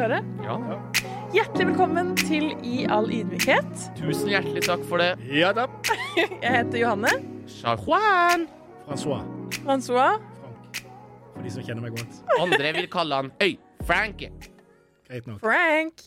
klare? 0.00 0.24
Ja. 0.44 0.54
Hjertelig 1.34 1.66
velkommen 1.68 2.14
til 2.16 2.54
I 2.64 2.86
all 2.88 3.10
ydmykhet. 3.12 3.82
Tusen 3.98 4.30
hjertelig 4.32 4.62
takk 4.64 4.84
for 4.88 5.02
det. 5.02 5.10
Ja 5.28 5.50
da. 5.52 5.66
Jeg 6.16 6.52
heter 6.54 6.80
Johanne. 6.80 7.10
Juan. 7.84 8.46
Francois. 8.86 9.26
Francois. 9.58 10.16
Frank. 10.40 10.80
For 11.34 11.44
de 11.44 11.52
som 11.52 11.66
kjenner 11.66 11.84
meg 11.84 11.98
godt. 11.98 12.22
Andre 12.38 12.72
vil 12.78 12.88
kalle 12.92 13.18
han 13.20 13.28
Øy. 13.44 13.52
Frank. 13.84 14.24
Greit 15.10 15.28
nok. 15.28 15.42
Frank. 15.44 16.06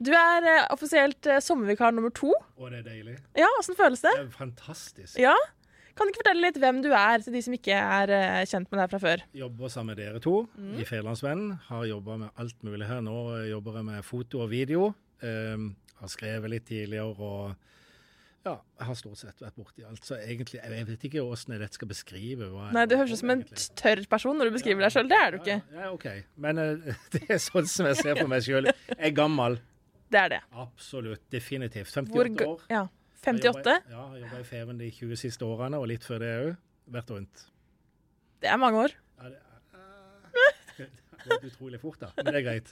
Du 0.00 0.12
er 0.16 0.48
eh, 0.48 0.64
offisielt 0.72 1.28
eh, 1.28 1.42
sommervikar 1.44 1.92
nummer 1.92 2.14
to. 2.16 2.32
Og 2.56 2.72
det 2.72 2.80
er 2.80 2.88
deilig. 2.94 3.18
Ja, 3.36 3.50
Åssen 3.60 3.76
føles 3.76 4.06
det? 4.06 4.14
Det 4.22 4.30
er 4.30 4.36
fantastisk. 4.38 5.20
Ja? 5.20 5.36
Kan 5.98 6.06
du 6.06 6.14
ikke 6.14 6.22
fortelle 6.22 6.46
litt 6.46 6.60
hvem 6.62 6.78
du 6.84 6.92
er, 6.94 7.24
til 7.24 7.34
de 7.34 7.42
som 7.42 7.56
ikke 7.56 7.74
er 7.74 8.14
uh, 8.14 8.40
kjent 8.46 8.70
med 8.70 8.78
deg 8.84 8.92
fra 8.92 9.02
før? 9.02 9.24
Jobber 9.34 9.72
sammen 9.74 9.92
med 9.92 10.02
dere 10.04 10.22
to 10.22 10.36
i 10.78 10.86
Federlandsvennen. 10.86 11.56
Har 11.66 11.88
jobba 11.90 12.20
med 12.22 12.42
alt 12.44 12.62
mulig 12.66 12.86
her. 12.86 13.02
Nå 13.02 13.18
jobber 13.50 13.80
jeg 13.80 13.88
med 13.90 14.06
foto 14.06 14.44
og 14.46 14.52
video. 14.54 14.92
Um, 15.18 15.72
har 15.98 16.12
skrevet 16.12 16.52
litt 16.52 16.68
tidligere 16.68 17.10
og 17.18 17.56
ja, 18.46 18.54
har 18.86 18.96
stort 18.96 19.18
sett 19.20 19.42
vært 19.42 19.56
borti 19.58 19.84
alt. 19.84 20.04
Så 20.06 20.16
egentlig, 20.20 20.60
jeg 20.62 20.86
vet 20.88 21.06
ikke 21.08 21.24
åssen 21.24 21.56
jeg 21.56 21.62
dette 21.64 21.78
skal 21.78 21.90
beskrive. 21.90 22.50
Nei, 22.74 22.84
Du 22.88 22.94
høres 22.96 23.12
ut 23.12 23.20
som 23.20 23.32
en 23.34 23.42
tørr 23.80 24.04
person 24.10 24.38
når 24.38 24.48
du 24.48 24.56
beskriver 24.58 24.86
deg 24.86 24.94
sjøl. 24.94 25.10
Det 25.10 25.18
er 25.18 25.34
du 25.34 25.40
ikke. 25.40 25.58
Ja, 25.74 25.82
ja, 25.82 25.90
OK. 25.96 26.06
Men 26.46 26.62
uh, 26.62 26.92
det 27.14 27.24
er 27.26 27.42
sånn 27.42 27.68
som 27.70 27.90
jeg 27.90 28.00
ser 28.00 28.22
på 28.22 28.28
meg 28.30 28.46
sjøl. 28.46 28.70
Jeg 28.70 29.02
er 29.10 29.16
gammel. 29.16 29.58
Det 30.08 30.20
er 30.22 30.32
det. 30.36 30.40
Absolutt. 30.56 31.26
Definitivt. 31.32 31.90
58 31.92 32.14
Hvor, 32.14 32.54
år. 32.54 32.62
Ja. 32.72 32.86
Jeg 33.18 33.40
58? 33.42 33.76
Ja, 33.90 34.02
jeg 34.14 34.22
jobba 34.22 34.40
i 34.40 34.46
Feven 34.46 34.78
de 34.80 34.88
20 34.94 35.18
siste 35.18 35.44
årene, 35.44 35.78
og 35.80 35.88
litt 35.90 36.04
før 36.06 36.22
det 36.22 36.30
òg. 36.38 36.50
Vært 36.94 37.10
rundt. 37.12 37.46
Det 38.40 38.48
er 38.48 38.60
mange 38.62 38.84
år. 38.86 38.94
Ja, 39.18 39.28
det, 40.78 40.86
er, 40.86 40.92
det 41.24 41.38
er 41.40 41.48
utrolig 41.50 41.80
fort, 41.82 41.98
da. 42.00 42.12
Men 42.16 42.30
det 42.30 42.40
er 42.40 42.46
greit. 42.46 42.70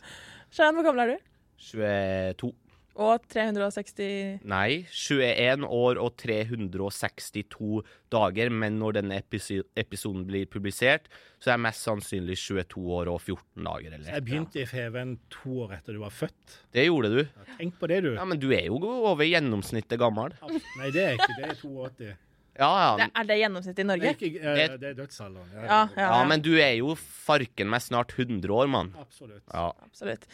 Shayan, 0.55 0.79
hvor 0.79 0.87
gammel 0.87 1.03
er 1.05 1.17
du? 1.17 1.33
22. 1.67 2.53
Og 2.97 3.27
360 3.29 4.41
Nei, 4.49 4.87
21 4.89 5.67
år 5.69 5.99
og 6.01 6.15
362 6.17 7.83
dager, 8.13 8.51
men 8.53 8.79
når 8.81 8.97
denne 9.01 9.19
episoden 9.21 10.25
blir 10.29 10.49
publisert, 10.49 11.11
så 11.37 11.51
er 11.51 11.57
jeg 11.59 11.65
mest 11.67 11.85
sannsynlig 11.85 12.39
22 12.41 12.85
år 12.97 13.11
og 13.13 13.21
14 13.21 13.67
dager. 13.69 13.97
Eller. 13.99 14.09
Jeg 14.15 14.25
begynte 14.25 14.63
i 14.63 14.69
Feven 14.71 15.17
to 15.33 15.59
år 15.67 15.77
etter 15.79 15.97
du 15.99 16.01
var 16.07 16.15
født. 16.15 16.61
Det 16.73 16.87
gjorde 16.87 17.13
du. 17.13 17.21
Tenk 17.59 17.77
på 17.81 17.91
det, 17.93 18.01
du. 18.07 18.13
Ja, 18.17 18.25
Men 18.25 18.41
du 18.41 18.49
er 18.57 18.71
jo 18.71 18.81
over 18.81 19.29
gjennomsnittet 19.29 20.01
gammel. 20.01 20.33
Nei, 20.81 20.93
det 20.95 21.05
er 21.05 21.21
ikke 21.21 21.37
det. 21.37 21.51
er 21.53 21.61
82. 21.61 22.15
Ja, 22.59 22.69
ja. 22.81 22.91
det, 22.97 23.07
Er 23.21 23.25
det 23.29 23.37
gjennomsnittet 23.41 23.79
i 23.79 23.83
Det 23.83 23.85
er, 23.85 23.91
Norge? 23.91 24.13
ikke, 24.17 24.41
eh, 24.41 24.77
det 24.81 24.91
er 24.91 24.95
dødsalderen. 24.99 25.49
Ja, 25.55 25.63
ja, 25.67 25.81
Ja, 25.97 26.11
ja. 26.21 26.25
men 26.25 26.41
du 26.45 26.53
er 26.57 26.73
jo 26.79 26.95
farken 26.97 27.69
meg 27.69 27.83
snart 27.85 28.15
100 28.17 28.49
år, 28.51 28.67
mann. 28.73 28.95
Absolutt. 29.01 29.43
Ja. 29.53 29.71
Absolutt. 29.85 30.27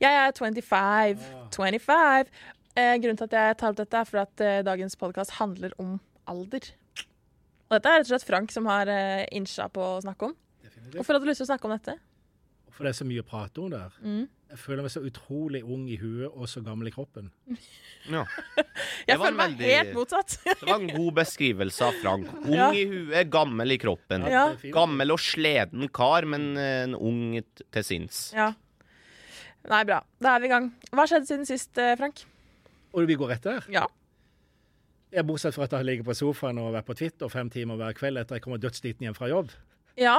Jeg 0.00 0.12
er 0.12 0.32
25. 0.36 1.18
25. 1.56 2.30
Eh, 2.76 2.96
grunnen 3.02 3.16
til 3.18 3.24
at 3.30 3.32
jeg 3.38 3.56
tar 3.58 3.72
opp 3.72 3.80
dette, 3.80 3.96
er 3.98 4.04
for 4.04 4.22
at 4.22 4.40
eh, 4.44 4.60
dagens 4.66 4.96
podkast 5.00 5.38
handler 5.40 5.72
om 5.82 5.96
alder. 6.30 6.68
Og 7.70 7.76
dette 7.78 7.88
er 7.90 7.98
rett 8.00 8.06
og 8.08 8.12
slett 8.12 8.26
Frank 8.28 8.52
som 8.54 8.66
har 8.66 8.88
eh, 8.90 9.24
innsja 9.34 9.68
på 9.72 9.80
å 9.82 10.00
snakke 10.04 10.28
om. 10.30 10.36
Definitivt. 10.62 10.96
Hvorfor 11.00 11.14
hadde 11.16 11.24
du 11.26 11.30
lyst 11.30 11.42
til 11.42 11.48
å 11.48 11.50
snakke 11.52 11.68
om 11.70 11.74
dette? 11.76 11.96
For 12.70 12.86
det 12.86 12.92
er 12.94 12.98
så 13.00 13.06
mye 13.08 13.22
å 13.24 13.26
prate 13.26 13.60
om 13.62 13.70
der. 13.72 13.96
Mm. 14.02 14.28
Jeg 14.50 14.58
føler 14.58 14.82
meg 14.82 14.90
så 14.90 15.00
utrolig 15.06 15.60
ung 15.62 15.84
i 15.90 15.94
huet 16.00 16.26
og 16.34 16.48
så 16.50 16.58
gammel 16.66 16.88
i 16.88 16.92
kroppen. 16.94 17.28
ja. 18.10 18.24
Jeg 19.08 19.18
føler 19.18 19.36
meg 19.38 19.52
veldig- 19.52 19.68
helt 19.70 19.92
motsatt. 19.94 20.34
Det 20.44 20.66
var 20.66 20.80
en 20.80 20.90
god 20.90 21.12
beskrivelse 21.20 21.84
av 21.86 21.94
Frank. 22.02 22.26
Ung 22.48 22.56
Ja. 22.56 22.70
i 22.74 22.82
huet, 22.90 23.30
gammel 23.30 23.70
i 23.76 23.78
kroppen. 23.78 24.26
Ja. 24.26 24.48
Gammel 24.74 25.14
og 25.14 25.20
sleden 25.22 25.86
kar, 25.94 26.26
men 26.26 26.56
eh, 26.58 26.82
en 26.88 26.96
ung 26.98 27.22
til 27.70 27.84
sinns. 27.86 28.32
ja. 28.34 28.50
Nei, 29.70 29.82
bra. 29.84 29.98
Da 30.24 30.34
er 30.34 30.40
vi 30.40 30.46
i 30.48 30.50
gang. 30.54 30.70
Hva 30.88 31.02
har 31.02 31.08
skjedd 31.10 31.26
siden 31.28 31.44
sist, 31.46 31.76
eh, 31.78 31.92
Frank? 32.00 32.22
Og 32.96 33.04
vi 33.06 33.14
går 33.20 33.34
etter. 33.36 33.66
Ja. 33.70 33.82
Jeg 35.12 35.26
Bortsett 35.28 35.52
fra 35.54 35.66
at 35.66 35.74
jeg 35.74 35.82
har 35.82 35.84
ligget 35.84 36.06
på 36.06 36.14
sofaen 36.16 36.58
og 36.62 36.72
vært 36.72 36.86
på 36.88 36.96
Twitter 36.96 37.28
fem 37.28 37.50
timer 37.52 37.76
hver 37.76 37.92
kveld 37.98 38.16
etter 38.22 38.38
jeg 38.38 38.44
kommer 38.46 38.58
dødssliten 38.62 39.04
hjem 39.04 39.14
fra 39.18 39.28
jobb, 39.28 39.50
Ja. 40.00 40.16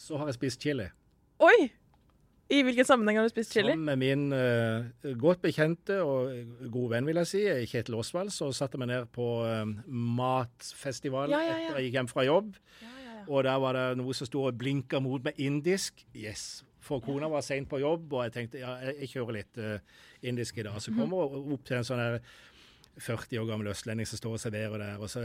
så 0.00 0.16
har 0.18 0.30
jeg 0.30 0.38
spist 0.38 0.62
chili. 0.64 0.86
Oi! 1.44 1.70
I 2.50 2.62
hvilken 2.66 2.86
sammenheng 2.86 3.20
har 3.20 3.28
du 3.28 3.30
spist 3.30 3.52
chili? 3.54 3.70
Sammen 3.70 3.86
med 3.86 4.00
min 4.00 4.32
uh, 4.34 5.12
godt 5.20 5.42
bekjente 5.44 6.00
og 6.02 6.32
gode 6.66 6.96
venn, 6.96 7.06
vil 7.06 7.20
jeg 7.22 7.30
si, 7.30 7.42
Kjetil 7.70 7.94
Osvald, 8.00 8.32
så 8.34 8.48
satte 8.56 8.80
meg 8.80 8.90
ned 8.90 9.06
på 9.14 9.26
eh, 9.46 9.62
matfestival 9.86 11.30
Ja, 11.30 11.38
ja, 11.44 11.52
ja. 11.52 11.68
etter 11.68 11.78
jeg 11.78 11.90
gikk 11.90 11.98
hjem 12.00 12.10
fra 12.10 12.24
jobb. 12.26 12.50
Og 13.30 13.44
der 13.46 13.60
var 13.62 13.76
det 13.78 13.84
noe 14.00 14.16
som 14.16 14.26
sto 14.26 14.42
og 14.48 14.58
blinka 14.58 14.98
mot 15.02 15.22
meg 15.22 15.38
indisk. 15.38 16.02
Yes. 16.16 16.64
For 16.82 17.02
kona 17.04 17.28
var 17.30 17.44
seint 17.46 17.68
på 17.70 17.78
jobb, 17.78 18.08
og 18.16 18.24
jeg 18.26 18.34
tenkte 18.34 18.62
ja, 18.62 18.72
jeg, 18.88 19.12
kjører 19.12 19.36
litt 19.36 19.60
uh, 19.60 20.06
indisk 20.26 20.58
i 20.58 20.64
dag. 20.66 20.74
Mhm. 20.74 20.84
Så 20.86 20.94
kommer 20.96 21.22
jeg 21.22 21.44
opp 21.54 21.68
til 21.68 21.78
en 21.78 21.86
sånn 21.86 22.02
her 22.02 22.18
40 23.00 23.38
år 23.40 23.46
gammel 23.48 23.70
østlending 23.70 24.08
som 24.08 24.18
står 24.18 24.34
og 24.34 24.42
serverer 24.42 24.82
der, 24.82 24.96
og 24.98 25.08
så 25.08 25.22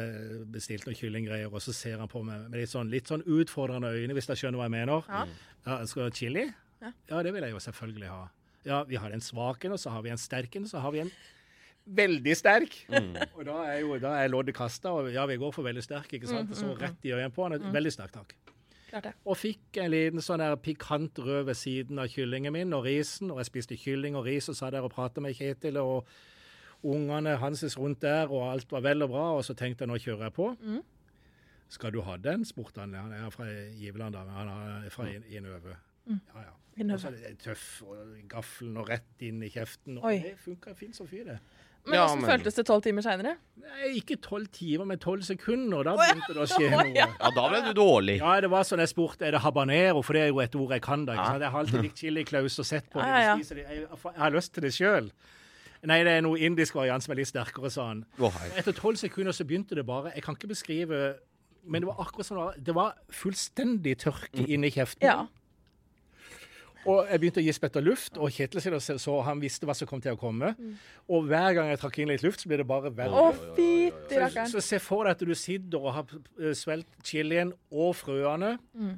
bestilte 0.53 0.91
noen 0.91 0.99
kyllinggreier, 0.99 1.49
og 1.49 1.63
så 1.63 1.73
ser 1.73 1.97
han 1.99 2.11
på 2.11 2.21
meg 2.23 2.45
med 2.51 2.61
litt 2.61 2.71
sånn, 2.71 2.91
litt 2.93 3.09
sånn 3.09 3.25
utfordrende 3.25 3.89
øyne, 3.97 4.13
hvis 4.15 4.29
jeg 4.29 4.43
skjønner 4.43 4.61
hva 4.61 4.69
jeg 4.69 4.75
mener. 4.77 5.09
Ja. 5.09 5.25
Ja, 5.65 5.79
skal 5.89 6.05
du 6.05 6.05
ha 6.05 6.13
chili? 6.13 6.45
Ja. 6.85 6.91
Ja, 7.09 7.23
det 7.25 7.33
vil 7.33 7.43
jeg 7.47 7.51
jo 7.55 7.59
selvfølgelig 7.65 8.09
ha. 8.13 8.23
Ja, 8.65 8.83
vi 8.89 8.95
har 9.01 9.13
en 9.13 9.21
svak 9.21 9.65
en, 9.65 9.73
og 9.75 9.79
så 9.81 9.91
har 9.93 10.01
vi 10.05 10.09
en 10.13 10.17
sterk 10.21 10.55
en, 10.57 10.63
og 10.65 10.69
så 10.71 10.79
har 10.81 10.93
vi 10.95 11.01
en 11.03 11.11
veldig 11.85 12.33
sterk. 12.37 12.77
Og 13.35 13.43
da 13.45 13.57
er 13.73 13.79
jo 13.83 13.97
da 14.01 14.13
er 14.23 14.29
loddet 14.33 14.55
kasta, 14.57 14.89
og 14.93 15.11
ja, 15.13 15.25
vi 15.29 15.37
går 15.41 15.51
for 15.53 15.65
veldig 15.67 15.83
sterk, 15.85 16.13
ikke 16.17 16.29
sant? 16.31 16.53
Så 16.57 16.71
rett 16.81 17.05
i 17.05 17.11
øynene 17.13 17.33
på 17.33 17.45
han. 17.45 17.59
Veldig 17.73 17.91
sterk, 17.93 18.11
takk. 18.15 18.33
Og 19.27 19.35
fikk 19.37 19.77
en 19.83 19.91
liten 19.91 20.21
sånn 20.23 20.39
der 20.39 20.55
pikant 20.55 21.19
rød 21.19 21.45
ved 21.49 21.57
siden 21.59 21.99
av 21.99 22.07
kyllingen 22.07 22.53
min 22.55 22.73
og 22.73 22.85
risen. 22.85 23.29
Og 23.33 23.37
jeg 23.41 23.49
spiste 23.51 23.75
kylling 23.77 24.15
og 24.15 24.25
ris 24.25 24.47
og 24.49 24.55
sa 24.55 24.69
der 24.71 24.85
og 24.87 24.93
prata 24.93 25.19
med 25.21 25.35
Kjetil 25.35 25.77
og 25.81 26.07
ungene 26.85 27.35
hanses 27.41 27.75
rundt 27.77 27.99
der, 28.05 28.29
og 28.31 28.51
alt 28.53 28.71
var 28.71 28.81
vel 28.85 29.03
og 29.03 29.09
bra. 29.11 29.25
Og 29.35 29.43
så 29.43 29.53
tenkte 29.57 29.83
jeg 29.83 29.89
nå 29.91 29.97
kjører 29.99 30.29
jeg 30.29 30.33
på. 30.37 30.49
Skal 31.69 31.91
du 31.91 32.01
ha 32.05 32.15
den? 32.17 32.45
spurte 32.45 32.79
han. 32.79 32.93
Han 32.93 33.11
er 33.11 33.29
fra 33.33 33.45
Giveland, 33.75 34.13
da, 34.15 34.23
men 34.23 34.33
han 34.33 34.85
er 34.85 34.89
fra 34.93 35.05
I- 35.09 35.21
Mm. 36.07 36.19
Ja, 36.35 36.41
ja. 36.41 36.53
Og 36.77 36.99
så 36.99 37.07
er 37.07 37.11
det 37.11 37.37
tøff, 37.39 37.81
og 37.87 37.97
gaffelen 38.27 38.77
og 38.77 38.89
rett 38.89 39.21
inn 39.23 39.41
i 39.43 39.49
kjeften. 39.49 39.97
Og 40.01 40.03
Oi. 40.09 40.17
det 40.19 40.33
funka 40.43 40.73
fint 40.75 40.95
som 40.95 41.07
fy, 41.07 41.23
det. 41.23 41.37
Men 41.85 41.93
Ja, 41.93 42.07
hvordan 42.07 42.21
men- 42.21 42.29
føltes 42.31 42.55
det 42.55 42.65
tolv 42.65 42.81
timer 42.83 43.01
seinere? 43.05 43.35
Ikke 43.95 44.17
tolv 44.19 44.47
timer, 44.51 44.85
men 44.85 44.97
tolv 44.99 45.21
sekunder. 45.23 45.83
Da 45.83 45.95
begynte 45.95 46.33
det 46.33 46.41
å 46.41 46.47
skje 46.49 46.69
noe. 46.71 46.93
ja. 46.95 47.05
Da 47.21 47.47
ble 47.49 47.61
du 47.61 47.73
dårlig. 47.79 48.17
Ja, 48.17 48.41
det 48.41 48.49
var 48.49 48.63
sånn 48.63 48.79
jeg 48.79 48.89
spurte 48.89 49.21
er 49.27 49.31
det 49.31 49.41
habanero, 49.41 50.01
for 50.03 50.13
det 50.13 50.23
er 50.23 50.27
jo 50.33 50.39
et 50.39 50.55
ord 50.55 50.71
jeg 50.71 50.81
kan. 50.81 51.05
da, 51.05 51.13
ikke 51.13 51.21
Ja. 51.21 51.25
sant? 51.31 51.41
Jeg 51.41 51.51
har 51.51 51.59
alltid 51.63 51.81
likt 51.81 51.95
chiliklaus 51.97 52.59
og 52.59 52.65
sett 52.65 52.89
på 52.89 52.99
det. 52.99 53.07
Ja, 53.07 53.19
ja. 53.19 53.35
Jeg, 53.37 53.87
har 54.17 54.31
lyst 54.31 54.51
til 54.53 54.61
det 54.63 54.71
sjøl. 54.73 55.11
Nei, 55.83 56.03
det 56.03 56.11
er 56.17 56.21
noe 56.21 56.37
indisk 56.39 56.73
variant 56.73 57.03
som 57.03 57.11
er 57.11 57.15
litt 57.17 57.27
sterkere, 57.27 57.69
sa 57.71 57.87
han. 57.87 58.05
Etter 58.57 58.73
tolv 58.73 58.97
sekunder 58.97 59.31
så 59.31 59.45
begynte 59.45 59.75
det 59.75 59.85
bare 59.85 60.11
Jeg 60.15 60.23
kan 60.23 60.35
ikke 60.35 60.47
beskrive 60.49 61.15
Men 61.67 61.81
det 61.81 61.87
var 61.87 61.95
akkurat 62.03 62.25
sånn 62.25 62.37
det 62.37 62.45
var- 62.45 62.55
Det 62.63 62.75
var 62.75 62.93
fullstendig 63.11 63.95
tørke 63.97 64.47
inni 64.49 64.71
kjeften. 64.71 65.01
Ja. 65.03 65.27
Og 66.85 67.07
jeg 67.09 67.19
begynte 67.21 67.41
å 67.41 67.45
gi 67.45 67.53
spett 67.55 67.77
av 67.79 67.83
luft, 67.85 68.17
og 68.21 68.29
Kjetil 68.29 68.61
sier 68.61 68.97
så 69.01 69.15
han 69.25 69.39
visste 69.41 69.65
hva 69.65 69.73
som 69.77 69.87
kom 69.89 70.01
til 70.03 70.13
å 70.13 70.19
komme. 70.21 70.51
Og 71.09 71.25
hver 71.29 71.55
gang 71.57 71.69
jeg 71.71 71.79
trakk 71.81 71.97
inn 72.03 72.11
litt 72.13 72.21
luft, 72.25 72.43
så 72.43 72.49
ble 72.51 72.59
det 72.61 72.67
bare 72.69 72.91
verre. 72.93 73.23
Å, 73.25 73.31
fytti 73.57 74.19
Så, 74.51 74.59
så 74.59 74.61
se 74.61 74.79
for 74.83 75.05
deg 75.07 75.15
at 75.15 75.23
du 75.25 75.33
sitter 75.37 75.79
og 75.81 75.93
har 75.95 76.05
eh, 76.39 76.53
svelget 76.57 76.87
chilien 77.03 77.53
og 77.71 77.95
frøene, 77.97 78.55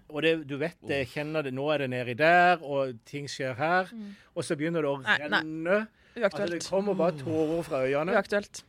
og 0.10 0.22
det, 0.26 0.34
du 0.50 0.58
vet 0.60 0.76
det, 0.88 1.04
kjenner 1.14 1.44
det, 1.48 1.54
nå 1.56 1.70
er 1.74 1.86
det 1.86 1.90
nedi 1.96 2.18
der, 2.20 2.60
og 2.64 2.98
ting 3.08 3.28
skjer 3.32 3.56
her, 3.60 3.92
og 4.36 4.44
så 4.44 4.58
begynner 4.60 4.84
det 4.84 4.92
å 4.92 4.98
Nei, 5.08 5.18
nei. 5.32 5.84
Uaktuelt. 6.18 6.34
Altså, 6.34 6.54
det 6.58 6.66
kommer 6.70 6.98
bare 6.98 7.14
tårer 7.20 7.64
fra 7.68 7.84
øynene. 7.86 8.16
Uaktuelt. 8.18 8.64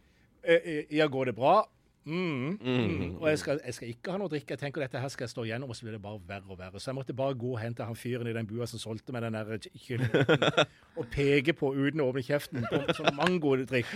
Eh, 0.45 0.61
eh, 0.63 0.85
Ja, 0.95 1.07
går 1.11 1.31
det 1.33 1.35
bra? 1.39 1.63
Mm. 2.09 2.59
Mm. 2.65 3.17
Og 3.21 3.27
jeg 3.29 3.39
skal, 3.43 3.59
jeg 3.67 3.75
skal 3.77 3.89
ikke 3.93 4.13
ha 4.15 4.19
noe 4.23 4.31
drikke. 4.33 4.55
Jeg 4.55 4.63
tenker 4.63 4.81
dette 4.81 5.01
her 5.03 5.11
skal 5.13 5.27
jeg 5.27 5.33
stå 5.35 5.45
igjennom, 5.45 5.69
og 5.69 5.77
så 5.77 5.85
blir 5.85 5.93
det 5.99 6.01
bare 6.03 6.21
verre 6.31 6.49
og 6.55 6.59
verre. 6.59 6.81
Så 6.81 6.89
jeg 6.91 6.97
måtte 6.97 7.13
bare 7.19 7.37
gå 7.37 7.51
og 7.53 7.59
hente 7.61 7.85
han 7.85 7.99
fyren 7.99 8.31
i 8.31 8.33
den 8.37 8.49
bua 8.49 8.67
som 8.71 8.81
solgte 8.81 9.13
meg 9.13 9.27
den 9.27 9.37
der 9.37 9.59
kyllingen, 9.77 10.65
og 10.97 11.11
peke 11.13 11.53
på 11.59 11.75
uten 11.77 12.01
å 12.01 12.09
åpne 12.09 12.25
kjeften 12.25 12.65
på 12.71 12.81
sånn 12.97 13.13
mangodrikk. 13.19 13.91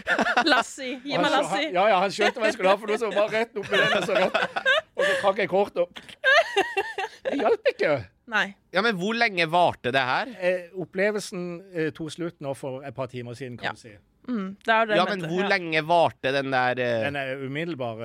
Lassi. 0.44 0.98
Gi 1.04 1.16
meg 1.16 1.30
Lassi. 1.32 1.48
han- 1.64 1.74
Ja, 1.78 1.86
ja, 1.88 2.00
han 2.04 2.10
skjønte 2.12 2.38
hva 2.42 2.50
jeg 2.50 2.58
skulle 2.58 2.74
ha 2.74 2.76
for 2.76 2.92
noe, 2.92 2.98
så 3.00 3.10
bare 3.14 3.32
rett 3.38 3.56
opp 3.56 3.70
med 3.70 3.80
den. 3.80 3.96
Og 3.96 4.04
så, 4.04 4.14
rett. 4.14 4.36
Og 4.92 5.04
så 5.08 5.14
trakk 5.24 5.38
jeg 5.42 5.48
kort, 5.48 5.76
og 5.76 5.88
Det 7.22 7.38
hjalp 7.40 7.68
ikke. 7.72 7.92
Nei. 8.32 8.46
Ja, 8.74 8.82
men 8.84 8.96
hvor 9.00 9.14
lenge 9.16 9.46
varte 9.50 9.90
det 9.94 10.00
her? 10.04 10.28
Eh, 10.40 10.68
opplevelsen 10.78 11.44
eh, 11.74 11.90
tok 11.96 12.10
slutt 12.12 12.40
nå 12.44 12.52
for 12.56 12.82
et 12.86 12.94
par 12.94 13.06
timer 13.10 13.34
siden, 13.38 13.56
kan 13.58 13.72
Ja. 13.72 13.72
du 13.72 13.80
si. 13.80 13.94
Mm, 14.28 14.56
det 14.64 14.70
er 14.74 14.86
det 14.86 14.96
Ja, 14.96 15.04
jeg 15.04 15.08
men 15.10 15.20
mente. 15.20 15.30
hvor 15.34 15.42
Ja. 15.42 15.48
lenge 15.56 15.80
varte 15.88 16.32
den 16.32 16.50
der 16.54 16.70
uh... 16.78 17.02
Den 17.08 17.16
er 17.16 17.36
umiddelbar 17.42 18.02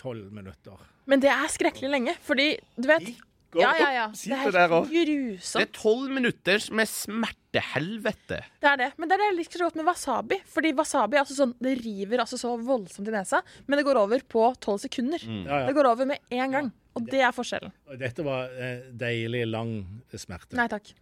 tolv 0.00 0.32
minutter. 0.32 0.78
Men 1.10 1.20
det 1.22 1.30
er 1.32 1.50
skrekkelig 1.52 1.90
lenge, 1.92 2.14
fordi 2.24 2.54
du 2.78 2.88
vet 2.90 3.12
Ja, 3.52 3.68
ja, 3.76 3.88
ja. 3.92 4.04
Det 4.16 4.32
er 4.32 4.38
helt 4.46 4.54
Det 4.56 5.02
grusomt. 5.04 5.60
er 5.60 5.66
tolv 5.76 6.08
minutter 6.10 6.62
med 6.72 6.88
smertehelvete. 6.88 8.38
Det 8.62 8.68
er 8.70 8.76
det. 8.80 8.86
Men 8.96 9.08
det 9.10 9.18
er 9.18 9.20
det 9.20 9.26
jeg 9.28 9.36
liker 9.42 9.58
så 9.60 9.66
godt 9.68 9.76
med 9.76 9.84
wasabi. 9.90 10.38
Fordi 10.48 10.70
wasabi 10.78 11.18
altså 11.20 11.36
sånn, 11.36 11.52
det 11.60 11.74
river 11.84 12.22
altså 12.24 12.38
så 12.40 12.54
voldsomt 12.56 13.08
i 13.08 13.12
nesa, 13.12 13.42
men 13.66 13.76
det 13.76 13.84
går 13.84 14.00
over 14.00 14.24
på 14.24 14.46
tolv 14.58 14.80
sekunder. 14.80 15.20
Ja, 15.44 15.66
Det 15.68 15.74
går 15.76 15.84
over 15.90 16.06
med 16.08 16.18
en 16.30 16.50
gang. 16.50 16.72
Og 16.96 17.04
det 17.10 17.20
er 17.20 17.32
forskjellen. 17.32 17.72
Dette 17.98 18.24
var 18.24 18.48
eh, 18.56 18.88
deilig 18.92 19.44
lang 19.48 19.74
smerte. 20.16 20.56
Nei 20.56 20.68
takk. 20.68 20.94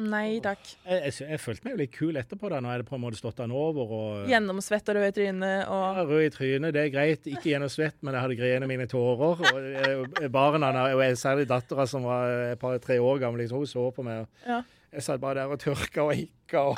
Nei 0.00 0.38
takk. 0.40 0.62
Jeg, 0.86 1.00
jeg, 1.10 1.28
jeg 1.34 1.40
følte 1.42 1.64
meg 1.66 1.74
jo 1.74 1.78
litt 1.82 1.92
kul 1.92 2.16
etterpå, 2.16 2.48
da, 2.48 2.60
når 2.62 2.70
jeg 2.72 2.78
hadde 2.78 2.88
på 2.88 2.96
en 2.96 3.02
måte 3.02 3.18
stått 3.20 3.36
den 3.42 3.52
over 3.52 3.90
og 3.92 4.28
Gjennomsvett 4.30 4.88
og 4.88 4.96
rød 4.96 5.08
i 5.10 5.14
trynet 5.18 5.68
og 5.68 5.82
Ja, 5.98 6.04
Rød 6.08 6.24
i 6.24 6.30
trynet, 6.34 6.72
det 6.76 6.84
er 6.86 6.92
greit. 6.94 7.26
Ikke 7.28 7.50
gjennom 7.52 7.68
svett, 7.72 7.98
men 8.00 8.16
jeg 8.16 8.24
hadde 8.24 8.38
grene 8.40 8.68
mine 8.70 8.86
tårer. 8.90 9.44
Og 9.50 10.22
eh, 10.22 10.28
barna, 10.32 10.70
og 10.94 11.02
jeg- 11.04 11.18
særlig 11.20 11.48
dattera 11.50 11.86
som 11.90 12.06
var 12.08 12.32
et 12.54 12.58
par-tre 12.62 12.96
år 13.02 13.20
gammel, 13.26 13.42
liksom, 13.44 13.58
hun 13.64 13.66
så 13.70 13.90
på 13.92 14.06
meg. 14.06 14.22
og 14.24 14.48
Ja. 14.48 14.62
Jeg 14.90 15.02
satt 15.06 15.20
bare 15.22 15.34
der 15.38 15.52
og 15.54 15.60
tørka 15.62 16.02
og 16.02 16.16
hikka. 16.18 16.64
Og... 16.72 16.76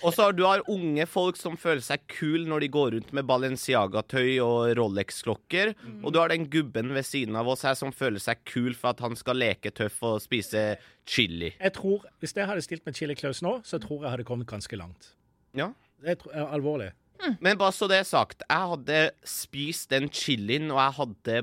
Og 0.00 0.14
så 0.14 0.26
har 0.26 0.36
du 0.36 0.44
har 0.46 0.62
unge 0.70 1.04
folk 1.08 1.38
som 1.40 1.58
føler 1.60 1.82
seg 1.84 2.04
kul 2.10 2.46
når 2.48 2.64
de 2.64 2.68
går 2.72 2.94
rundt 2.94 3.10
med 3.16 3.26
Balenciaga-tøy 3.28 4.38
og 4.44 4.72
Rolex-klokker. 4.78 5.74
Og 6.00 6.14
du 6.14 6.20
har 6.20 6.32
den 6.32 6.48
gubben 6.52 6.94
ved 6.96 7.06
siden 7.06 7.36
av 7.36 7.48
oss 7.52 7.66
her 7.68 7.76
som 7.78 7.92
føler 7.92 8.22
seg 8.22 8.40
kul 8.48 8.72
for 8.78 8.94
at 8.94 9.04
han 9.04 9.18
skal 9.18 9.40
leke 9.40 9.72
tøff 9.76 10.00
og 10.06 10.20
spise 10.24 10.64
chili. 11.08 11.52
Jeg 11.58 11.74
tror, 11.76 12.06
Hvis 12.20 12.36
jeg 12.36 12.48
hadde 12.48 12.64
stilt 12.64 12.86
med 12.86 12.96
Chili 12.96 13.14
Claus 13.18 13.42
nå, 13.42 13.60
så 13.64 13.80
tror 13.82 14.04
jeg 14.04 14.14
hadde 14.16 14.28
kommet 14.28 14.48
ganske 14.48 14.76
langt. 14.76 15.12
Ja. 15.56 15.72
Det 16.00 16.16
er, 16.16 16.16
alvorlig. 16.32 16.92
alvorlig. 16.92 16.92
Men 17.40 17.58
bare 17.60 17.72
så 17.76 17.88
det 17.90 18.00
er 18.00 18.08
sagt, 18.08 18.44
jeg 18.48 18.72
hadde 18.72 19.00
spist 19.28 19.90
den 19.90 20.08
chilien, 20.08 20.70
og 20.70 20.80
jeg 20.80 20.96
hadde 21.00 21.40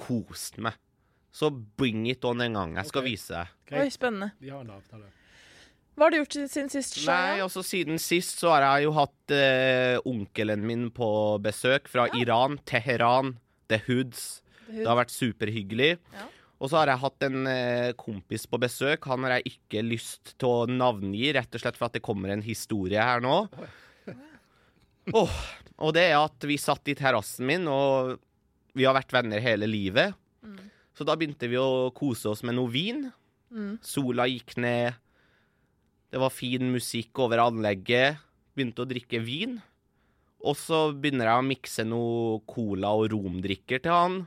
kost 0.00 0.56
meg. 0.62 0.78
Så 1.30 1.50
bring 1.50 2.08
it 2.10 2.24
on 2.24 2.40
en 2.40 2.56
gang. 2.58 2.76
Jeg 2.80 2.90
skal 2.90 3.04
okay. 3.04 3.10
vise 3.12 3.34
deg. 3.34 3.80
Oi, 3.80 3.90
spennende. 3.92 4.32
Vi 4.40 4.50
har 4.50 4.64
en 4.64 4.72
avtale. 4.74 5.10
Hva 6.00 6.06
har 6.08 6.14
du 6.14 6.22
gjort 6.22 6.32
siden 6.48 6.70
sist? 6.72 6.94
Nei, 6.96 7.04
Shaya? 7.04 7.44
altså 7.44 7.60
Siden 7.60 7.98
sist 8.00 8.38
så 8.40 8.54
har 8.54 8.64
jeg 8.64 8.86
jo 8.86 8.92
hatt 8.96 9.32
eh, 9.36 9.98
onkelen 10.08 10.62
min 10.64 10.86
på 10.96 11.08
besøk 11.44 11.90
fra 11.92 12.06
Iran, 12.16 12.56
Teheran, 12.64 13.34
The 13.68 13.82
Hoods. 13.84 14.22
Det 14.70 14.86
har 14.88 14.96
vært 14.96 15.12
superhyggelig. 15.12 15.90
Ja. 16.14 16.24
Og 16.56 16.70
så 16.72 16.78
har 16.80 16.88
jeg 16.88 17.02
hatt 17.02 17.26
en 17.28 17.50
eh, 17.52 17.90
kompis 18.00 18.46
på 18.48 18.56
besøk. 18.64 19.04
Han 19.12 19.26
har 19.28 19.34
jeg 19.36 19.52
ikke 19.52 19.82
lyst 19.84 20.32
til 20.40 20.48
å 20.48 20.70
navngi, 20.72 21.34
rett 21.36 21.60
og 21.60 21.66
slett 21.66 21.76
for 21.76 21.90
at 21.90 21.98
det 21.98 22.02
kommer 22.08 22.32
en 22.32 22.46
historie 22.48 23.04
her 23.04 23.20
nå. 23.20 23.36
Åh, 25.20 25.36
og 25.84 25.94
det 25.96 26.06
er 26.06 26.16
at 26.22 26.48
vi 26.48 26.56
satt 26.60 26.88
i 26.88 26.96
terrassen 26.96 27.44
min, 27.48 27.68
og 27.68 28.16
vi 28.72 28.88
har 28.88 28.96
vært 28.96 29.12
venner 29.18 29.44
hele 29.44 29.68
livet. 29.68 30.16
Så 30.96 31.04
da 31.04 31.12
begynte 31.20 31.48
vi 31.52 31.60
å 31.60 31.92
kose 31.92 32.32
oss 32.32 32.40
med 32.48 32.56
noe 32.56 32.72
vin. 32.72 33.04
Sola 33.84 34.24
gikk 34.32 34.56
ned. 34.64 34.96
Det 36.10 36.18
var 36.18 36.32
fin 36.34 36.70
musikk 36.72 37.18
over 37.22 37.42
anlegget. 37.44 38.18
Begynte 38.56 38.82
å 38.84 38.88
drikke 38.90 39.20
vin. 39.22 39.60
Og 40.40 40.56
så 40.56 40.88
begynner 40.96 41.28
jeg 41.28 41.42
å 41.42 41.46
mikse 41.46 41.84
noe 41.86 42.40
cola 42.48 42.94
og 42.96 43.10
romdrikker 43.12 43.82
til 43.84 43.94
han. 43.94 44.18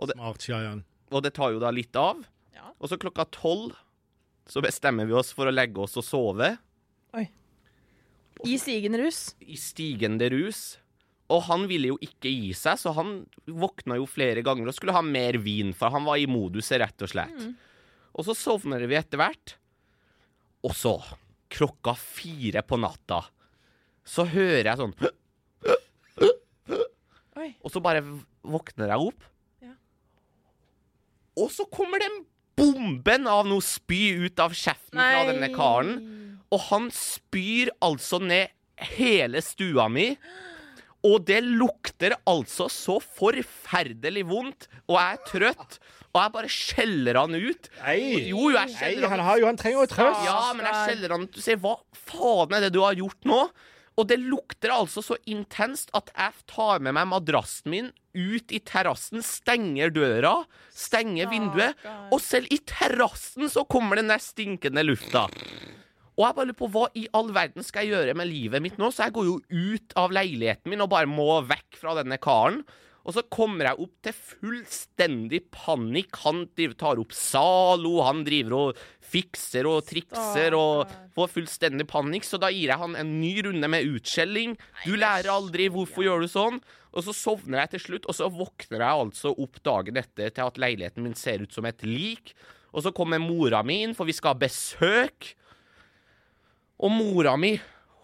Smart, 0.00 0.48
ja, 0.48 0.74
Og 1.12 1.22
det 1.22 1.34
tar 1.36 1.52
jo 1.54 1.60
da 1.62 1.70
litt 1.74 1.94
av. 2.00 2.22
Ja. 2.56 2.72
Og 2.80 2.90
så 2.90 2.98
klokka 3.00 3.28
tolv 3.34 3.76
så 4.50 4.62
bestemmer 4.64 5.06
vi 5.06 5.14
oss 5.14 5.30
for 5.36 5.46
å 5.46 5.54
legge 5.54 5.78
oss 5.84 5.94
og 6.00 6.02
sove 6.02 6.48
Oi. 7.14 7.26
I 8.48 8.56
stigende 8.58 8.98
rus. 9.02 9.34
i 9.44 9.58
stigende 9.60 10.30
rus. 10.32 10.78
Og 11.30 11.44
han 11.46 11.68
ville 11.70 11.92
jo 11.92 11.98
ikke 12.02 12.30
gi 12.32 12.50
seg, 12.56 12.80
så 12.80 12.90
han 12.96 13.20
våkna 13.46 14.00
jo 14.00 14.08
flere 14.10 14.42
ganger 14.42 14.66
og 14.66 14.74
skulle 14.74 14.96
ha 14.96 15.02
mer 15.04 15.38
vin, 15.38 15.70
for 15.76 15.92
han 15.94 16.02
var 16.08 16.18
i 16.18 16.26
moduset, 16.26 16.80
rett 16.82 17.04
og 17.06 17.12
slett. 17.12 17.44
Og 18.18 18.26
så 18.26 18.34
sovner 18.34 18.82
vi 18.90 18.98
etter 18.98 19.20
hvert. 19.20 19.54
Og 20.66 20.74
så, 20.74 20.96
klokka 21.50 21.96
fire 21.98 22.62
på 22.66 22.78
natta, 22.80 23.24
så 24.06 24.24
hører 24.28 24.70
jeg 24.72 24.80
sånn 24.80 24.94
Oi. 27.40 27.54
Og 27.64 27.72
så 27.72 27.80
bare 27.80 28.02
våkner 28.44 28.90
jeg 28.92 29.04
opp. 29.10 29.24
Ja. 29.64 29.72
Og 31.40 31.48
så 31.54 31.64
kommer 31.72 32.02
den 32.02 32.18
bomben 32.58 33.28
av 33.30 33.46
noe 33.48 33.64
spy 33.64 34.26
ut 34.26 34.42
av 34.42 34.52
kjeften 34.52 35.00
fra 35.00 35.22
denne 35.30 35.48
karen. 35.54 35.94
Og 36.52 36.60
han 36.68 36.90
spyr 36.92 37.70
altså 37.80 38.20
ned 38.20 38.52
hele 38.98 39.40
stua 39.44 39.86
mi. 39.92 40.10
Og 41.06 41.22
det 41.24 41.38
lukter 41.46 42.12
altså 42.28 42.66
så 42.72 42.98
forferdelig 43.00 44.26
vondt, 44.28 44.68
og 44.86 44.98
jeg 44.98 45.16
er 45.16 45.24
trøtt. 45.30 45.78
Og 46.10 46.18
jeg 46.18 46.32
bare 46.34 46.50
skjeller 46.50 47.18
han 47.20 47.36
ut. 47.38 47.68
Nei, 47.84 47.98
Jo, 48.32 48.48
jeg 48.50 48.66
Nei 48.66 48.74
skjeller 48.74 49.06
han, 49.08 49.20
han 49.20 49.28
har 49.28 49.40
jo, 49.40 49.46
han 49.48 49.60
trenger 49.60 49.78
jo 49.84 49.90
trøst. 49.92 50.24
Ja, 50.26 50.38
men 50.58 50.66
jeg 50.66 50.80
skjeller 50.88 51.14
han 51.14 51.26
ut. 51.28 51.36
Du 51.36 51.44
sier, 51.44 51.60
hva 51.62 51.76
faen 51.94 52.56
er 52.58 52.66
det 52.66 52.72
du 52.74 52.80
har 52.82 52.98
gjort 52.98 53.28
nå? 53.30 53.44
Og 54.00 54.06
det 54.08 54.16
lukter 54.22 54.72
altså 54.72 55.02
så 55.04 55.16
intenst 55.28 55.90
at 55.96 56.10
jeg 56.14 56.44
tar 56.50 56.80
med 56.82 56.94
meg 56.96 57.08
madrassen 57.10 57.72
min 57.72 57.90
ut 58.16 58.52
i 58.54 58.58
terrassen, 58.66 59.20
stenger 59.22 59.92
døra, 59.94 60.32
stenger 60.74 61.28
vinduet, 61.30 61.78
og 62.10 62.18
selv 62.24 62.48
i 62.50 62.58
terrassen 62.66 63.50
så 63.52 63.62
kommer 63.70 64.00
den 64.00 64.10
der 64.10 64.22
stinkende 64.22 64.82
lufta. 64.86 65.26
Og 66.20 66.26
jeg 66.26 66.36
bare 66.36 66.50
lurer 66.50 66.60
på 66.60 66.68
hva 66.74 66.84
i 67.00 67.06
all 67.16 67.30
verden 67.32 67.64
skal 67.64 67.86
jeg 67.86 67.94
gjøre 67.94 68.14
med 68.20 68.28
livet 68.28 68.60
mitt 68.60 68.76
nå? 68.76 68.90
Så 68.92 69.06
jeg 69.06 69.16
går 69.16 69.30
jo 69.30 69.38
ut 69.40 69.94
av 69.96 70.12
leiligheten 70.12 70.68
min 70.68 70.84
og 70.84 70.92
bare 70.92 71.08
må 71.08 71.40
vekk 71.48 71.78
fra 71.80 71.96
denne 71.96 72.20
karen. 72.20 72.60
Og 73.08 73.14
så 73.16 73.22
kommer 73.32 73.70
jeg 73.70 73.80
opp 73.80 73.94
til 74.04 74.16
fullstendig 74.18 75.40
panikk. 75.54 76.18
Han 76.26 76.42
tar 76.76 77.00
opp 77.00 77.14
Zalo, 77.16 77.94
han 78.04 78.20
driver 78.26 78.56
og 78.58 78.82
fikser 79.10 79.64
og 79.70 79.86
trikser 79.88 80.52
og 80.58 80.92
får 81.16 81.32
fullstendig 81.32 81.88
panikk. 81.88 82.28
Så 82.28 82.36
da 82.42 82.52
gir 82.52 82.68
jeg 82.68 82.82
han 82.84 82.98
en 83.00 83.16
ny 83.22 83.32
runde 83.48 83.72
med 83.72 83.88
utskjelling. 83.96 84.58
Du 84.84 84.92
lærer 85.00 85.32
aldri, 85.32 85.70
hvorfor 85.72 86.04
gjør 86.04 86.26
du 86.26 86.30
sånn? 86.30 86.60
Og 86.92 87.06
så 87.06 87.16
sovner 87.16 87.64
jeg 87.64 87.76
til 87.78 87.86
slutt, 87.86 88.08
og 88.10 88.18
så 88.18 88.28
våkner 88.28 88.84
jeg 88.84 89.02
altså 89.06 89.32
opp 89.32 89.60
dagen 89.64 89.96
etter 89.96 90.32
til 90.34 90.52
at 90.52 90.60
leiligheten 90.60 91.06
min 91.06 91.16
ser 91.16 91.40
ut 91.40 91.54
som 91.54 91.64
et 91.70 91.80
lik. 91.86 92.34
Og 92.76 92.84
så 92.84 92.92
kommer 92.94 93.22
mora 93.22 93.64
mi 93.64 93.80
inn, 93.86 93.96
for 93.96 94.04
vi 94.06 94.14
skal 94.14 94.34
ha 94.34 94.42
besøk. 94.44 95.32
Og 96.80 96.90
mora 96.94 97.36
mi 97.40 97.54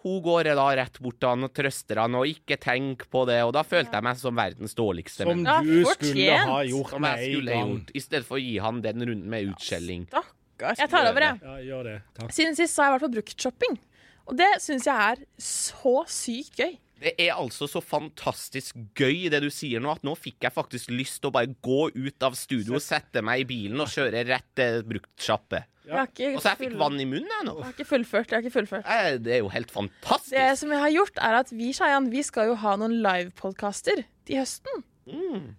hun 0.07 0.21
går 0.23 0.47
da 0.55 0.65
rett 0.77 0.99
bort 1.03 1.17
til 1.19 1.27
han 1.33 1.43
og 1.47 1.51
trøster 1.57 1.99
han 1.99 2.15
og 2.15 2.29
ikke 2.29 2.55
tenk 2.61 3.07
på 3.11 3.25
det. 3.27 3.41
Og 3.43 3.51
da 3.57 3.63
følte 3.67 3.97
jeg 3.97 4.05
meg 4.05 4.19
som 4.21 4.37
verdens 4.37 4.75
dårligste 4.77 5.25
Som 5.27 5.41
du 5.43 5.49
Ja, 5.49 5.57
skulle 5.97 6.37
ha 6.47 6.59
gjort 6.63 6.93
Som 6.93 7.07
jeg 7.09 7.31
skulle 7.33 7.57
gjort, 7.57 7.91
i 7.91 8.03
stedet 8.05 8.27
for 8.29 8.37
å 8.37 8.43
gi 8.43 8.55
han 8.63 8.79
den 8.85 9.03
runden 9.03 9.27
med 9.33 9.49
utskjelling. 9.51 10.05
Stakkars. 10.07 10.79
Jeg 10.79 10.89
tar 10.93 11.09
over, 11.09 11.25
jeg. 11.25 11.41
Ja, 11.43 11.57
gjør 11.73 11.89
det. 11.89 11.97
Takk. 12.21 12.31
Siden 12.37 12.55
sist 12.55 12.77
så 12.77 12.85
har 12.85 12.91
jeg 12.93 12.97
vært 12.99 13.07
på 13.07 13.13
bruktshopping. 13.17 13.79
Og 14.27 14.37
det 14.39 14.49
syns 14.63 14.87
jeg 14.87 15.11
er 15.11 15.25
så 15.41 15.95
sykt 16.11 16.61
gøy. 16.61 16.77
Det 16.97 17.13
er 17.21 17.35
altså 17.35 17.67
så 17.69 17.81
fantastisk 17.83 18.75
gøy 18.97 19.27
det 19.29 19.41
du 19.43 19.49
sier 19.53 19.81
nå, 19.83 19.91
at 19.93 20.05
nå 20.07 20.15
fikk 20.17 20.47
jeg 20.47 20.53
faktisk 20.55 20.89
lyst 20.89 21.19
til 21.21 21.29
å 21.29 21.35
bare 21.35 21.51
gå 21.61 21.91
ut 21.93 22.23
av 22.25 22.33
studio, 22.39 22.79
sette 22.81 23.21
meg 23.21 23.43
i 23.43 23.47
bilen 23.51 23.83
og 23.83 23.91
kjøre 23.93 24.23
rett 24.25 24.47
til 24.57 24.81
bruktsjappe. 24.89 25.61
Ja. 25.87 26.03
Og 26.03 26.41
så 26.41 26.51
jeg 26.51 26.59
fikk 26.65 26.73
vann 26.81 26.97
i 26.99 27.05
munnen, 27.07 27.29
jeg 27.31 27.45
nå. 27.47 27.53
jeg 27.61 27.67
har 27.69 27.75
ikke 27.77 27.87
fullført. 27.87 28.31
Jeg 28.33 28.35
har 28.39 28.43
ikke 28.43 28.55
fullført. 28.57 28.89
Jeg, 28.89 29.21
Det 29.23 29.35
er 29.37 29.43
jo 29.43 29.51
helt 29.53 29.71
fantastisk. 29.71 30.33
Det 30.35 30.47
som 30.59 30.73
jeg 30.73 30.81
har 30.83 30.91
gjort, 30.97 31.21
er 31.29 31.37
at 31.43 31.53
vi 31.55 31.69
Shayan, 31.77 32.09
vi 32.11 32.23
skal 32.27 32.49
jo 32.51 32.57
ha 32.65 32.73
noen 32.81 32.97
livepodkaster 33.05 34.03
til 34.27 34.41
høsten. 34.41 34.83
Mm, 35.07 35.53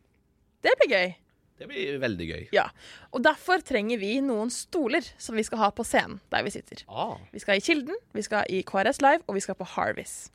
Det 0.67 0.75
blir 0.83 0.91
gøy. 0.93 1.15
det 1.59 1.67
blir 1.71 1.99
veldig 2.03 2.27
gøy. 2.29 2.43
Ja. 2.55 2.69
Og 3.13 3.23
derfor 3.25 3.63
trenger 3.65 3.99
vi 3.99 4.19
noen 4.21 4.51
stoler 4.53 5.07
som 5.19 5.35
vi 5.39 5.43
skal 5.47 5.59
ha 5.59 5.71
på 5.75 5.83
scenen 5.87 6.21
der 6.31 6.45
vi 6.47 6.51
sitter. 6.55 6.85
Ah, 6.89 7.17
Vi 7.33 7.39
skal 7.43 7.57
i 7.59 7.65
Kilden, 7.65 7.97
vi 8.15 8.23
skal 8.23 8.45
i 8.51 8.61
KRS 8.63 9.01
Live, 9.01 9.23
og 9.27 9.35
vi 9.35 9.41
skal 9.41 9.57
på 9.59 9.67
Harvis. 9.67 10.31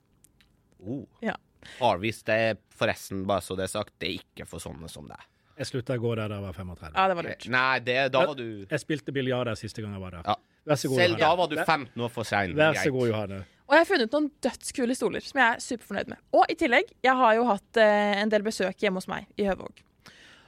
Oh. 0.83 1.05
Ja. 1.23 1.35
Harvis, 1.79 2.23
det 2.27 2.39
er 2.47 2.57
forresten, 2.75 3.23
bare 3.27 3.43
så 3.45 3.55
det 3.55 3.67
er 3.67 3.71
sagt, 3.71 3.93
det 4.03 4.09
er 4.09 4.17
ikke 4.19 4.47
for 4.49 4.63
sånne 4.63 4.89
som 4.91 5.07
deg. 5.07 5.29
Jeg 5.53 5.69
slutta 5.69 5.95
å 5.95 6.01
gå 6.01 6.15
der 6.17 6.31
da 6.31 6.39
jeg 6.39 6.45
var 6.47 6.55
35. 6.57 6.95
Ja, 6.95 7.05
det 7.07 7.15
var 7.17 7.27
lurt. 7.27 7.45
Nei, 7.53 7.73
det, 7.85 7.97
da 8.13 8.23
var 8.25 8.37
du 8.39 8.47
Jeg 8.63 8.81
spilte 8.81 9.13
biljard 9.13 9.45
der 9.51 9.59
siste 9.59 9.83
gang 9.83 9.93
jeg 9.93 10.01
var 10.01 10.17
der. 10.17 10.25
Ja. 10.31 10.35
Vær 10.63 10.79
så 10.79 10.89
god, 10.89 11.01
Selv 11.03 11.19
da 11.19 11.29
var 11.35 11.49
du 11.51 11.57
15 11.59 12.03
år 12.05 12.11
for 12.11 12.27
sein. 12.27 12.55
Vær 12.57 12.77
så 12.79 12.91
god, 12.95 13.09
Johanne. 13.11 13.39
Og 13.67 13.75
jeg 13.75 13.83
har 13.83 13.89
funnet 13.89 14.15
noen 14.15 14.29
dødskule 14.43 14.95
stoler 14.97 15.23
som 15.23 15.39
jeg 15.39 15.55
er 15.55 15.63
superfornøyd 15.63 16.11
med. 16.11 16.21
Og 16.35 16.51
i 16.51 16.55
tillegg, 16.59 16.91
jeg 17.05 17.15
har 17.19 17.35
jo 17.37 17.45
hatt 17.47 17.79
eh, 17.81 18.19
en 18.21 18.31
del 18.31 18.45
besøk 18.45 18.83
hjemme 18.83 19.01
hos 19.01 19.09
meg 19.11 19.27
i 19.39 19.47
Høvåg. 19.47 19.83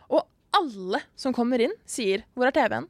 Og 0.10 0.22
alle 0.58 1.02
som 1.20 1.36
kommer 1.36 1.62
inn, 1.64 1.74
sier 1.86 2.26
'Hvor 2.34 2.50
er 2.50 2.56
TV-en?' 2.56 2.90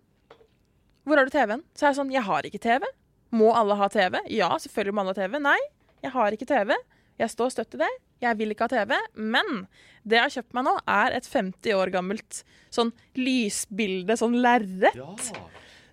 Hvor 1.05 1.19
har 1.19 1.25
du 1.25 1.33
TV-en? 1.33 1.63
Så 1.75 1.85
er 1.85 1.89
jeg 1.91 1.99
sånn 1.99 2.13
'Jeg 2.13 2.25
har 2.25 2.47
ikke 2.47 2.63
TV'. 2.63 2.89
Må 3.35 3.51
alle 3.53 3.75
ha 3.75 3.87
TV? 3.89 4.21
Ja, 4.31 4.49
selvfølgelig 4.57 4.93
må 4.93 5.01
alle 5.01 5.13
ha 5.13 5.19
TV. 5.19 5.39
Nei, 5.39 5.59
jeg 6.03 6.11
har 6.11 6.31
ikke 6.31 6.47
TV. 6.47 6.75
Jeg 7.21 7.31
står 7.31 7.53
støtt 7.53 7.77
i 7.77 7.81
det. 7.83 7.91
Jeg 8.23 8.37
vil 8.39 8.51
ikke 8.53 8.67
ha 8.67 8.71
TV. 8.71 8.95
Men 9.15 9.65
det 10.03 10.19
jeg 10.19 10.25
har 10.25 10.33
kjøpt 10.37 10.57
meg 10.57 10.67
nå, 10.67 10.73
er 10.95 11.15
et 11.17 11.29
50 11.29 11.77
år 11.77 11.91
gammelt 11.93 12.41
sånn 12.73 12.91
lysbilde, 13.19 14.17
sånn 14.19 14.35
lerret. 14.43 14.97
Ja. 14.97 15.13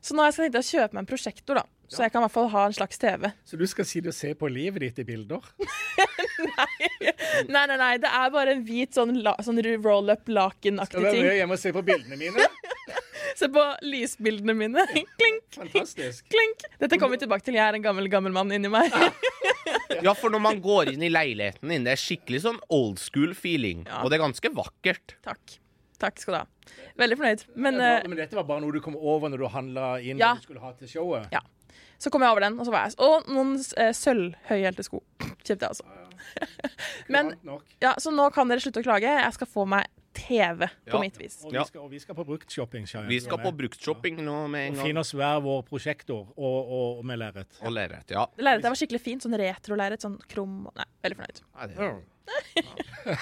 Så 0.03 0.17
nå 0.17 0.25
har 0.25 0.33
jeg 0.33 0.39
skal 0.39 0.49
tenkt 0.49 0.59
å 0.59 0.67
kjøpe 0.67 0.97
meg 0.97 1.05
en 1.05 1.11
prosjektor, 1.13 1.63
da. 1.63 1.67
Så 1.93 2.01
jeg 2.07 2.13
kan 2.15 2.23
i 2.23 2.25
hvert 2.25 2.33
fall 2.35 2.49
ha 2.55 2.63
en 2.67 2.75
slags 2.75 2.99
TV. 2.99 3.29
Så 3.45 3.59
du 3.61 3.67
skal 3.69 3.87
si 3.87 4.01
du 4.01 4.09
ser 4.17 4.33
på 4.41 4.49
livet 4.49 4.81
ditt 4.81 5.03
i 5.03 5.09
bilder? 5.13 5.45
Nei, 6.43 6.89
nei, 7.49 7.63
nei, 7.71 7.77
nei. 7.79 7.93
det 8.03 8.09
er 8.13 8.31
bare 8.35 8.53
en 8.57 8.63
hvit 8.67 8.97
sånn, 8.97 9.13
la, 9.25 9.33
sånn 9.45 9.61
roll-up 9.63 10.27
Skal 10.27 10.75
du 10.75 11.07
være 11.07 11.13
ting. 11.15 11.27
med 11.29 11.37
hjem 11.39 11.55
og 11.55 11.61
se 11.61 11.73
på 11.73 11.83
bildene 11.87 12.19
mine? 12.19 12.49
Se 13.39 13.49
på 13.49 13.63
lysbildene 13.87 14.55
mine. 14.57 14.85
klink, 15.21 15.45
Fantastisk. 15.57 16.27
klink. 16.29 16.67
Dette 16.83 16.99
kommer 16.99 17.17
vi 17.17 17.23
tilbake 17.25 17.47
til. 17.47 17.57
Jeg 17.57 17.65
er 17.65 17.79
en 17.79 17.85
gammel, 17.85 18.09
gammel 18.13 18.35
mann 18.35 18.53
inni 18.53 18.69
meg. 18.73 18.93
Ja, 20.03 20.15
for 20.15 20.31
når 20.31 20.41
man 20.41 20.61
går 20.65 20.93
inn 20.95 21.03
i 21.03 21.11
leiligheten 21.13 21.69
din, 21.69 21.85
det 21.85 21.93
er 21.93 22.01
skikkelig 22.01 22.41
sånn 22.47 22.61
old 22.71 22.99
school 23.03 23.35
feeling. 23.35 23.85
Ja. 23.87 24.03
Og 24.03 24.11
det 24.11 24.19
er 24.19 24.25
ganske 24.25 24.53
vakkert. 24.57 25.17
Takk. 25.27 25.59
Takk 26.03 26.19
skal 26.19 26.35
du 26.35 26.39
ha. 26.41 26.47
Veldig 26.99 27.17
fornøyd. 27.21 27.45
Men 27.55 27.75
Det 27.75 27.81
var- 27.87 28.01
eh, 28.05 28.09
Men 28.09 28.17
dette 28.19 28.35
var 28.35 28.45
bare 28.45 28.61
noe 28.61 28.73
du 28.73 28.81
kom 28.81 28.97
over 28.97 29.29
når 29.29 29.39
du 29.39 29.49
handla 29.49 30.03
inn 30.03 30.19
Ja. 30.19 30.35
du 30.35 30.41
skulle 30.43 30.61
ha 30.61 30.73
til 30.73 30.89
showet? 30.89 31.29
ja. 31.33 31.41
Så 31.99 32.11
kom 32.11 32.21
jeg 32.23 32.31
over 32.31 32.41
den, 32.41 32.59
og 32.59 32.67
så 32.67 32.73
var 32.73 32.89
jeg 32.89 32.95
Og 32.99 33.29
noen 33.29 33.55
eh, 33.77 33.93
sølvhøyhælte 33.93 34.83
sko 34.83 35.03
kjøpte 35.45 35.61
jeg 35.61 35.71
altså. 35.71 35.85
Men-. 37.09 37.37
Ja, 37.81 37.95
Så 37.99 38.11
nå 38.11 38.33
kan 38.35 38.49
dere 38.49 38.59
slutte 38.59 38.83
å 38.83 38.87
klage. 38.87 39.03
Jeg 39.23 39.33
skal 39.35 39.47
få 39.47 39.67
meg 39.69 39.87
TV 40.23 40.69
på 40.87 40.95
Ja. 40.97 41.01
mitt 41.03 41.17
vis. 41.19 41.41
Og, 41.45 41.51
vi 41.53 41.65
skal, 41.69 41.81
og 41.85 41.91
vi 41.91 41.99
skal 42.03 42.15
på 42.19 42.25
bruktshopping. 42.29 42.87
Shayan. 42.87 43.09
Vi 43.11 43.19
skal 43.25 43.39
på 43.43 43.51
bruktshopping 43.59 44.17
nå 44.25 44.37
med 44.53 44.61
en 44.69 44.73
Og 44.73 44.77
gang. 44.79 44.87
finne 44.87 45.01
oss 45.05 45.13
hver 45.19 45.39
vår 45.45 45.61
prosjektor 45.69 46.23
og, 46.37 46.59
og, 46.63 46.99
og 47.01 47.05
med 47.11 47.19
lerret. 47.23 47.51
Og 47.63 47.71
lerret, 47.75 48.11
ja. 48.15 48.25
Lerretet 48.39 48.71
var 48.71 48.79
skikkelig 48.81 49.03
fint. 49.03 49.23
Sånn 49.27 49.37
retro-lerret. 49.41 50.01
Sånn 50.07 50.19
krum 50.31 50.55
Nei, 50.79 50.87
veldig 51.05 51.19
fornøyd. 51.21 51.39
Nei, 51.59 51.67
det- 51.73 51.79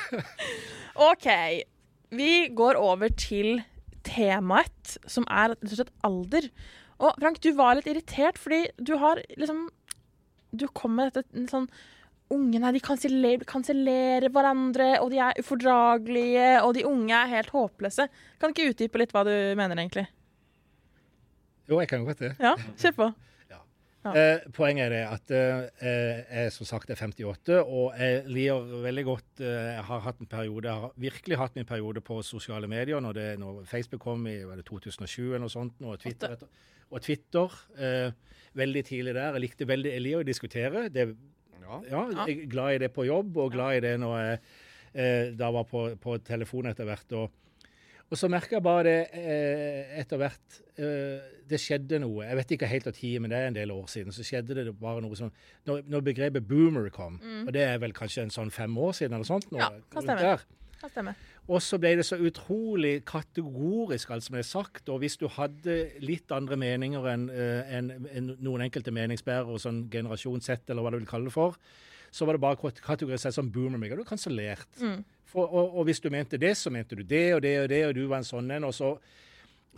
OK. 1.10 1.26
Vi 2.10 2.30
går 2.58 2.78
over 2.80 3.08
til 3.14 3.60
temaet, 4.06 4.96
som 5.10 5.26
er 5.30 5.52
rett 5.54 5.68
og 5.68 5.76
slett 5.78 5.92
alder. 6.06 6.48
Og 7.00 7.14
Frank, 7.20 7.38
du 7.40 7.52
var 7.56 7.76
litt 7.78 7.88
irritert 7.88 8.38
fordi 8.40 8.64
du 8.82 8.96
har 9.00 9.20
liksom 9.38 9.68
Du 10.52 10.64
kom 10.74 10.96
med 10.98 11.12
dette 11.14 11.22
en 11.38 11.44
sånn 11.46 11.68
Ungene 12.30 12.70
de 12.76 12.80
kansellerer, 12.84 13.42
kansellerer 13.48 14.30
hverandre, 14.30 14.92
og 15.02 15.10
de 15.10 15.18
er 15.18 15.40
ufordragelige, 15.40 16.50
og 16.62 16.76
de 16.76 16.84
unge 16.86 17.16
er 17.16 17.32
helt 17.32 17.50
håpløse. 17.50 18.06
Kan 18.38 18.52
du 18.52 18.54
ikke 18.54 18.70
utdype 18.70 19.00
litt 19.02 19.14
hva 19.16 19.24
du 19.26 19.32
mener, 19.58 19.74
egentlig? 19.74 20.06
Jo, 21.70 21.80
jeg 21.82 21.90
kan 21.90 22.06
godt 22.06 22.22
det. 22.22 22.36
Ja, 22.42 22.54
kjør 22.78 22.96
på. 23.00 23.10
Ja. 24.00 24.14
Eh, 24.16 24.46
poenget 24.56 24.86
er 24.86 24.92
det 24.94 25.00
at 25.12 25.32
eh, 25.36 26.20
jeg 26.24 26.52
som 26.54 26.64
sagt 26.64 26.88
er 26.88 26.96
58, 26.96 27.58
og 27.60 27.98
jeg 28.00 28.22
liker 28.32 28.70
veldig 28.86 29.02
godt 29.04 29.42
eh, 29.44 29.74
Jeg 29.74 29.82
har 29.90 30.00
hatt 30.06 30.22
en 30.24 30.30
periode, 30.30 30.70
jeg 30.70 30.84
har 30.86 30.94
virkelig 30.96 31.36
hatt 31.36 31.58
min 31.58 31.68
periode 31.68 32.00
på 32.00 32.22
sosiale 32.24 32.70
medier 32.70 33.02
når, 33.04 33.18
det, 33.18 33.26
når 33.42 33.58
Facebook 33.68 34.00
kom 34.00 34.24
i 34.24 34.38
var 34.48 34.56
det 34.56 34.64
2007 34.70 35.18
eller 35.26 35.44
noe 35.44 35.52
sånt, 35.52 35.76
og 35.84 36.00
Twitter. 36.00 36.46
Og 36.88 37.04
Twitter 37.04 37.58
eh, 37.76 38.16
veldig 38.56 38.84
tidlig 38.88 39.14
der. 39.18 39.36
Jeg 39.36 39.44
likte 39.44 39.68
veldig 39.68 39.92
Jeg 39.92 40.04
liker 40.06 40.24
å 40.24 40.30
diskutere. 40.30 40.86
Det, 40.88 41.06
Ja. 41.60 41.80
ja, 41.90 42.02
jeg 42.26 42.38
er 42.44 42.50
glad 42.50 42.74
i 42.74 42.78
det 42.84 42.92
på 42.96 43.04
jobb, 43.08 43.36
og 43.36 43.52
glad 43.52 43.76
i 43.78 43.84
det 43.84 43.94
når 44.00 44.16
jeg 44.20 44.38
eh, 44.94 45.30
da 45.38 45.50
var 45.54 45.64
på, 45.70 45.84
på 46.00 46.16
telefon 46.26 46.66
etter 46.70 46.88
hvert. 46.88 47.12
Og, 47.18 47.30
og 48.10 48.18
så 48.18 48.30
merka 48.32 48.56
jeg 48.58 48.64
bare 48.66 48.82
det 48.88 48.96
eh, 49.14 49.92
etter 50.00 50.18
hvert 50.18 50.56
eh, 50.82 51.36
Det 51.50 51.58
skjedde 51.58 51.98
noe. 52.02 52.24
Jeg 52.26 52.36
vet 52.40 52.52
ikke 52.56 52.66
helt 52.70 52.86
når, 52.86 52.94
tid, 52.94 53.18
men 53.22 53.30
det 53.30 53.38
er 53.38 53.48
en 53.50 53.56
del 53.58 53.70
år 53.74 53.86
siden. 53.90 54.12
Så 54.14 54.22
skjedde 54.26 54.54
det 54.54 54.74
bare 54.78 55.02
noe 55.02 55.16
sånn 55.18 55.30
Når, 55.66 55.84
når 55.90 56.04
begrepet 56.06 56.46
boomer 56.46 56.88
kom, 56.94 57.20
og 57.46 57.52
det 57.54 57.64
er 57.66 57.78
vel 57.82 57.92
kanskje 57.96 58.22
en 58.26 58.30
sånn 58.34 58.50
fem 58.54 58.74
år 58.78 58.92
siden 58.98 59.14
eller 59.18 59.26
sånt 59.28 59.50
nå, 59.50 59.58
Mm. 59.58 59.62
Ja, 59.62 59.70
kan 59.90 60.02
stemmer. 60.06 60.24
stemme. 60.24 60.30
der, 60.30 60.78
Kan 60.80 60.90
stemme. 60.94 61.14
Og 61.50 61.58
så 61.66 61.78
ble 61.82 61.96
det 61.98 62.04
så 62.06 62.14
utrolig 62.22 63.00
kategorisk, 63.08 64.12
alt 64.14 64.22
som 64.22 64.36
er 64.38 64.46
sagt. 64.46 64.88
Og 64.88 65.00
hvis 65.02 65.16
du 65.18 65.24
hadde 65.34 65.76
litt 66.04 66.30
andre 66.30 66.58
meninger 66.60 67.08
enn 67.10 67.24
eh, 67.34 67.72
en, 67.78 67.88
noen 68.38 68.62
enkelte 68.68 68.94
meningsbærere, 68.94 69.58
sånn 69.58 69.88
generasjon 69.90 70.44
Z, 70.46 70.68
eller 70.70 70.86
hva 70.86 70.92
du 70.94 71.00
vil 71.00 71.08
kalle 71.10 71.26
det 71.26 71.34
for, 71.34 71.56
så 72.14 72.26
var 72.26 72.38
det 72.38 72.42
bare 72.44 72.58
kate- 72.60 72.84
kategorisert 72.84 73.34
som 73.34 73.50
boomer. 73.50 73.78
meg, 73.78 73.92
og 73.92 73.98
Du 73.98 74.04
er 74.06 74.12
kansellert. 74.12 74.70
Mm. 74.78 75.02
Og, 75.34 75.74
og 75.78 75.84
hvis 75.86 76.00
du 76.02 76.08
mente 76.10 76.38
det, 76.42 76.56
så 76.58 76.70
mente 76.74 76.96
du 76.98 77.02
det 77.06 77.34
og 77.34 77.42
det 77.42 77.56
og 77.64 77.68
det, 77.70 77.82
og 77.86 77.94
du 77.94 78.06
var 78.06 78.22
en 78.22 78.30
sånn 78.30 78.50
en. 78.50 78.64
og 78.70 78.74
så... 78.74 78.94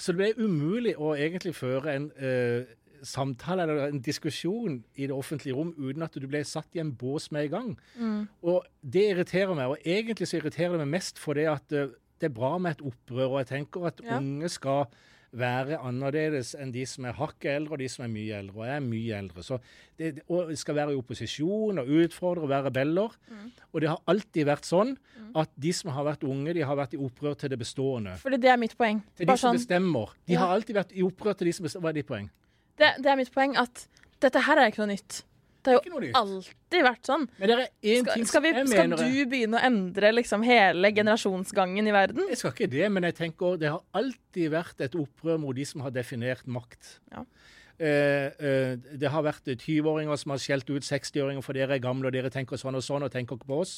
Så 0.00 0.14
det 0.14 0.22
ble 0.22 0.46
umulig 0.46 0.94
å 0.96 1.10
egentlig 1.12 1.50
føre 1.52 1.92
en 1.92 2.06
eh, 2.16 2.70
samtale 3.02 3.62
eller 3.66 3.88
en 3.88 4.00
diskusjon 4.00 4.80
i 4.96 5.06
det 5.06 5.14
offentlige 5.16 5.54
rom 5.56 5.74
uten 5.78 6.02
at 6.06 6.14
du 6.14 6.26
ble 6.30 6.42
satt 6.46 6.74
i 6.74 6.80
en 6.82 6.92
bås 6.96 7.30
med 7.34 7.44
en 7.48 7.50
gang. 7.50 7.70
Mm. 7.98 8.28
Og 8.42 8.64
det 8.82 9.08
irriterer 9.12 9.54
meg. 9.58 9.68
Og 9.74 9.78
egentlig 9.84 10.28
så 10.30 10.38
irriterer 10.40 10.76
det 10.76 10.84
meg 10.86 10.94
mest 11.00 11.18
fordi 11.22 11.44
at 11.50 11.72
eh, 11.72 11.88
det 12.22 12.30
er 12.30 12.36
bra 12.36 12.56
med 12.58 12.76
et 12.78 12.84
opprør. 12.92 13.32
Og 13.34 13.38
jeg 13.42 13.46
tenker 13.56 13.86
at 13.90 14.00
Ja. 14.04 14.18
unge 14.18 14.48
skal 14.48 14.86
være 15.32 15.78
annerledes 15.80 16.50
enn 16.60 16.70
de 16.74 16.82
som 16.84 17.06
er 17.08 17.14
hakket 17.16 17.54
eldre 17.56 17.72
og 17.72 17.78
de 17.80 17.86
som 17.88 18.02
er 18.04 18.10
mye 18.12 18.34
eldre. 18.36 18.52
Og 18.60 18.66
jeg 18.68 18.76
er 18.76 18.84
mye 18.84 19.14
eldre. 19.16 19.42
Så 19.42 19.58
det, 19.98 20.20
og 20.28 20.50
skal 20.60 20.74
være 20.76 20.92
i 20.92 20.98
opposisjon 21.00 21.78
og 21.80 21.88
utfordre 21.88 22.42
og 22.44 22.50
være 22.52 22.66
rebeller. 22.68 23.14
Og 23.72 23.80
det 23.80 23.88
har 23.88 24.02
alltid 24.12 24.44
vært 24.44 24.68
sånn 24.68 24.92
at 25.34 25.48
de 25.56 25.72
som 25.72 25.90
har 25.96 26.04
vært 26.04 26.26
unge, 26.28 26.52
de 26.52 26.60
har 26.68 26.76
vært 26.76 26.92
i 26.92 27.00
opprør 27.00 27.34
til 27.40 27.48
det 27.48 27.58
bestående. 27.58 28.18
Fordi 28.20 28.36
det 28.36 28.50
er 28.52 28.60
mitt 28.60 28.76
poeng. 28.76 29.00
Til 29.16 29.26
de 29.26 29.36
som 29.38 29.54
sånn, 29.54 29.56
bestemmer. 29.62 30.12
De 30.28 30.34
Ja. 30.34 30.40
har 30.44 30.54
alltid 30.58 30.76
vært 30.76 30.92
i 30.92 31.00
opprør 31.02 31.34
til 31.38 31.46
de 31.48 31.52
som 31.52 31.64
bestemmer. 31.64 31.88
Hva 31.88 31.88
er 31.88 31.92
ditt 32.02 32.06
poeng? 32.12 32.28
Det, 32.80 32.94
det 33.02 33.12
er 33.12 33.20
mitt 33.20 33.32
poeng 33.34 33.58
at 33.60 33.86
dette 34.22 34.42
her 34.46 34.60
er 34.60 34.70
ikke 34.70 34.84
noe 34.84 34.94
nytt. 34.94 35.22
Det 35.62 35.76
har 35.76 35.86
jo 35.86 36.08
alltid 36.18 36.82
vært 36.82 37.06
sånn. 37.06 37.24
Men 37.38 37.50
det 37.50 37.54
er 37.54 37.60
én 37.92 38.02
Skal, 38.02 38.16
ting 38.16 38.26
skal, 38.26 38.42
vi, 38.42 38.52
skal 38.66 38.94
du 38.98 39.18
begynne 39.30 39.60
å 39.60 39.62
endre 39.68 40.10
liksom 40.16 40.42
hele 40.46 40.90
generasjonsgangen 40.94 41.86
i 41.86 41.94
verden? 41.94 42.24
Jeg 42.32 42.40
skal 42.40 42.54
ikke 42.56 42.70
det, 42.72 42.88
men 42.90 43.06
jeg 43.06 43.16
tenker 43.20 43.60
det 43.62 43.70
har 43.70 43.84
alltid 43.98 44.50
vært 44.56 44.82
et 44.82 44.96
opprør 44.98 45.38
mot 45.42 45.54
de 45.54 45.66
som 45.68 45.84
har 45.86 45.94
definert 45.94 46.48
makt. 46.50 46.96
Ja. 47.14 47.22
Eh, 47.78 48.26
eh, 48.42 48.72
det 48.98 49.10
har 49.10 49.22
vært 49.26 49.46
20-åringer 49.54 50.18
som 50.18 50.34
har 50.34 50.42
skjelt 50.42 50.68
ut 50.70 50.86
60-åringer 50.86 51.46
for 51.46 51.58
dere 51.58 51.78
er 51.78 51.84
gamle 51.84 52.10
og 52.10 52.16
dere 52.16 52.30
tenker 52.34 52.58
sånn 52.60 52.78
og 52.78 52.84
sånn 52.84 53.06
og 53.06 53.14
tenker 53.14 53.38
ikke 53.38 53.52
på 53.52 53.62
oss. 53.62 53.76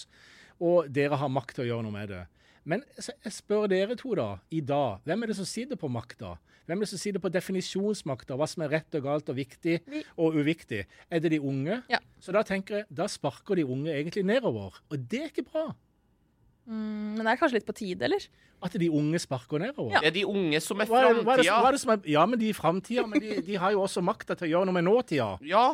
Og 0.64 0.88
dere 0.92 1.20
har 1.20 1.32
makt 1.32 1.58
til 1.58 1.66
å 1.66 1.68
gjøre 1.68 1.84
noe 1.84 1.98
med 1.98 2.14
det. 2.14 2.24
Men 2.64 2.84
så 2.96 3.12
jeg 3.24 3.34
spør 3.36 3.68
dere 3.68 3.96
to, 4.00 4.14
da, 4.16 4.34
i 4.54 4.62
dag. 4.64 5.02
Hvem 5.04 5.24
er 5.24 5.32
det 5.32 5.36
som 5.38 5.48
sitter 5.48 5.78
på 5.80 5.90
makta? 5.92 6.34
Hvem 6.64 6.80
er 6.80 6.86
det 6.86 6.90
som 6.94 7.00
sitter 7.00 7.20
på 7.20 7.30
definisjonsmakta? 7.32 8.38
Hva 8.40 8.48
som 8.48 8.64
er 8.64 8.72
rett 8.78 8.96
og 8.96 9.04
galt 9.04 9.28
og 9.28 9.36
viktig 9.36 9.78
og 10.16 10.38
uviktig? 10.40 10.84
Er 11.12 11.20
det 11.20 11.34
de 11.34 11.40
unge? 11.44 11.82
Ja. 11.92 12.00
Så 12.24 12.32
da 12.32 12.40
tenker 12.46 12.80
jeg, 12.80 12.86
da 12.88 13.08
sparker 13.10 13.60
de 13.60 13.66
unge 13.68 13.92
egentlig 13.92 14.24
nedover. 14.24 14.80
Og 14.88 15.04
det 15.10 15.26
er 15.26 15.28
ikke 15.28 15.44
bra. 15.50 15.66
Mm, 16.64 17.18
men 17.18 17.20
det 17.20 17.34
er 17.34 17.40
kanskje 17.42 17.58
litt 17.60 17.68
på 17.68 17.76
tide, 17.76 18.08
eller? 18.08 18.24
At 18.64 18.72
de 18.80 18.88
unge 18.88 19.20
sparker 19.20 19.60
nedover. 19.60 19.92
Ja. 19.92 20.00
Det 20.00 20.08
er 20.14 20.16
de 20.16 20.24
unge 20.30 20.60
som 20.64 20.80
er 20.80 20.88
framtida. 20.88 22.00
ja, 22.08 22.24
men 22.24 22.40
de 22.40 22.48
er 22.48 22.56
framtida, 22.56 23.04
men 23.10 23.20
de, 23.20 23.36
de 23.44 23.60
har 23.60 23.76
jo 23.76 23.84
også 23.84 24.00
makta 24.00 24.38
til 24.38 24.48
å 24.48 24.52
gjøre 24.54 24.70
noe 24.70 24.78
med 24.78 24.88
nåtida. 24.88 25.34
Ja. 25.44 25.66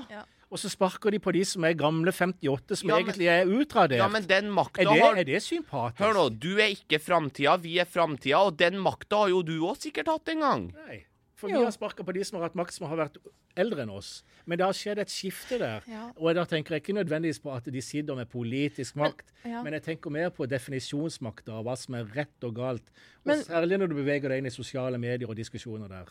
Og 0.51 0.59
så 0.59 0.69
sparker 0.69 1.11
de 1.15 1.19
på 1.23 1.33
de 1.33 1.45
som 1.47 1.63
er 1.65 1.75
gamle 1.79 2.11
58, 2.13 2.77
som 2.81 2.89
Ja, 2.91 2.97
men- 2.97 3.05
egentlig 3.07 3.29
er 3.29 3.47
utradert. 3.47 3.99
ja, 3.99 4.09
men 4.09 4.23
den 4.27 4.51
makta 4.51 4.83
er, 4.83 4.85
det, 4.95 5.03
har 5.03 5.17
er 5.17 5.25
det 5.25 5.43
sympatisk? 5.43 5.99
Hør 6.03 6.13
nå, 6.15 6.25
du 6.41 6.57
er 6.59 6.75
ikke 6.75 6.99
framtida, 6.99 7.57
vi 7.63 7.79
er 7.79 7.85
framtida, 7.87 8.39
og 8.47 8.57
den 8.57 8.75
makta 8.83 9.17
har 9.23 9.29
jo 9.29 9.43
du 9.43 9.61
òg 9.63 9.77
sikkert 9.79 10.07
hatt 10.09 10.29
en 10.29 10.41
gang. 10.41 10.75
Nei. 10.87 11.05
For 11.37 11.49
Jo. 11.49 11.59
vi 11.59 11.65
har 11.65 11.71
sparka 11.73 12.03
på 12.05 12.13
de 12.13 12.23
som 12.25 12.39
har 12.41 12.49
hatt 12.51 12.55
makt, 12.57 12.73
som 12.73 12.87
har 12.89 12.97
vært 12.99 13.17
eldre 13.57 13.83
enn 13.83 13.91
oss. 13.91 14.23
Men 14.45 14.59
det 14.59 14.65
har 14.67 14.73
skjedd 14.75 14.99
et 14.99 15.09
skifte 15.09 15.59
der. 15.59 15.83
Ja. 15.89 16.11
Og 16.19 16.35
da 16.35 16.45
tenker 16.45 16.75
jeg 16.75 16.83
ikke 16.83 16.99
nødvendigvis 17.03 17.41
på 17.41 17.55
at 17.57 17.65
de 17.65 17.81
sitter 17.81 18.15
med 18.15 18.29
politisk 18.29 18.95
makt, 18.97 19.33
men, 19.45 19.53
ja. 19.65 19.71
jeg 19.71 19.83
tenker 19.83 20.11
mer 20.11 20.29
på 20.31 20.47
definisjonsmakta 20.47 21.49
og 21.53 21.65
hva 21.65 21.77
som 21.79 21.95
er 21.95 22.05
rett 22.05 22.45
og 22.45 22.55
galt. 22.55 22.83
Og 23.25 23.27
Men- 23.27 23.43
særlig 23.45 23.79
når 23.79 23.89
du 23.89 23.95
beveger 23.95 24.29
deg 24.29 24.39
inn 24.39 24.47
i 24.47 24.51
sosiale 24.51 24.99
medier 24.99 25.29
og 25.31 25.37
diskusjoner 25.37 25.89
der. 25.89 26.07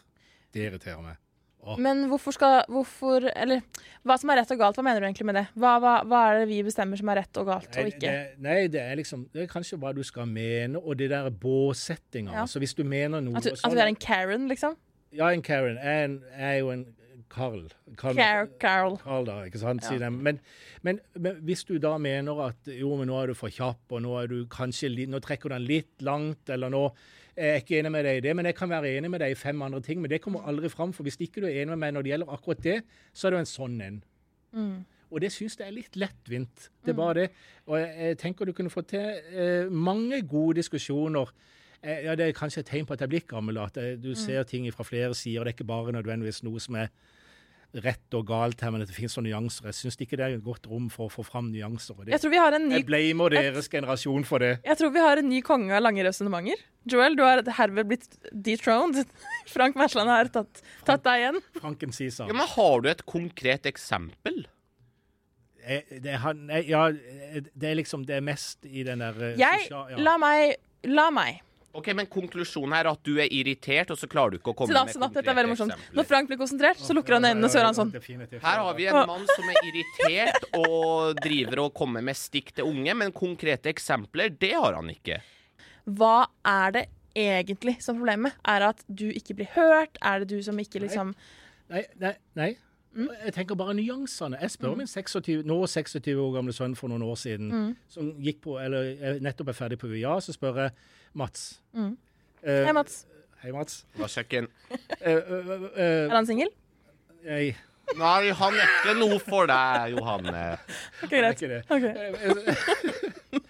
Det 0.51 0.71
irriterer 0.71 1.01
meg. 1.03 1.17
Men 1.77 2.05
hvorfor 2.07 2.33
skal 2.35 2.61
Hvorfor 2.71 3.25
Eller 3.35 3.63
hva 4.07 4.15
som 4.19 4.31
er 4.31 4.39
rett 4.39 4.51
og 4.55 4.61
galt, 4.61 4.77
hva 4.79 4.83
mener 4.85 5.03
du 5.03 5.07
egentlig 5.09 5.27
med 5.27 5.35
det? 5.35 5.45
Hva, 5.59 5.73
hva, 5.83 5.95
hva 6.07 6.21
er 6.29 6.41
det 6.41 6.49
vi 6.49 6.61
bestemmer 6.65 6.99
som 6.99 7.11
er 7.11 7.19
rett 7.19 7.39
og 7.41 7.49
galt 7.49 7.79
og 7.81 7.89
ikke? 7.91 8.13
det, 8.13 8.37
nei, 8.45 8.59
det 8.71 8.79
er 8.79 8.95
liksom 8.99 9.25
Det 9.33 9.43
er 9.43 9.49
kanskje 9.51 9.79
hva 9.81 9.91
du 9.95 9.99
skal 10.07 10.29
mene, 10.29 10.79
og 10.79 10.95
det 10.99 11.09
der 11.11 11.27
båsettinga. 11.29 12.37
Ja. 12.41 12.45
Så 12.49 12.63
hvis 12.63 12.73
du 12.77 12.85
mener 12.87 13.21
noe 13.25 13.37
At 13.37 13.49
du, 13.49 13.51
at 13.53 13.75
du 13.75 13.81
er 13.81 13.91
en 13.91 13.99
Karen, 13.99 14.47
liksom? 14.51 14.77
Ja, 15.11 15.33
en 15.33 15.43
Karen. 15.43 15.77
Jeg 15.81 15.99
er, 15.99 16.07
en, 16.07 16.17
jeg 16.31 16.55
er 16.55 16.63
jo 16.63 16.71
en 16.73 16.87
Carl. 17.29 17.67
Carl, 17.95 18.15
Car 18.17 18.47
Carl. 18.59 18.97
Carl 19.03 19.27
da, 19.27 19.37
ikke 19.45 19.61
sant? 19.61 19.85
Ja. 19.85 20.09
Men, 20.09 20.39
men, 20.81 20.99
men 21.13 21.41
hvis 21.45 21.63
du 21.67 21.75
da 21.81 21.93
mener 22.01 22.41
at 22.47 22.71
jo, 22.73 22.95
men 22.97 23.09
nå 23.11 23.19
er 23.21 23.31
du 23.31 23.37
for 23.37 23.53
kjapp, 23.53 23.83
og 23.91 24.01
nå, 24.05 24.15
er 24.21 24.31
du 24.31 24.39
kanskje, 24.49 24.89
nå 25.09 25.21
trekker 25.23 25.51
du 25.51 25.57
den 25.57 25.67
litt 25.69 26.05
langt, 26.05 26.49
eller 26.49 26.73
nå 26.73 26.87
jeg 27.35 27.49
er 27.49 27.61
ikke 27.61 27.79
enig 27.79 27.91
med 27.93 28.05
deg 28.07 28.19
i 28.19 28.23
det, 28.25 28.35
men 28.35 28.49
jeg 28.49 28.55
kan 28.57 28.69
være 28.71 28.93
enig 28.97 29.11
med 29.11 29.21
deg 29.23 29.33
i 29.33 29.39
fem 29.39 29.61
andre 29.61 29.81
ting. 29.85 30.01
Men 30.01 30.11
det 30.11 30.21
kommer 30.23 30.47
aldri 30.49 30.69
fram, 30.69 30.93
for 30.93 31.07
hvis 31.07 31.19
ikke 31.19 31.43
du 31.43 31.47
er 31.47 31.61
enig 31.61 31.73
med 31.73 31.83
meg 31.83 31.93
når 31.95 32.05
det 32.05 32.13
gjelder 32.13 32.33
akkurat 32.35 32.63
det, 32.63 32.79
så 33.13 33.27
er 33.27 33.35
du 33.35 33.39
en 33.39 33.49
sånn 33.49 33.77
en. 33.85 34.01
Mm. 34.55 34.79
Og 35.09 35.21
det 35.23 35.31
syns 35.33 35.57
jeg 35.57 35.67
er 35.67 35.75
litt 35.75 35.95
lettvint. 35.97 36.67
Det 36.85 36.93
er 36.93 36.97
bare 36.97 37.15
det. 37.17 37.29
Og 37.67 37.79
jeg, 37.79 37.93
jeg 37.97 38.19
tenker 38.21 38.45
du 38.45 38.53
kunne 38.57 38.73
få 38.73 38.83
til 38.89 39.07
eh, 39.33 39.71
mange 39.71 40.21
gode 40.29 40.59
diskusjoner. 40.59 41.31
Eh, 41.81 42.03
ja, 42.05 42.15
Det 42.15 42.27
er 42.27 42.37
kanskje 42.37 42.61
et 42.61 42.69
tegn 42.69 42.85
på 42.85 42.93
at 42.93 43.01
jeg 43.01 43.09
blir 43.09 43.25
gammel, 43.29 43.57
at 43.57 43.77
eh, 43.81 43.95
du 43.97 44.13
ser 44.15 44.43
ting 44.43 44.67
fra 44.73 44.85
flere 44.85 45.15
sider. 45.15 45.43
Det 45.43 45.53
er 45.53 45.57
ikke 45.57 45.71
bare 45.71 45.95
nødvendigvis 45.95 46.43
noe 46.45 46.61
som 46.61 46.77
er 46.77 46.91
rett 47.73 48.15
og 48.17 48.25
galt 48.25 48.61
her, 48.65 48.71
men 48.73 48.81
at 48.81 48.89
det 48.89 48.95
finnes 48.95 49.13
sånne 49.13 49.29
nyanser. 49.29 49.67
Jeg 49.69 49.77
syns 49.77 49.97
ikke 50.01 50.17
det 50.17 50.25
er 50.25 50.35
et 50.39 50.43
godt 50.43 50.65
rom 50.71 50.87
for 50.89 51.05
å 51.05 51.11
få 51.13 51.21
fram 51.27 51.51
nyanser. 51.53 51.93
Og 51.99 52.05
det, 52.07 52.13
Jeg 52.15 52.21
tror 52.23 52.31
vi 52.33 52.39
har 52.41 52.55
en 52.57 52.67
ny 52.69 52.75
jeg 52.79 52.85
blamer 52.87 53.29
deres 53.35 53.69
generasjon 53.69 54.25
for 54.25 54.39
det. 54.41 54.55
Jeg 54.65 54.77
tror 54.79 54.93
vi 54.95 55.03
har 55.05 55.21
en 55.21 55.29
ny 55.29 55.41
konge 55.45 55.75
av 55.77 55.83
lange 55.85 56.03
resonnementer. 56.07 56.63
Joel, 56.89 57.15
du 57.15 57.21
har 57.21 57.43
herved 57.59 57.89
blitt 57.91 58.07
dethroned. 58.33 59.03
Frank 59.55 59.75
Mersland 59.77 60.09
har 60.09 60.31
tatt, 60.33 60.63
tatt 60.87 61.03
deg 61.05 61.25
igjen. 61.25 61.41
Franken. 61.59 61.93
Ja, 61.99 62.33
men 62.33 62.47
Har 62.55 62.81
du 62.81 62.89
et 62.89 63.05
konkret 63.05 63.69
eksempel? 63.69 64.47
Eh, 65.61 65.81
Det, 65.99 66.13
er 66.15 66.17
han- 66.23 66.49
ja, 66.65 66.87
eh, 66.89 67.41
det 67.53 67.69
er 67.69 67.75
liksom 67.75 68.05
det 68.07 68.15
er 68.17 68.21
mest 68.25 68.65
i 68.65 68.81
den 68.83 68.99
der 68.99 69.13
eh, 69.33 69.35
Jeg 69.37 69.67
sosial- 69.67 69.91
ja. 69.91 69.97
La 69.97 70.17
meg 70.17 70.55
La 70.87 71.09
meg. 71.11 71.41
Ok, 71.71 71.91
Men 71.93 72.07
konklusjonen 72.09 72.73
er 72.79 72.87
at 72.89 73.01
du 73.05 73.19
er 73.21 73.29
irritert, 73.29 73.91
og 73.93 73.99
så 74.01 74.07
klarer 74.09 74.33
du 74.33 74.39
ikke 74.39 74.53
å 74.55 74.57
komme 74.57 74.73
da, 74.73 74.85
med 74.87 74.95
sånn 74.95 75.03
konkrete 75.05 75.43
eksempler. 75.53 75.81
Når 75.99 76.07
Frank 76.09 76.31
blir 76.31 76.39
konsentrert, 76.41 76.81
så 76.81 76.95
lukker 76.97 77.17
han 77.19 77.27
øynene, 77.29 77.49
så 77.51 77.59
gjør 77.59 77.67
han 77.69 77.77
sånn. 77.77 77.91
Her 78.41 78.61
har 78.65 78.77
vi 78.79 78.87
en 78.89 79.01
mann 79.11 79.27
som 79.29 79.51
er 79.53 79.59
irritert 79.69 80.47
og 80.57 81.19
driver 81.21 81.65
og 81.67 81.75
kommer 81.77 82.05
med 82.05 82.17
stikk 82.17 82.55
til 82.57 82.71
unge, 82.71 82.95
men 83.03 83.13
konkrete 83.13 83.69
eksempler, 83.69 84.33
det 84.41 84.55
har 84.57 84.79
han 84.79 84.89
ikke. 84.89 85.19
Hva 85.99 86.15
er 86.47 86.73
det 86.79 86.85
egentlig 87.19 87.77
som 87.85 87.99
problemet? 88.01 88.33
Er 88.47 88.63
det 88.63 88.71
at 88.73 88.83
du 88.89 89.05
ikke 89.11 89.37
blir 89.41 89.53
hørt? 89.53 90.01
Er 90.01 90.23
det 90.23 90.33
du 90.33 90.41
som 90.45 90.57
ikke 90.61 90.81
liksom 90.85 91.13
Nei, 91.69 91.83
nei, 92.01 92.15
nei. 92.33 92.55
Jeg 92.95 93.33
tenker 93.35 93.55
bare 93.55 93.73
nyansene. 93.77 94.37
Jeg 94.41 94.51
spør 94.51 94.75
min 94.79 94.87
26, 94.89 95.43
nå 95.47 95.59
26 95.69 96.15
år 96.19 96.31
gamle 96.39 96.53
sønn 96.55 96.73
for 96.75 96.89
noen 96.89 97.03
år 97.05 97.15
siden, 97.21 97.75
som 97.91 98.09
gikk 98.23 98.41
på, 98.47 98.57
eller 98.59 98.89
er 98.97 99.19
nettopp 99.23 99.51
er 99.53 99.57
ferdig 99.57 99.77
på 99.79 99.87
UiA, 99.91 100.15
så 100.25 100.33
spør 100.33 100.57
jeg 100.63 100.71
Mats. 101.13 101.61
Eh, 101.75 102.65
Hei, 102.65 102.73
Mats. 102.73 103.03
Hei, 103.43 103.51
Mats. 103.55 103.83
Hva 103.97 104.09
sjekken? 104.11 104.49
Eh, 104.99 105.15
eh, 105.15 105.51
eh, 105.77 106.05
Er 106.09 106.15
han 106.17 106.25
singel? 106.27 106.49
jeg, 107.23 107.53
Nei, 107.97 108.29
han 108.35 108.53
er 108.59 108.67
ikke 108.67 108.93
noe 108.99 109.19
for 109.23 109.47
deg, 109.49 109.93
Johanne. 109.95 110.43
Ok, 111.05 111.13
er 111.13 111.31
greit. 111.31 111.43
Eh, 111.45 113.39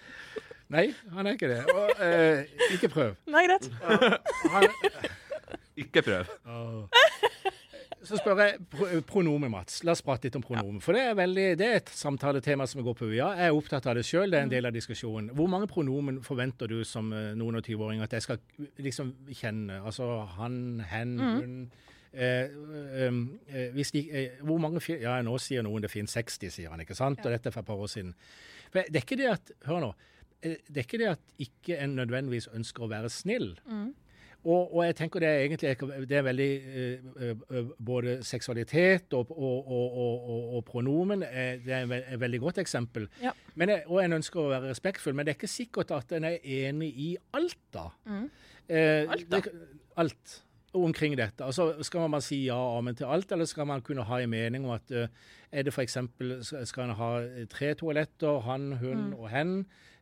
Nei, 0.70 0.84
han 1.16 1.26
er 1.26 1.34
ikke 1.34 1.48
det. 1.50 1.64
Og, 1.74 1.90
eh, 2.06 2.44
ikke 2.76 2.88
prøv. 2.92 3.16
Nei, 3.26 3.42
greit. 3.48 3.66
Han, 4.52 4.68
Ikke 5.80 6.02
prøv. 6.06 6.30
Så 8.02 8.16
spør 8.16 8.38
jeg 8.40 8.60
pro 8.72 8.86
pronomen, 9.04 9.50
Mats. 9.52 9.82
La 9.84 9.92
oss 9.92 10.00
prate 10.04 10.24
litt 10.28 10.36
om 10.38 10.42
pronomen. 10.44 10.78
For 10.80 10.96
det 10.96 11.02
er, 11.10 11.14
veldig, 11.18 11.46
det 11.60 11.66
er 11.68 11.74
et 11.82 11.90
samtaletema 11.92 12.64
som 12.70 12.80
går 12.86 12.94
på 12.96 13.08
UiA. 13.10 13.26
Jeg 13.36 13.50
er 13.50 13.56
opptatt 13.58 13.86
av 13.90 13.98
det 13.98 14.06
sjøl, 14.08 14.30
det 14.32 14.38
er 14.38 14.46
en 14.46 14.52
del 14.54 14.68
av 14.70 14.72
diskusjonen. 14.72 15.28
Hvor 15.36 15.50
mange 15.52 15.68
pronomen 15.68 16.22
forventer 16.24 16.70
du 16.72 16.78
som 16.88 17.12
eh, 17.12 17.34
noen 17.36 17.60
og 17.60 17.66
20-åring 17.66 18.00
at 18.06 18.16
jeg 18.16 18.24
skal 18.24 18.40
liksom 18.80 19.12
kjenne? 19.36 19.82
Altså 19.84 20.08
han, 20.38 20.56
hen, 20.88 21.12
hun 21.20 21.54
eh, 22.14 22.48
eh, 22.48 23.20
eh, 23.52 23.80
de, 23.92 24.04
eh, 24.08 24.40
hvor 24.48 24.58
mange 24.64 24.80
Ja, 24.96 25.18
nå 25.22 25.36
sier 25.38 25.62
noen 25.66 25.84
det 25.84 25.92
finnes 25.92 26.16
60, 26.16 26.50
sier 26.56 26.72
han, 26.72 26.80
ikke 26.86 26.96
sant? 26.96 27.20
Og 27.20 27.30
dette 27.36 27.52
er 27.52 27.56
for 27.58 27.60
et 27.66 27.68
par 27.68 27.84
år 27.84 27.92
siden. 27.92 28.14
For 28.72 28.80
det 28.88 28.96
er 29.02 29.04
ikke 29.04 29.20
det 29.20 29.28
at 29.36 29.52
Hør 29.68 29.84
nå. 29.84 29.92
eh, 30.42 30.56
Det 30.72 30.78
er 30.80 30.88
ikke 30.88 31.02
det 31.04 31.12
at 31.18 31.36
ikke 31.38 31.76
en 31.84 31.98
nødvendigvis 32.00 32.48
ønsker 32.56 32.88
å 32.88 32.94
være 32.96 33.12
snill. 33.12 33.52
Og, 34.40 34.74
og 34.74 34.84
jeg 34.86 34.96
tenker 34.96 35.20
det 35.20 35.28
er 35.28 35.42
egentlig 35.44 36.06
det 36.08 36.16
er 36.16 36.22
veldig 36.24 36.48
eh, 36.56 37.08
eh, 37.28 37.72
Både 37.76 38.14
seksualitet 38.24 39.12
og, 39.12 39.32
og, 39.36 39.72
og, 40.56 40.64
pronomen 40.64 41.22
er, 41.26 41.58
det 41.64 41.74
er 41.76 41.92
et 41.98 42.20
veldig 42.20 42.40
godt 42.40 42.60
eksempel. 42.62 43.08
Ja. 43.22 43.34
Men 43.54 43.74
jeg, 43.74 43.84
og 43.86 44.00
en 44.04 44.16
ønsker 44.20 44.40
å 44.40 44.48
være 44.52 44.70
respektfull, 44.72 45.16
men 45.16 45.26
det 45.26 45.34
er 45.34 45.40
ikke 45.40 45.50
sikkert 45.50 45.92
at 45.96 46.14
en 46.16 46.28
er 46.30 46.38
enig 46.40 46.88
i 46.96 47.10
alt, 47.36 47.58
da. 47.74 47.90
Eh, 48.70 49.04
Alt, 49.10 49.28
da? 49.28 49.42
Det, 49.44 49.52
alt 50.00 50.40
omkring 50.72 51.16
dette. 51.18 51.44
Altså, 51.44 51.74
skal 51.82 52.08
man 52.08 52.22
si 52.22 52.44
ja 52.46 52.56
og 52.56 52.78
amen 52.78 52.96
til 52.96 53.10
alt, 53.10 53.32
eller 53.32 53.48
skal 53.50 53.66
man 53.66 53.82
kunne 53.82 54.06
ha 54.06 54.20
en 54.22 54.30
mening 54.30 54.64
om 54.64 54.76
at 54.76 54.92
uh, 54.94 55.08
er 55.50 55.66
det 55.66 55.74
f.eks. 55.74 55.98
skal 56.70 56.84
en 56.84 56.94
ha 56.94 57.10
tre 57.50 57.72
toaletter, 57.74 58.38
han, 58.46 58.72
hun 58.78 59.08
og 59.18 59.28
hen? 59.32 59.56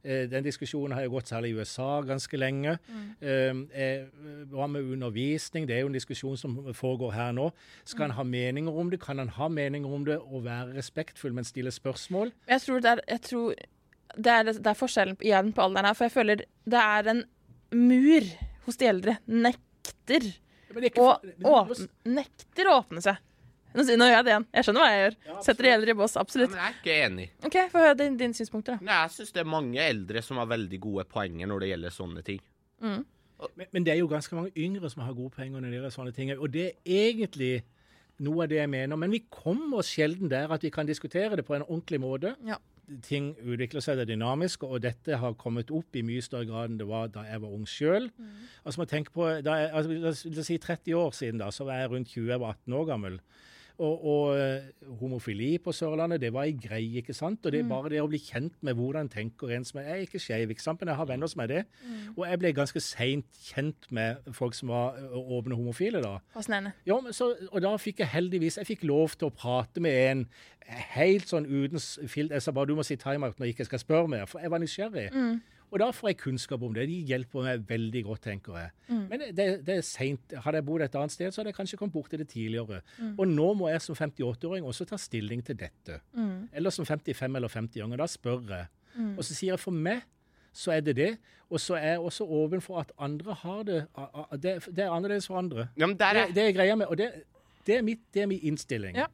Eh, 0.04 0.28
Den 0.30 0.44
diskusjonen 0.44 0.94
har 0.94 1.02
jo 1.06 1.10
gått 1.16 1.30
særlig 1.30 1.50
i 1.52 1.58
USA 1.58 2.00
ganske 2.06 2.38
lenge. 2.38 2.76
Mm. 2.88 3.64
eh, 3.72 4.04
Hva 4.52 4.68
med 4.70 4.82
undervisning? 4.82 5.66
Det 5.68 5.76
er 5.76 5.80
jo 5.80 5.90
en 5.90 5.96
diskusjon 5.98 6.36
som 6.38 6.56
foregår 6.74 7.12
her 7.12 7.32
nå. 7.32 7.50
Skal 7.84 8.08
han 8.08 8.16
ha 8.16 8.24
meninger 8.24 8.72
om 8.72 8.90
det? 8.90 9.00
Kan 9.00 9.18
han 9.18 9.28
ha 9.28 9.48
meninger 9.48 9.88
om 9.94 10.04
det 10.04 10.18
og 10.18 10.44
være 10.44 10.76
respektfull, 10.78 11.34
men 11.34 11.44
stille 11.44 11.70
spørsmål? 11.74 12.32
Jeg 12.48 12.60
tror 12.62 12.80
det 12.80 12.94
er, 12.94 13.18
tror 13.18 13.54
det 14.16 14.32
er, 14.32 14.42
det 14.52 14.66
er 14.66 14.78
forskjellen 14.78 15.18
igjen 15.20 15.52
på 15.52 15.62
alderen 15.66 15.90
her, 15.90 15.96
for 15.98 16.08
jeg 16.08 16.16
føler 16.16 16.44
det 16.68 16.82
er 16.82 17.10
en 17.12 17.24
mur 17.74 18.28
hos 18.66 18.76
de 18.80 18.88
eldre. 18.88 19.18
Er 19.28 20.86
ikke 20.88 21.04
å 21.04 21.14
er 21.24 21.48
åpne, 21.48 21.88
nekter 22.04 22.68
å 22.70 22.78
åpne 22.82 23.02
seg. 23.04 23.18
Nå, 23.74 23.82
nå 23.84 24.06
gjør 24.08 24.14
jeg 24.16 24.24
det 24.24 24.32
igjen. 24.32 24.46
Jeg 24.54 24.64
skjønner 24.64 24.80
hva 24.84 24.90
jeg 24.94 25.02
gjør. 25.04 25.16
Setter 25.44 25.62
de 25.68 25.72
eldre 25.74 25.90
i 25.90 25.98
bås. 26.00 26.16
absolutt. 26.16 26.50
Absolutt. 26.50 26.50
men 26.50 26.58
jeg 26.58 26.72
er 26.72 26.78
ikke 26.80 26.96
enig. 27.06 27.26
OK, 27.44 27.56
få 27.72 27.78
høre 27.84 27.96
din- 27.98 28.16
dine 28.16 28.34
synspunkter, 28.34 28.78
da. 28.78 28.84
Nei, 28.88 29.00
jeg 29.04 29.10
syns 29.18 29.32
det 29.36 29.40
er 29.44 29.50
mange 29.52 29.78
eldre 29.84 30.22
som 30.22 30.36
har 30.40 30.46
veldig 30.46 30.80
gode 30.80 31.04
poenger 31.04 31.46
når 31.46 31.60
det 31.60 31.68
gjelder 31.72 31.90
sånne 31.94 32.24
ting. 32.24 32.40
Men, 32.80 33.66
men 33.72 33.84
det 33.86 33.92
er 33.92 33.98
jo 34.00 34.08
ganske 34.10 34.34
mange 34.34 34.50
yngre 34.56 34.90
som 34.90 35.02
har 35.06 35.14
gode 35.14 35.30
poenger 35.36 35.60
når 35.60 35.68
det 35.70 35.78
gjelder 35.78 35.94
sånne 35.94 36.14
ting. 36.16 36.32
Og 36.38 36.50
det 36.50 36.64
er 36.72 37.12
egentlig 37.12 37.52
noe 38.24 38.42
av 38.44 38.48
det 38.50 38.58
jeg 38.58 38.70
mener. 38.72 38.96
Men 38.98 39.12
vi 39.14 39.20
kommer 39.30 39.78
oss 39.78 39.92
sjelden 39.94 40.28
der 40.32 40.50
at 40.50 40.64
vi 40.66 40.70
kan 40.74 40.86
diskutere 40.88 41.36
det 41.38 41.44
på 41.46 41.54
en 41.54 41.62
ordentlig 41.68 42.00
måte. 42.02 42.34
Ja. 42.48 42.56
Ting 43.04 43.34
utvikler 43.44 43.84
seg, 43.84 43.98
det 44.00 44.06
er 44.08 44.14
dynamisk, 44.14 44.62
og 44.64 44.80
dette 44.80 45.18
har 45.20 45.34
kommet 45.38 45.68
opp 45.70 45.94
i 45.94 46.00
mye 46.02 46.22
større 46.24 46.46
grad 46.48 46.70
enn 46.72 46.78
det 46.80 46.86
var 46.88 47.10
da 47.12 47.26
jeg 47.28 47.42
var 47.42 47.52
ung 47.52 47.66
sjøl. 47.68 48.08
Altså, 48.64 48.80
må 48.80 48.86
tenke 48.88 49.12
på, 49.12 49.26
da 49.44 49.58
jeg, 49.60 49.70
altså, 49.76 49.98
la 50.00 50.08
oss 50.14 50.46
si 50.48 50.56
30 50.56 50.96
år 50.96 51.12
siden, 51.12 51.38
da, 51.42 51.50
så 51.52 51.66
var 51.68 51.82
jeg 51.82 51.90
rundt 51.92 52.08
20, 52.14 52.30
jeg 52.32 52.40
var 52.40 52.56
18 52.56 52.72
år 52.80 52.86
gammel. 52.88 53.20
Og, 53.78 54.04
og 54.10 54.38
eh, 54.38 54.64
homofili 54.98 55.52
på 55.62 55.70
Sørlandet, 55.72 56.18
det 56.20 56.32
var 56.34 56.48
ei 56.48 56.54
greie, 56.58 56.98
ikke 56.98 57.14
sant? 57.14 57.44
Og 57.46 57.52
det 57.54 57.60
er 57.60 57.68
bare 57.70 57.92
det 57.92 58.00
å 58.02 58.08
bli 58.10 58.18
kjent 58.18 58.56
med 58.66 58.74
hvordan 58.74 59.06
tenker 59.12 59.52
en 59.54 59.66
som 59.68 59.78
er 59.78 59.86
Jeg 59.86 59.92
er 59.92 60.06
ikke 60.08 60.22
skeiv, 60.24 60.50
ikke 60.50 60.64
sant, 60.64 60.80
men 60.82 60.90
jeg 60.90 60.98
har 60.98 61.06
venner 61.06 61.30
som 61.30 61.42
er 61.44 61.50
det. 61.52 61.60
Og 62.16 62.24
jeg 62.26 62.40
ble 62.42 62.52
ganske 62.56 62.82
seint 62.82 63.38
kjent 63.46 63.86
med 63.94 64.26
folk 64.34 64.58
som 64.58 64.72
var 64.74 64.98
åpne 65.14 65.54
homofile, 65.54 66.02
da. 66.02 66.16
Fascinerende. 66.34 66.72
Ja, 66.90 66.98
men 67.00 67.14
så, 67.14 67.30
og 67.52 67.62
da 67.62 67.76
fikk 67.78 68.02
jeg 68.02 68.10
heldigvis 68.16 68.58
Jeg 68.58 68.66
fikk 68.66 68.82
lov 68.90 69.14
til 69.14 69.30
å 69.30 69.34
prate 69.34 69.80
med 69.84 69.98
en 70.10 70.24
helt 70.96 71.30
sånn 71.30 71.46
uten 71.46 71.78
filt. 72.08 72.34
Jeg 72.34 72.42
sa 72.42 72.52
bare 72.52 72.66
du 72.68 72.74
må 72.76 72.82
si 72.86 72.98
timeout 73.00 73.38
når 73.38 73.46
jeg 73.46 73.54
ikke 73.56 73.68
skal 73.70 73.84
spørre 73.84 74.10
mer, 74.10 74.26
for 74.26 74.42
jeg 74.42 74.50
var 74.50 74.58
nysgjerrig. 74.60 75.06
Og 75.70 75.78
da 75.82 75.90
får 75.92 76.08
jeg 76.12 76.18
kunnskap 76.22 76.62
om 76.64 76.72
det. 76.76 76.86
De 76.88 76.98
hjelper 77.10 77.44
meg 77.44 77.64
veldig 77.68 78.02
godt, 78.06 78.22
tenker 78.24 78.56
jeg. 78.56 78.70
Men 78.88 79.24
det, 79.36 79.46
det 79.66 79.74
er 79.78 79.84
seint. 79.84 80.32
Hadde 80.44 80.62
jeg 80.62 80.66
bodd 80.68 80.84
et 80.86 80.94
annet 80.96 81.12
sted, 81.12 81.32
så 81.32 81.42
hadde 81.42 81.52
jeg 81.52 81.58
kanskje 81.58 81.78
kommet 81.80 81.92
borti 81.96 82.16
det 82.20 82.28
tidligere. 82.32 82.80
Og 83.18 83.24
nå 83.28 83.48
må 83.58 83.68
jeg 83.68 83.82
som 83.84 83.98
58-åring 83.98 84.64
også 84.64 84.86
ta 84.88 84.96
stilling 85.00 85.44
til 85.44 85.58
dette. 85.60 86.00
Eller 86.52 86.72
som 86.74 86.88
55- 86.88 87.36
eller 87.36 87.52
50-åring. 87.52 87.98
Da 88.00 88.06
spør 88.08 88.46
jeg. 88.54 88.70
Og 89.16 89.20
så 89.24 89.34
sier 89.34 89.52
jeg 89.54 89.60
for 89.62 89.76
meg 89.76 90.06
så 90.58 90.72
er 90.74 90.80
det 90.82 90.96
det. 90.96 91.10
Og 91.52 91.60
så 91.60 91.76
er 91.78 91.94
jeg 91.94 92.00
også 92.04 92.24
åpen 92.24 92.60
for 92.64 92.80
at 92.80 92.90
andre 92.98 93.34
har 93.42 93.62
det 93.64 93.86
Det, 94.42 94.56
det 94.76 94.84
er 94.84 94.90
annerledes 94.90 95.26
for 95.28 95.38
andre. 95.38 95.68
Ja, 95.78 95.86
men 95.86 95.96
der 95.98 96.12
Det, 96.12 96.22
er, 96.22 96.32
det 96.34 96.42
er 96.48 96.52
greia 96.52 96.74
med, 96.74 96.86
og 96.86 96.98
det, 96.98 97.12
det, 97.66 97.76
er 97.76 97.82
mitt, 97.82 98.00
det 98.14 98.22
er 98.22 98.26
min 98.26 98.40
innstilling. 98.42 98.96
Ja. 98.96 99.06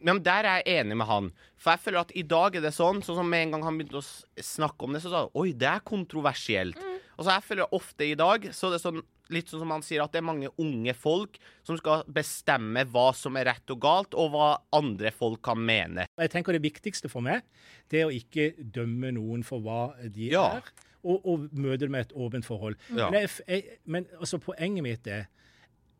Ja, 0.00 0.12
men 0.14 0.22
Der 0.24 0.44
er 0.48 0.62
jeg 0.64 0.80
enig 0.80 0.96
med 0.96 1.06
han. 1.06 1.30
For 1.60 1.70
jeg 1.74 1.80
føler 1.84 2.00
at 2.00 2.12
i 2.16 2.22
dag 2.22 2.56
er 2.56 2.60
det 2.64 2.72
sånn, 2.72 3.02
sånn 3.04 3.18
som 3.20 3.28
med 3.28 3.42
en 3.46 3.50
gang 3.56 3.62
han 3.68 3.78
begynte 3.78 4.00
å 4.00 4.42
snakke 4.42 4.86
om 4.86 4.92
det, 4.96 5.02
så 5.04 5.10
sa 5.12 5.24
han 5.26 5.34
oi, 5.36 5.52
det 5.52 5.68
er 5.68 5.80
kontroversielt. 5.84 6.78
Og 7.18 7.26
så 7.26 7.34
jeg 7.36 7.44
føler 7.50 7.74
ofte 7.76 8.06
i 8.08 8.14
dag, 8.16 8.46
så 8.56 8.68
er 8.70 8.76
det 8.78 8.80
sånn, 8.80 9.02
litt 9.30 9.50
sånn 9.52 9.60
som 9.62 9.70
han 9.74 9.82
sier, 9.84 10.00
at 10.02 10.10
det 10.14 10.22
er 10.22 10.26
mange 10.26 10.48
unge 10.58 10.94
folk 10.96 11.36
som 11.62 11.76
skal 11.78 12.02
bestemme 12.10 12.82
hva 12.90 13.10
som 13.14 13.36
er 13.36 13.44
rett 13.50 13.70
og 13.70 13.80
galt, 13.84 14.16
og 14.18 14.32
hva 14.32 14.48
andre 14.74 15.12
folk 15.14 15.42
kan 15.46 15.60
mene. 15.60 16.06
Jeg 16.18 16.32
tenker 16.32 16.56
Det 16.56 16.62
viktigste 16.64 17.10
for 17.12 17.20
meg 17.22 17.42
det 17.90 18.00
er 18.00 18.06
å 18.08 18.14
ikke 18.14 18.54
dømme 18.72 19.12
noen 19.12 19.44
for 19.44 19.60
hva 19.60 19.92
de 20.08 20.30
Ja. 20.32 20.46
er, 20.56 20.72
og, 21.04 21.20
og 21.26 21.46
møte 21.52 21.84
det 21.86 21.90
med 21.90 22.00
et 22.08 22.12
åpent 22.16 22.44
forhold. 22.44 22.76
Ja. 22.94 23.10
Men, 23.10 23.20
jeg, 23.26 23.30
jeg, 23.48 23.78
men 23.86 24.06
altså, 24.18 24.38
poenget 24.38 24.82
mitt 24.84 25.06
er 25.06 25.28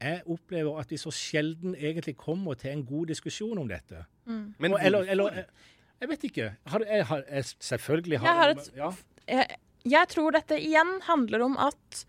jeg 0.00 0.22
opplever 0.32 0.78
at 0.80 0.90
vi 0.90 0.96
så 0.96 1.10
sjelden 1.12 1.74
egentlig 1.76 2.16
kommer 2.16 2.54
til 2.56 2.70
en 2.72 2.84
god 2.88 3.06
diskusjon 3.12 3.58
om 3.60 3.68
dette. 3.68 4.04
Men 4.26 4.72
Og, 4.72 4.78
eller, 4.82 5.04
eller 5.12 5.32
jeg, 5.34 5.46
jeg 6.00 6.08
vet 6.08 6.24
ikke. 6.30 6.46
Har, 6.72 6.84
jeg, 6.88 7.04
har, 7.10 7.24
jeg, 7.28 7.44
selvfølgelig 7.60 8.18
har 8.22 8.26
Jeg 8.30 8.36
har 8.40 8.48
et- 8.54 8.70
ja. 8.76 8.90
jeg, 9.28 9.56
jeg 9.84 10.08
tror 10.08 10.30
dette 10.38 10.56
igjen 10.60 10.94
handler 11.08 11.42
om 11.44 11.56
at 11.60 12.04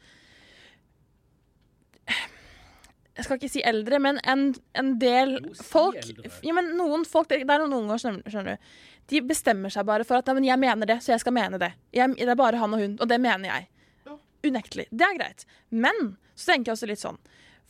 Jeg 3.17 3.25
skal 3.27 3.37
ikke 3.37 3.49
si 3.51 3.61
eldre, 3.67 3.99
men 4.01 4.17
en, 4.23 4.45
en 4.79 4.93
del 5.01 5.33
Jo, 5.43 5.51
si 5.59 5.65
folk 5.67 5.97
eldre. 5.99 6.31
ja, 6.47 6.53
men 6.55 6.71
Noen 6.79 7.03
folk, 7.05 7.27
Det 7.29 7.41
er 7.43 7.59
noen 7.65 7.75
unger, 7.83 7.99
skjønner 8.01 8.31
skjønner 8.33 8.55
du. 8.55 8.71
De 9.11 9.19
bestemmer 9.27 9.73
seg 9.73 9.83
bare 9.85 10.05
for 10.07 10.21
at 10.21 10.29
«Nei, 10.31 10.37
men 10.39 10.47
jeg 10.47 10.59
mener 10.61 10.87
det, 10.87 10.99
så 11.03 11.11
jeg 11.11 11.19
skal 11.19 11.33
mene 11.35 11.59
det. 11.59 11.73
Jeg, 11.93 12.13
det 12.15 12.29
er 12.31 12.37
bare 12.39 12.61
han 12.61 12.73
og 12.73 12.79
hun, 12.79 12.93
og 13.03 13.09
det 13.11 13.17
mener 13.19 13.49
jeg. 13.51 13.67
Ja. 14.07 14.15
Unektelig. 14.47 14.85
Det 14.95 15.03
er 15.09 15.17
greit. 15.19 15.43
Men 15.69 16.13
så 16.39 16.53
tenker 16.53 16.71
jeg 16.71 16.77
også 16.77 16.87
litt 16.93 17.01
sånn 17.03 17.19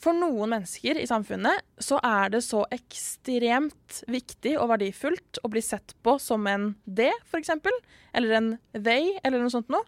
For 0.01 0.17
noen 0.17 0.49
mennesker 0.55 0.97
i 0.97 1.05
samfunnet 1.09 1.61
så 1.81 1.99
er 2.01 2.31
det 2.33 2.39
så 2.45 2.63
ekstremt 2.73 3.99
viktig 4.09 4.55
og 4.57 4.71
verdifullt 4.73 5.41
å 5.45 5.51
bli 5.51 5.61
sett 5.61 5.93
på 6.03 6.15
som 6.21 6.47
en 6.49 6.71
det, 6.85 7.11
f.eks., 7.29 7.51
eller 8.17 8.33
en 8.39 8.49
they, 8.73 9.11
eller 9.23 9.43
noe 9.43 9.53
sånt 9.53 9.69
noe, 9.71 9.85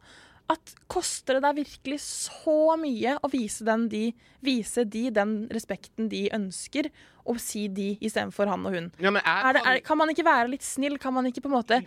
at 0.52 0.73
koster 0.91 1.38
det 1.39 1.45
deg 1.47 1.60
virkelig 1.63 1.97
så 2.04 2.76
mye 2.78 3.15
å 3.23 3.30
vise, 3.32 3.63
den 3.65 3.88
de, 3.89 4.04
vise 4.43 4.84
de 4.86 5.06
den 5.15 5.36
respekten 5.56 6.10
de 6.12 6.26
ønsker, 6.36 6.91
og 7.23 7.39
si 7.39 7.65
de 7.71 7.93
istedenfor 8.04 8.52
han 8.52 8.65
og 8.67 8.76
hun? 8.76 8.89
Ja, 8.99 9.10
men 9.15 9.21
jeg 9.23 9.45
Er 9.47 9.54
det, 9.56 9.62
kan- 9.63 9.73
er, 9.78 9.84
kan 9.88 9.97
man 10.04 10.10
ikke 10.12 10.26
være 10.28 10.49
litt 10.52 10.65
snill? 10.67 10.97
Kan 10.99 11.15
man 11.15 11.26
ikke 11.30 11.41
på 11.45 11.49
en 11.49 11.56
måte 11.58 11.82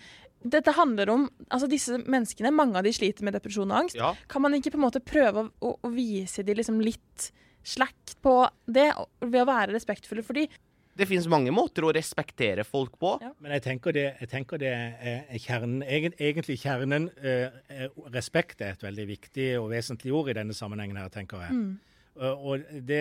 Dette 0.46 0.72
handler 0.76 1.10
om 1.10 1.28
altså 1.50 1.66
Disse 1.68 1.96
menneskene, 1.98 2.50
mange 2.54 2.78
av 2.78 2.84
de 2.86 2.92
sliter 2.96 3.24
med 3.26 3.34
depresjon 3.36 3.70
og 3.72 3.78
angst. 3.84 3.96
Ja. 3.98 4.14
Kan 4.30 4.42
man 4.44 4.54
ikke 4.56 4.70
på 4.72 4.78
en 4.80 4.84
måte 4.86 5.00
prøve 5.04 5.42
å, 5.44 5.50
å, 5.60 5.72
å 5.84 5.90
vise 5.92 6.42
de 6.46 6.54
liksom 6.56 6.80
litt 6.80 7.30
slack 7.66 8.16
på 8.22 8.38
det, 8.66 8.88
ved 9.24 9.42
å 9.42 9.48
være 9.48 9.74
respektfulle 9.74 10.24
for 10.26 10.38
de? 10.38 10.46
Det 10.96 11.04
finnes 11.04 11.26
mange 11.28 11.52
måter 11.52 11.84
å 11.84 11.92
respektere 11.92 12.64
folk 12.64 12.94
på. 13.00 13.16
Ja. 13.20 13.34
Men 13.44 13.52
jeg 13.56 13.66
tenker 13.66 13.92
det, 13.92 14.06
jeg 14.22 14.30
tenker 14.32 14.60
det 14.60 14.70
er 14.72 15.26
er 15.28 15.40
kjernen. 15.42 15.82
Egentlig 15.84 16.56
kjernen 16.62 17.10
eh, 17.20 17.90
Respekt 18.14 18.64
er 18.64 18.72
et 18.72 18.86
veldig 18.86 19.04
viktig 19.10 19.50
og 19.60 19.68
vesentlig 19.74 20.14
ord 20.16 20.30
i 20.32 20.38
denne 20.38 20.56
sammenhengen 20.56 20.96
her, 20.96 21.12
tenker 21.12 21.44
jeg. 21.44 21.52
Mm. 21.52 21.74
og 22.16 22.62
det, 22.88 23.00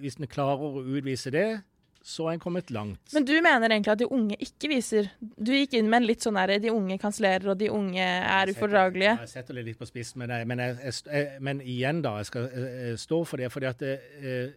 hvis 0.00 0.16
en 0.16 0.30
klarer 0.30 0.78
å 0.80 0.80
utvise 0.80 1.30
det, 1.34 1.60
så 2.02 2.28
er 2.28 2.36
en 2.36 2.42
kommet 2.42 2.70
langt. 2.70 3.12
Men 3.12 3.24
du 3.26 3.32
mener 3.42 3.70
egentlig 3.70 3.92
at 3.92 4.00
de 4.00 4.06
unge 4.12 4.36
ikke 4.40 4.70
viser 4.70 5.10
Du 5.20 5.50
gikk 5.52 5.74
inn 5.78 5.88
med 5.90 6.02
en 6.02 6.06
litt 6.08 6.24
sånn 6.24 6.38
der 6.38 6.54
de 6.62 6.70
unge 6.72 6.98
kansellerer, 7.00 7.50
og 7.52 7.58
de 7.60 7.70
unge 7.74 8.04
er 8.04 8.52
ufordragelige. 8.52 9.16
Jeg 9.24 9.32
setter 9.32 9.58
det 9.58 9.66
litt 9.66 9.80
på 9.80 9.88
spissen, 9.88 10.22
men, 10.22 10.32
men, 10.48 10.62
jeg, 10.62 10.76
jeg, 10.84 11.00
jeg, 11.12 11.40
men 11.44 11.62
igjen, 11.64 12.02
da. 12.04 12.16
Jeg 12.22 12.30
skal 12.30 12.46
eh, 12.48 12.92
stå 13.00 13.22
for 13.28 13.42
det. 13.42 13.50
fordi 13.52 13.68
at 13.68 13.82
det, 13.82 13.96
eh, 14.22 14.54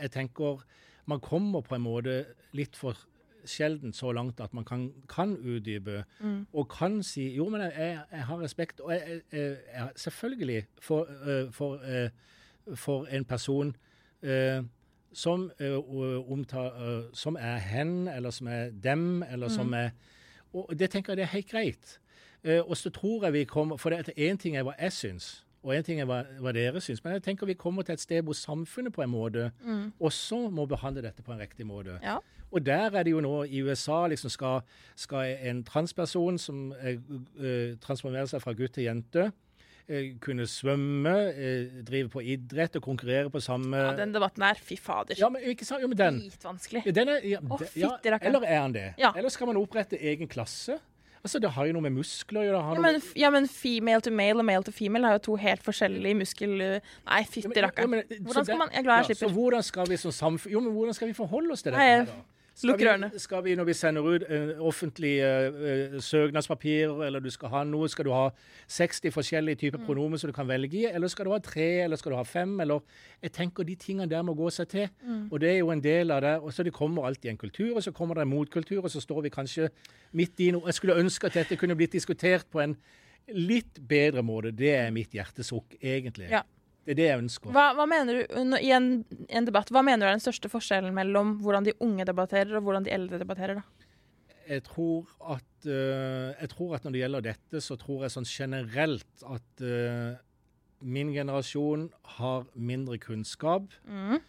jeg 0.00 0.12
tenker 0.16 0.64
man 1.10 1.22
kommer 1.22 1.64
på 1.66 1.74
en 1.74 1.82
måte 1.82 2.18
litt 2.54 2.76
for 2.78 2.98
sjelden 3.48 3.94
så 3.96 4.12
langt 4.12 4.40
at 4.44 4.52
man 4.54 4.66
kan, 4.68 4.90
kan 5.08 5.32
utdype 5.32 6.02
og 6.52 6.68
kan 6.70 6.98
si 7.02 7.30
jo, 7.34 7.48
men 7.48 7.64
jeg, 7.64 7.72
jeg, 7.78 8.02
jeg 8.12 8.26
har 8.28 8.42
respekt. 8.42 8.82
Og 8.84 8.92
jeg, 8.92 9.22
jeg, 9.32 9.56
jeg, 9.72 9.88
selvfølgelig 9.96 10.60
for, 10.82 11.08
eh, 11.24 11.48
for, 11.54 11.80
for 12.74 13.08
en 13.08 13.24
person 13.24 13.72
eh, 14.22 14.60
som, 15.12 15.50
omta- 16.28 16.70
eh, 16.82 17.02
som 17.12 17.36
er 17.36 17.58
hen, 17.58 18.08
eller 18.08 18.30
som 18.30 18.46
er 18.48 18.70
dem, 18.70 19.22
eller 19.22 19.48
som 19.48 19.72
er 19.74 19.90
Og 20.52 20.78
det 20.78 20.90
tenker 20.90 21.12
jeg 21.12 21.16
det 21.16 21.22
er 21.22 21.34
helt 21.36 21.50
greit. 21.50 21.98
Og 22.68 22.76
så 22.76 22.90
tror 22.90 23.24
jeg 23.24 23.32
vi 23.32 23.44
kommer 23.44 23.76
For 23.76 23.90
det 23.90 24.14
én 24.18 24.36
ting 24.36 24.56
er 24.56 24.62
hva 24.64 24.72
jeg 24.80 24.92
syns, 24.92 25.44
og 25.62 25.74
én 25.76 25.82
ting 25.82 26.00
er 26.00 26.06
hva, 26.06 26.22
hva 26.40 26.52
dere 26.52 26.80
syns, 26.80 27.04
men 27.04 27.12
jeg 27.12 27.22
tenker 27.22 27.46
vi 27.46 27.54
kommer 27.54 27.82
til 27.82 27.92
et 27.92 28.00
sted 28.00 28.22
hvor 28.24 28.32
samfunnet 28.34 28.92
på 28.92 29.02
en 29.02 29.10
måte 29.10 29.50
også 30.00 30.50
må 30.50 30.64
behandle 30.66 31.02
dette 31.02 31.22
på 31.22 31.32
en 31.32 31.38
riktig 31.38 31.66
måte. 31.66 31.98
Ja. 32.02 32.16
Og 32.50 32.66
der 32.66 32.90
er 32.90 33.02
det 33.04 33.12
jo 33.12 33.20
nå 33.20 33.44
i 33.44 33.60
USA 33.62 34.06
liksom 34.08 34.30
skal, 34.30 34.60
skal 34.96 35.36
en 35.42 35.62
transperson 35.64 36.38
som 36.38 36.72
eh, 36.82 37.76
transformerer 37.80 38.26
seg 38.26 38.42
fra 38.42 38.52
gutt 38.52 38.72
til 38.74 38.84
jente, 38.88 39.30
kunne 40.22 40.46
svømme, 40.46 41.14
eh, 41.34 41.80
drive 41.86 42.08
på 42.12 42.22
idrett 42.22 42.76
og 42.78 42.82
konkurrere 42.84 43.30
på 43.32 43.40
samme 43.42 43.76
Ja, 43.76 43.96
den 43.98 44.12
debatten 44.14 44.42
her, 44.46 44.54
fy 44.62 44.76
fader. 44.78 45.16
Ja, 45.18 45.28
men 45.28 45.42
ikke 45.42 45.64
sant? 45.66 45.82
Jo, 45.82 45.88
men 45.90 45.98
den. 45.98 46.20
Dritvanskelig. 46.20 46.84
Ja, 46.86 46.92
Den 46.92 47.08
er, 47.08 47.20
ja, 47.26 47.40
fytti 47.40 47.80
ja, 47.82 47.90
eller 48.04 48.44
er 48.46 48.60
han 48.60 48.72
det? 48.72 48.94
Ja. 48.98 49.12
Eller 49.16 49.28
skal 49.30 49.46
man 49.50 49.56
opprette 49.60 49.98
egen 50.00 50.28
klasse? 50.28 50.78
Altså, 51.22 51.38
Det 51.38 51.50
har 51.52 51.66
jo 51.66 51.72
noe 51.76 51.82
med 51.84 51.92
muskler 51.92 52.40
å 52.40 52.44
gjøre. 52.46 52.60
Ja 52.74 52.80
men, 52.80 53.02
ja, 53.16 53.30
men 53.30 53.46
female 53.48 54.00
to 54.00 54.10
male 54.10 54.38
og 54.40 54.44
male 54.48 54.62
to 54.64 54.72
female 54.72 55.04
har 55.04 55.18
jo 55.18 55.24
to 55.26 55.34
helt 55.36 55.62
forskjellige 55.62 56.16
muskel... 56.16 56.54
Nei, 56.58 56.80
Ja, 57.20 57.26
fytti 57.28 57.60
rakkeren. 57.60 57.92
ja. 57.98 58.02
Hvordan 58.20 58.44
skal 58.44 58.46
det- 58.46 58.58
man 58.58 58.68
Jeg 58.72 58.78
er 58.78 58.82
glad 58.82 58.96
jeg 59.04 59.16
ja, 59.20 59.26
Så 59.26 59.28
hvordan 59.34 59.62
skal 59.62 59.86
vi 59.90 59.96
som 59.96 60.10
samfunn 60.12 60.52
Jo, 60.52 60.60
men 60.60 60.72
hvordan 60.72 60.94
skal 60.94 61.08
vi 61.08 61.12
forholde 61.12 61.52
oss 61.52 61.62
til 61.62 61.72
dette? 61.72 61.78
Nei, 61.82 61.90
her 61.98 62.04
da? 62.06 62.12
Skal 62.60 62.70
lukker 62.74 62.90
ørene. 62.92 63.08
vi, 63.14 63.18
skal 63.22 63.44
vi, 63.44 63.54
når 63.56 63.66
vi 63.70 63.74
sender 63.78 64.04
ut 64.04 64.24
uh, 64.28 64.50
offentlige 64.68 65.28
uh, 65.50 65.96
søknadspapirer, 66.04 67.02
eller 67.06 67.22
du 67.24 67.30
skal 67.32 67.48
ha 67.54 67.62
noe, 67.64 67.88
skal 67.88 68.04
du 68.04 68.12
ha 68.12 68.26
60 68.68 69.14
forskjellige 69.16 69.56
typer 69.64 69.80
Mm. 69.80 69.86
pronomen 69.86 70.20
som 70.20 70.28
du 70.28 70.36
kan 70.36 70.48
velge 70.48 70.76
i, 70.82 70.84
eller 70.90 71.08
skal 71.08 71.24
du 71.24 71.32
ha 71.32 71.38
tre, 71.40 71.68
eller 71.86 71.96
skal 71.96 72.12
du 72.12 72.16
ha 72.20 72.24
fem, 72.28 72.52
eller 72.60 72.80
Jeg 73.22 73.32
tenker 73.32 73.64
de 73.64 73.74
tingene 73.76 74.08
der 74.10 74.22
må 74.22 74.34
gå 74.34 74.50
seg 74.50 74.68
til. 74.68 74.88
Mm. 75.02 75.28
Og 75.32 75.40
det 75.40 75.50
er 75.50 75.58
jo 75.58 75.70
en 75.70 75.80
del 75.80 76.10
av 76.10 76.20
det. 76.22 76.36
Og 76.40 76.52
så 76.52 76.62
det 76.62 76.72
kommer 76.72 77.06
alltid 77.06 77.30
en 77.30 77.36
kultur, 77.36 77.76
og 77.76 77.82
så 77.82 77.92
kommer 77.92 78.14
det 78.14 78.22
en 78.22 78.32
motkultur, 78.32 78.84
og 78.84 78.90
så 78.90 79.00
står 79.00 79.22
vi 79.22 79.28
kanskje 79.30 79.68
midt 80.12 80.40
i 80.40 80.50
noe. 80.50 80.62
Jeg 80.66 80.74
skulle 80.74 80.96
ønske 81.00 81.26
at 81.26 81.34
dette 81.34 81.56
kunne 81.56 81.76
blitt 81.76 81.92
diskutert 81.92 82.46
på 82.50 82.60
en 82.60 82.76
litt 83.36 83.78
bedre 83.88 84.22
måte. 84.22 84.50
Det 84.56 84.72
er 84.74 84.90
mitt 84.90 85.12
hjertesukk, 85.12 85.76
egentlig. 85.82 86.30
Ja. 86.30 86.42
Det 86.84 86.94
er 86.94 86.98
det 86.98 87.08
jeg 87.10 87.20
ønsker. 87.20 87.52
Hva, 87.54 87.66
hva 87.76 87.84
mener 87.86 88.22
du 88.22 88.54
i 88.58 88.70
en, 88.72 88.88
en 89.28 89.46
debatt, 89.46 89.68
hva 89.70 89.82
mener 89.84 90.06
du 90.06 90.08
er 90.08 90.16
den 90.16 90.24
største 90.24 90.48
forskjellen 90.50 90.94
mellom 90.96 91.36
hvordan 91.44 91.68
de 91.68 91.76
unge 91.84 92.06
debatterer 92.08 92.56
og 92.56 92.64
hvordan 92.66 92.88
de 92.88 92.94
eldre 92.96 93.20
debatterer? 93.20 93.60
da? 93.60 93.90
jeg 94.50 94.64
tror 94.66 95.06
at 95.36 95.68
uh, 95.68 96.32
Jeg 96.40 96.50
tror 96.54 96.74
at 96.74 96.84
når 96.84 96.94
det 96.94 97.02
gjelder 97.04 97.26
dette, 97.28 97.62
så 97.62 97.76
tror 97.78 98.04
jeg 98.04 98.14
sånn 98.14 98.28
generelt 98.28 99.24
at 99.28 99.64
uh, 99.64 100.18
min 100.80 101.12
generasjon 101.12 101.90
har 102.16 102.46
mindre 102.54 102.96
kunnskap. 102.98 103.68
eh, 103.84 104.22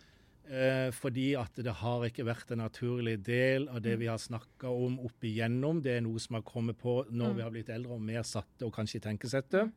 fordi 0.92 1.30
at 1.40 1.56
det 1.64 1.72
har 1.80 2.04
ikke 2.04 2.26
vært 2.28 2.50
en 2.52 2.60
naturlig 2.60 3.14
del 3.24 3.70
av 3.72 3.78
det 3.86 3.94
vi 4.02 4.10
har 4.12 4.18
snakka 4.20 4.68
om 4.68 4.98
opp 5.08 5.24
igjennom. 5.24 5.80
Det 5.84 5.94
er 5.96 6.02
noe 6.04 6.20
som 6.20 6.36
har 6.36 6.44
kommet 6.44 6.76
på 6.82 6.98
når 7.08 7.38
vi 7.38 7.46
har 7.46 7.54
blitt 7.54 7.70
eldre 7.72 7.96
og 7.96 8.02
mer 8.04 8.26
satte 8.28 8.68
og 8.68 8.74
kanskje 8.76 9.00
i 9.00 9.04
tenkesettet. 9.06 9.72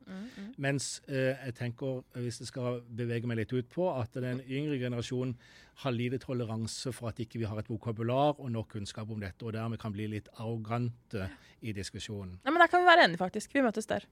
Mens 0.58 0.96
eh, 1.06 1.37
jeg 1.46 1.54
tenker, 1.60 2.00
hvis 2.18 2.40
jeg 2.42 2.50
skal 2.50 2.80
bevege 2.88 3.30
meg 3.30 3.38
litt 3.44 3.54
ut 3.54 3.70
på, 3.70 3.87
at 3.94 4.18
den 4.18 4.42
yngre 4.48 4.80
generasjonen 4.82 5.37
har 5.84 5.94
lite 5.94 6.18
toleranse 6.22 6.92
for 6.94 7.10
at 7.10 7.22
ikke 7.22 7.38
vi 7.42 7.46
har 7.50 7.58
et 7.58 7.70
vokabular 7.70 8.34
og 8.38 8.50
nok 8.54 8.74
kunnskap 8.74 9.10
om 9.10 9.22
dette, 9.22 9.42
og 9.46 9.54
dermed 9.56 9.78
kan 9.82 9.94
bli 9.94 10.06
litt 10.10 10.28
arrogante 10.38 11.28
i 11.62 11.74
diskusjonen. 11.74 12.37
Nei, 12.42 12.50
men 12.50 12.62
Der 12.62 12.70
kan 12.70 12.82
vi 12.82 12.90
være 12.90 13.06
enige, 13.08 13.22
faktisk. 13.22 13.54
Vi 13.54 13.62
møtes 13.62 13.87
der. 13.90 14.06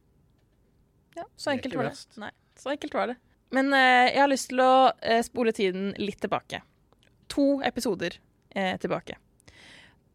Ja, 1.17 1.27
Så 1.37 1.51
enkelt 1.53 1.75
var 1.77 1.91
det. 1.91 1.99
Nei, 2.23 2.31
så 2.57 2.71
enkelt 2.73 2.95
var 2.95 3.13
det. 3.13 3.19
Men 3.53 3.73
eh, 3.77 4.13
jeg 4.15 4.23
har 4.23 4.31
lyst 4.33 4.49
til 4.53 4.63
å 4.65 4.73
eh, 5.05 5.21
spole 5.27 5.53
tiden 5.57 5.93
litt 6.01 6.23
tilbake. 6.23 6.63
To 7.33 7.61
episoder 7.65 8.17
eh, 8.55 8.75
tilbake. 8.81 9.19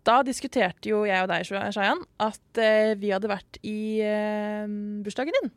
Da 0.07 0.21
diskuterte 0.23 0.89
jo 0.89 1.03
jeg 1.07 1.25
og 1.25 1.29
deg, 1.29 1.45
Shayan, 1.45 2.01
at 2.23 2.61
eh, 2.63 2.95
vi 2.99 3.11
hadde 3.11 3.29
vært 3.29 3.59
i 3.67 3.99
eh, 4.05 4.65
bursdagen 5.03 5.35
din. 5.37 5.51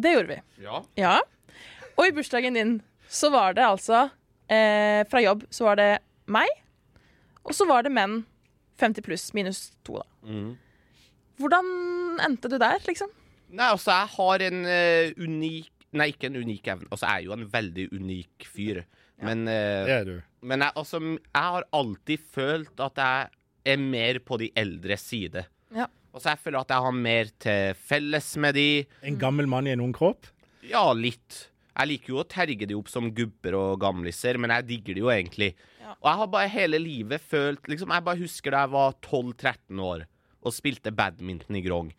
Det 0.00 0.14
gjorde 0.14 0.32
vi. 0.32 0.40
Ja. 0.64 0.82
Ja. 0.98 1.14
Og 1.94 2.08
i 2.08 2.14
bursdagen 2.16 2.56
din 2.58 2.78
så 3.06 3.30
var 3.30 3.54
det 3.54 3.62
altså 3.62 4.08
eh, 4.50 5.04
Fra 5.06 5.20
jobb 5.22 5.44
så 5.54 5.68
var 5.68 5.78
det 5.78 5.90
meg, 6.26 6.48
og 7.44 7.52
så 7.54 7.66
var 7.68 7.84
det 7.84 7.92
menn 7.94 8.22
50 8.80 9.04
pluss 9.06 9.28
minus 9.36 9.68
to, 9.86 10.00
da. 10.00 10.06
Mm. 10.26 10.54
Hvordan 11.38 11.68
endte 12.24 12.48
du 12.50 12.56
der, 12.58 12.80
liksom? 12.88 13.12
Nei, 13.54 13.68
altså, 13.68 13.92
jeg 13.92 14.10
har 14.16 14.44
en 14.48 14.64
uh, 14.66 15.12
unik 15.20 15.73
Nei, 15.94 16.10
ikke 16.12 16.28
en 16.30 16.36
unik 16.42 16.68
evne. 16.74 16.88
Altså, 16.90 17.06
jeg 17.06 17.22
er 17.22 17.26
jo 17.28 17.36
en 17.36 17.46
veldig 17.52 17.86
unik 17.94 18.46
fyr. 18.50 18.82
Men, 19.24 19.44
uh, 19.46 19.86
Det 19.86 19.94
er 20.00 20.04
du. 20.08 20.14
men 20.42 20.64
jeg, 20.66 20.72
altså, 20.76 21.00
jeg 21.00 21.48
har 21.54 21.66
alltid 21.72 22.24
følt 22.34 22.80
at 22.82 22.98
jeg 22.98 23.28
er 23.74 23.78
mer 23.80 24.18
på 24.26 24.38
de 24.42 24.50
eldres 24.58 25.06
side. 25.08 25.46
Ja. 25.74 25.86
Altså, 26.14 26.28
jeg 26.34 26.42
føler 26.44 26.60
at 26.60 26.70
jeg 26.74 26.84
har 26.86 26.92
mer 26.92 27.30
til 27.42 27.74
felles 27.88 28.36
med 28.42 28.54
de. 28.58 28.68
En 29.02 29.18
gammel 29.18 29.46
mann 29.50 29.66
i 29.66 29.72
en 29.74 29.82
ung 29.86 29.94
kropp? 29.96 30.28
Ja, 30.66 30.84
litt. 30.94 31.48
Jeg 31.74 31.90
liker 31.90 32.12
jo 32.12 32.18
å 32.22 32.26
terge 32.30 32.68
de 32.70 32.74
opp 32.78 32.90
som 32.92 33.08
gubber 33.14 33.56
og 33.58 33.80
gamliser, 33.82 34.38
men 34.38 34.52
jeg 34.54 34.66
digger 34.68 34.94
de 34.94 35.02
jo 35.02 35.08
egentlig. 35.10 35.48
Ja. 35.82 35.94
Og 35.96 36.06
jeg 36.10 36.20
har 36.20 36.28
bare 36.36 36.52
hele 36.52 36.78
livet 36.78 37.20
følt 37.20 37.66
liksom, 37.68 37.90
Jeg 37.92 38.04
bare 38.06 38.20
husker 38.20 38.54
da 38.54 38.60
jeg 38.64 38.72
var 38.76 38.94
12-13 39.02 39.82
år 39.82 40.04
og 40.44 40.52
spilte 40.54 40.92
badminton 40.94 41.56
i 41.56 41.62
Grong. 41.64 41.90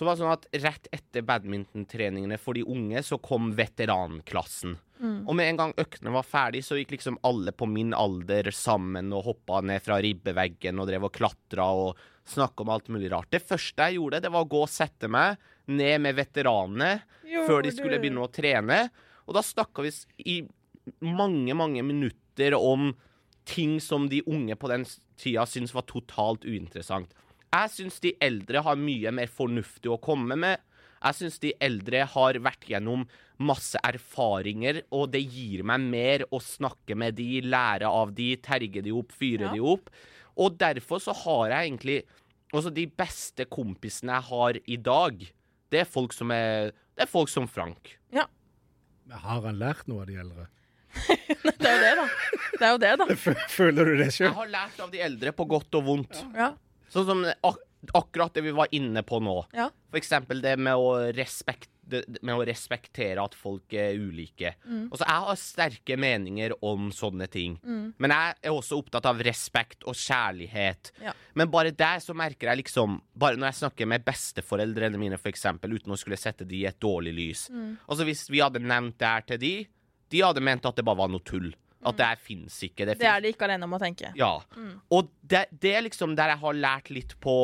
Så 0.00 0.06
det 0.06 0.08
var 0.14 0.16
sånn 0.16 0.32
at 0.32 0.46
Rett 0.62 0.86
etter 0.96 1.24
badmintontreningene 1.28 2.38
for 2.40 2.56
de 2.56 2.62
unge, 2.64 3.02
så 3.04 3.18
kom 3.20 3.50
veteranklassen. 3.52 4.78
Og 5.28 5.36
med 5.36 5.50
en 5.50 5.58
gang 5.58 5.74
øktene 5.76 6.14
var 6.14 6.24
ferdig, 6.24 6.62
så 6.64 6.78
gikk 6.78 6.94
liksom 6.94 7.18
alle 7.28 7.52
på 7.52 7.68
min 7.68 7.92
alder 7.92 8.48
sammen 8.56 9.12
og 9.12 9.26
hoppa 9.26 9.58
ned 9.60 9.84
fra 9.84 9.98
ribbeveggen 10.00 10.80
og 10.80 10.88
drev 10.88 11.04
og 11.10 11.12
klatra 11.18 11.66
og 11.76 12.00
snakka 12.32 12.64
om 12.64 12.72
alt 12.72 12.88
mulig 12.88 13.12
rart. 13.12 13.28
Det 13.28 13.42
første 13.44 13.90
jeg 13.90 13.98
gjorde, 13.98 14.22
det 14.24 14.32
var 14.32 14.48
å 14.48 14.50
gå 14.56 14.64
og 14.64 14.72
sette 14.72 15.12
meg 15.12 15.36
ned 15.68 16.00
med 16.06 16.16
veteranene 16.16 16.90
før 17.44 17.60
de 17.68 17.76
skulle 17.76 18.00
begynne 18.00 18.24
å 18.24 18.32
trene. 18.32 18.82
Og 19.28 19.36
da 19.36 19.44
snakka 19.44 19.84
vi 19.84 19.92
i 20.24 20.40
mange, 21.04 21.52
mange 21.52 21.84
minutter 21.84 22.56
om 22.56 22.94
ting 23.44 23.76
som 23.84 24.08
de 24.08 24.24
unge 24.24 24.56
på 24.56 24.72
den 24.72 24.88
tida 25.20 25.44
syntes 25.44 25.76
var 25.76 25.84
totalt 25.92 26.48
uinteressant. 26.48 27.12
Jeg 27.50 27.70
syns 27.74 27.98
de 28.02 28.12
eldre 28.22 28.62
har 28.62 28.76
mye 28.78 29.10
mer 29.14 29.30
fornuftig 29.32 29.90
å 29.90 29.98
komme 30.02 30.36
med. 30.38 30.60
Jeg 31.00 31.16
syns 31.16 31.38
de 31.42 31.54
eldre 31.64 32.04
har 32.12 32.36
vært 32.44 32.66
gjennom 32.68 33.06
masse 33.40 33.80
erfaringer, 33.88 34.82
og 34.92 35.10
det 35.14 35.22
gir 35.24 35.62
meg 35.66 35.80
mer 35.80 36.24
å 36.30 36.38
snakke 36.44 36.94
med 36.94 37.16
de, 37.16 37.40
lære 37.40 37.88
av 37.88 38.12
de, 38.14 38.34
terge 38.44 38.82
de 38.84 38.92
opp, 38.92 39.12
fyre 39.16 39.48
Ja. 39.48 39.52
de 39.54 39.60
opp. 39.64 39.88
Og 40.36 40.58
derfor 40.60 41.00
så 41.00 41.12
har 41.24 41.50
jeg 41.50 41.70
egentlig 41.70 42.02
Altså, 42.52 42.72
de 42.74 42.82
beste 42.86 43.44
kompisene 43.46 44.10
jeg 44.16 44.26
har 44.26 44.56
i 44.66 44.76
dag, 44.76 45.20
det 45.70 45.80
er 45.80 45.84
folk 45.86 46.12
som 46.12 46.32
er 46.34 46.72
Det 46.96 47.04
er 47.04 47.06
folk 47.06 47.28
som 47.30 47.46
Frank. 47.46 47.96
Har 49.10 49.40
han 49.42 49.58
lært 49.58 49.86
noe 49.90 50.02
av 50.02 50.06
de 50.10 50.16
eldre? 50.18 50.46
Det 51.60 51.66
er 51.66 51.76
jo 51.76 51.80
det, 51.82 51.92
da. 51.98 52.06
Det 52.58 52.66
er 52.66 52.72
jo 52.72 52.78
det, 52.82 52.90
da. 52.98 53.06
Føler 53.50 53.84
du 53.84 53.96
det 54.02 54.08
Jeg 54.18 54.34
har 54.34 54.50
lært 54.50 54.80
av 54.82 54.90
de 54.90 55.00
eldre 55.02 55.32
på 55.32 55.46
godt 55.50 55.74
og 55.78 55.84
vondt. 55.86 56.20
Ja. 56.34 56.52
Sånn 56.90 57.08
som 57.08 57.26
ak 57.26 57.66
akkurat 57.96 58.34
det 58.34 58.42
vi 58.44 58.50
var 58.52 58.68
inne 58.76 59.02
på 59.02 59.20
nå. 59.24 59.36
Ja. 59.56 59.70
For 59.90 59.96
eksempel 60.00 60.42
det 60.44 60.56
med 60.60 60.76
å, 60.76 60.90
respekt, 61.16 61.70
det, 61.80 62.02
med 62.20 62.36
å 62.36 62.44
respektere 62.44 63.22
at 63.22 63.34
folk 63.36 63.72
er 63.72 63.96
ulike. 63.96 64.52
Mm. 64.66 64.90
Også, 64.90 65.06
jeg 65.06 65.24
har 65.24 65.40
sterke 65.40 65.96
meninger 66.00 66.54
om 66.66 66.90
sånne 66.94 67.30
ting. 67.32 67.56
Men 67.64 68.14
jeg 68.14 68.36
er 68.42 68.52
også 68.52 68.82
opptatt 68.82 69.08
av 69.08 69.22
respekt 69.24 69.86
og 69.88 69.96
kjærlighet. 69.96 70.92
Ja. 71.02 71.14
Men 71.32 71.50
bare 71.52 71.72
der 71.72 72.02
så 72.04 72.16
merker 72.16 72.52
jeg 72.52 72.64
liksom 72.64 73.00
Bare 73.20 73.36
når 73.36 73.50
jeg 73.50 73.60
snakker 73.62 73.88
med 73.88 74.04
besteforeldrene 74.04 74.98
mine, 75.00 75.18
for 75.20 75.32
eksempel, 75.32 75.74
uten 75.76 75.92
å 75.92 75.98
skulle 75.98 76.18
sette 76.20 76.46
de 76.48 76.62
i 76.62 76.68
et 76.68 76.78
dårlig 76.80 77.12
lys. 77.16 77.48
Mm. 77.52 77.74
Altså 77.86 78.06
Hvis 78.08 78.28
vi 78.32 78.44
hadde 78.44 78.62
nevnt 78.64 78.98
det 79.00 79.10
her 79.10 79.26
til 79.28 79.40
de, 79.42 79.54
de 80.10 80.22
hadde 80.24 80.42
ment 80.44 80.66
at 80.66 80.78
det 80.78 80.84
bare 80.86 81.00
var 81.02 81.10
noe 81.12 81.24
tull. 81.24 81.50
At 81.82 81.96
det 81.96 82.08
fins 82.20 82.58
ikke. 82.66 82.84
Det, 82.84 82.96
Mm. 82.96 83.00
Det 83.00 83.08
er 83.08 83.20
de 83.24 83.28
ikke 83.32 83.46
alene 83.46 83.64
om 83.64 83.72
å 83.72 83.78
tenke. 83.80 84.12
ja. 84.16 84.32
Og 84.92 85.08
det, 85.22 85.46
det 85.60 85.74
er 85.76 85.82
liksom 85.86 86.14
der 86.16 86.28
jeg 86.34 86.38
har 86.42 86.52
lært 86.54 86.90
litt 86.90 87.14
på 87.20 87.34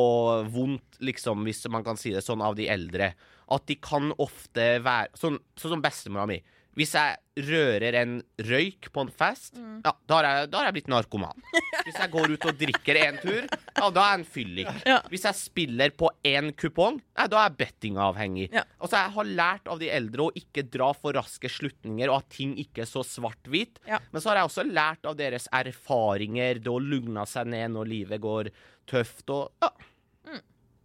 vondt, 0.53 0.99
liksom, 1.01 1.43
hvis 1.47 1.65
man 1.69 1.83
kan 1.83 1.97
si 1.97 2.11
det 2.13 2.21
sånn, 2.23 2.41
av 2.45 2.55
de 2.55 2.67
eldre. 2.69 3.13
At 3.49 3.65
de 3.65 3.75
kan 3.75 4.11
ofte 4.19 4.79
være 4.83 5.07
Sånn, 5.15 5.39
sånn 5.55 5.71
som 5.77 5.81
bestemora 5.81 6.27
mi. 6.27 6.41
Hvis 6.77 6.91
jeg 6.93 7.17
rører 7.47 7.95
en 8.03 8.11
røyk 8.45 8.87
på 8.93 9.01
en 9.01 9.09
fest, 9.13 9.55
Mm. 9.57 9.79
ja, 9.85 9.91
da 10.09 10.15
har, 10.19 10.25
jeg, 10.27 10.49
da 10.53 10.57
har 10.59 10.67
jeg 10.67 10.75
blitt 10.75 10.89
narkoman. 10.93 11.41
Hvis 11.87 11.97
jeg 11.97 12.11
går 12.13 12.33
ut 12.35 12.45
og 12.51 12.57
drikker 12.59 12.99
en 13.01 13.17
tur, 13.21 13.47
ja, 13.49 13.89
da 13.89 14.03
er 14.03 14.11
jeg 14.11 14.19
en 14.19 14.25
fyllik. 14.35 14.69
Ja. 14.85 14.97
Hvis 15.09 15.25
jeg 15.25 15.37
spiller 15.39 15.89
på 15.97 16.11
én 16.25 16.51
kupong, 16.57 16.99
ja, 17.17 17.25
da 17.29 17.39
er 17.43 17.49
jeg 17.49 17.57
bettingavhengig. 17.63 18.47
Ja. 18.53 18.63
Altså, 18.77 18.99
jeg 19.01 19.13
har 19.17 19.29
lært 19.41 19.67
av 19.73 19.81
de 19.81 19.89
eldre 19.89 20.27
å 20.27 20.35
ikke 20.37 20.65
dra 20.69 20.91
for 20.97 21.17
raske 21.17 21.49
slutninger, 21.49 22.09
og 22.13 22.19
at 22.21 22.29
ting 22.37 22.53
ikke 22.61 22.85
er 22.85 22.89
så 22.89 23.01
svart-hvitt. 23.05 23.81
Ja. 23.89 23.97
Men 24.13 24.21
så 24.21 24.29
har 24.31 24.41
jeg 24.43 24.49
også 24.51 24.67
lært 24.69 25.09
av 25.09 25.17
deres 25.17 25.49
erfaringer, 25.57 26.61
det 26.61 26.69
å 26.73 26.77
lugne 26.81 27.25
seg 27.29 27.49
ned 27.53 27.73
når 27.73 27.89
livet 27.89 28.21
går 28.21 28.51
tøft, 28.89 29.25
og 29.33 29.49
ja. 29.65 29.73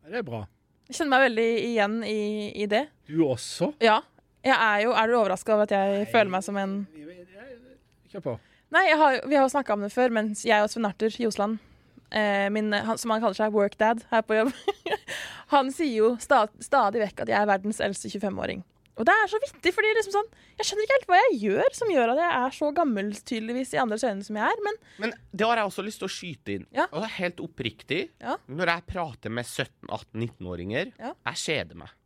Det 0.08 0.18
er 0.18 0.24
bra. 0.26 0.40
Jeg 0.90 0.96
kjenner 0.98 1.12
meg 1.14 1.22
veldig 1.28 1.50
igjen 1.68 1.92
i, 2.04 2.16
i 2.64 2.66
det. 2.68 2.80
Du 3.08 3.20
også? 3.24 3.70
Ja. 3.80 4.00
Jeg 4.44 4.56
er 4.58 4.80
jo 4.84 4.92
Er 4.92 5.06
du 5.10 5.16
overraska 5.20 5.54
over 5.54 5.68
at 5.68 5.74
jeg 5.76 6.08
føler 6.12 6.30
meg 6.34 6.42
som 6.46 6.56
en 6.58 6.72
Kjør 8.12 8.24
på. 8.26 8.32
Nei, 8.72 8.82
jeg 8.88 8.98
har, 9.00 9.20
vi 9.28 9.36
har 9.36 9.44
jo 9.46 9.52
snakka 9.52 9.72
om 9.76 9.84
det 9.86 9.92
før, 9.92 10.10
mens 10.12 10.42
jeg 10.44 10.64
og 10.64 10.68
Sven 10.72 10.84
Arthur 10.88 11.12
Josland, 11.20 11.58
eh, 12.12 12.48
min, 12.52 12.72
han, 12.72 12.98
som 13.00 13.12
han 13.12 13.20
kaller 13.22 13.36
seg 13.36 13.52
workdad 13.52 14.02
her 14.10 14.22
på 14.24 14.36
jobb, 14.36 14.50
han 15.54 15.70
sier 15.72 15.94
jo 15.98 16.10
stad, 16.20 16.52
stadig 16.64 17.00
vekk 17.04 17.22
at 17.24 17.32
jeg 17.32 17.38
er 17.40 17.48
verdens 17.48 17.80
eldste 17.84 18.08
25-åring. 18.12 18.62
Og 19.00 19.06
det 19.08 19.14
er 19.16 19.30
så 19.32 19.38
vittig, 19.40 19.72
fordi 19.72 19.90
liksom 19.96 20.12
sånn, 20.18 20.28
jeg 20.60 20.68
skjønner 20.68 20.84
ikke 20.84 20.96
helt 20.98 21.08
hva 21.08 21.20
jeg 21.22 21.38
gjør 21.46 21.76
som 21.78 21.92
gjør 21.92 22.12
at 22.12 22.20
jeg 22.20 22.32
er 22.42 22.56
så 22.58 22.68
gammel 22.76 23.08
tydeligvis 23.16 23.72
i 23.72 23.80
andres 23.80 24.04
øyne 24.04 24.24
som 24.26 24.36
jeg 24.36 24.44
er. 24.52 24.60
Men 24.66 24.76
Men 25.06 25.14
det 25.32 25.46
har 25.48 25.60
jeg 25.62 25.70
også 25.70 25.84
lyst 25.86 26.02
til 26.02 26.08
å 26.10 26.12
skyte 26.12 26.56
inn. 26.58 26.66
Ja. 26.76 26.84
Og 26.92 27.00
det 27.00 27.08
er 27.08 27.16
helt 27.22 27.40
oppriktig. 27.44 28.02
Ja. 28.20 28.36
Når 28.52 28.72
jeg 28.74 28.86
prater 28.92 29.32
med 29.32 29.48
17-18-19-åringer, 29.48 30.92
Ja. 31.00 31.14
jeg 31.32 31.40
kjeder 31.46 31.80
meg. 31.86 31.96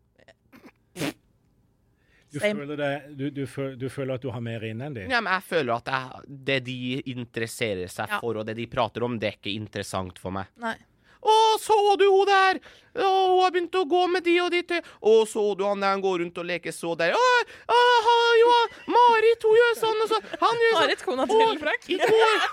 Du 2.33 2.41
føler, 2.43 2.77
det, 2.77 2.89
du, 3.17 3.31
du, 3.31 3.45
føler, 3.47 3.77
du 3.79 3.87
føler 3.89 4.15
at 4.19 4.23
du 4.27 4.31
har 4.35 4.43
mer 4.43 4.65
inne 4.67 4.89
enn 4.91 4.95
de? 4.99 5.05
Ja, 5.09 5.21
men 5.23 5.33
jeg 5.37 5.47
føler 5.47 5.77
at 5.77 5.87
jeg, 5.93 6.27
det 6.51 6.59
de 6.67 6.79
interesserer 7.15 7.87
seg 7.89 8.11
Ja. 8.11 8.19
for, 8.21 8.37
og 8.43 8.47
det 8.49 8.57
de 8.59 8.67
prater 8.67 9.05
om, 9.07 9.19
det 9.19 9.29
er 9.31 9.39
ikke 9.39 9.55
interessant 9.55 10.19
for 10.19 10.35
meg. 10.35 10.51
nei. 10.61 10.75
Å, 11.27 11.35
så 11.59 11.75
du 11.99 12.05
hun 12.07 12.29
der? 12.29 12.59
Å, 13.03 13.07
hun 13.33 13.41
har 13.43 13.51
begynt 13.51 13.75
å 13.75 13.81
gå 13.91 14.03
med 14.13 14.23
de 14.23 14.35
og 14.45 14.51
de 14.53 14.61
til. 14.63 14.83
Å, 15.01 15.15
så 15.27 15.43
du 15.59 15.65
han 15.67 15.81
der 15.83 15.97
han 15.97 16.03
går 16.05 16.21
rundt 16.23 16.37
og 16.39 16.47
leker 16.47 16.71
så 16.77 16.93
der? 16.95 17.17
Å, 17.19 17.23
å, 17.73 17.79
ha, 18.07 18.15
jo, 18.39 18.53
Marit, 18.95 19.43
hun 19.49 19.57
gjør 19.59 19.75
sånn 19.81 20.05
og 20.05 20.13
sånn. 20.13 20.29
Han 20.45 20.63
gjør 20.63 20.77
sånn. 20.77 20.85
Marit, 20.85 21.03
kona 21.09 21.27
til 21.33 21.59
Frank. 21.65 21.89
I 21.91 21.99
går, 21.99 22.47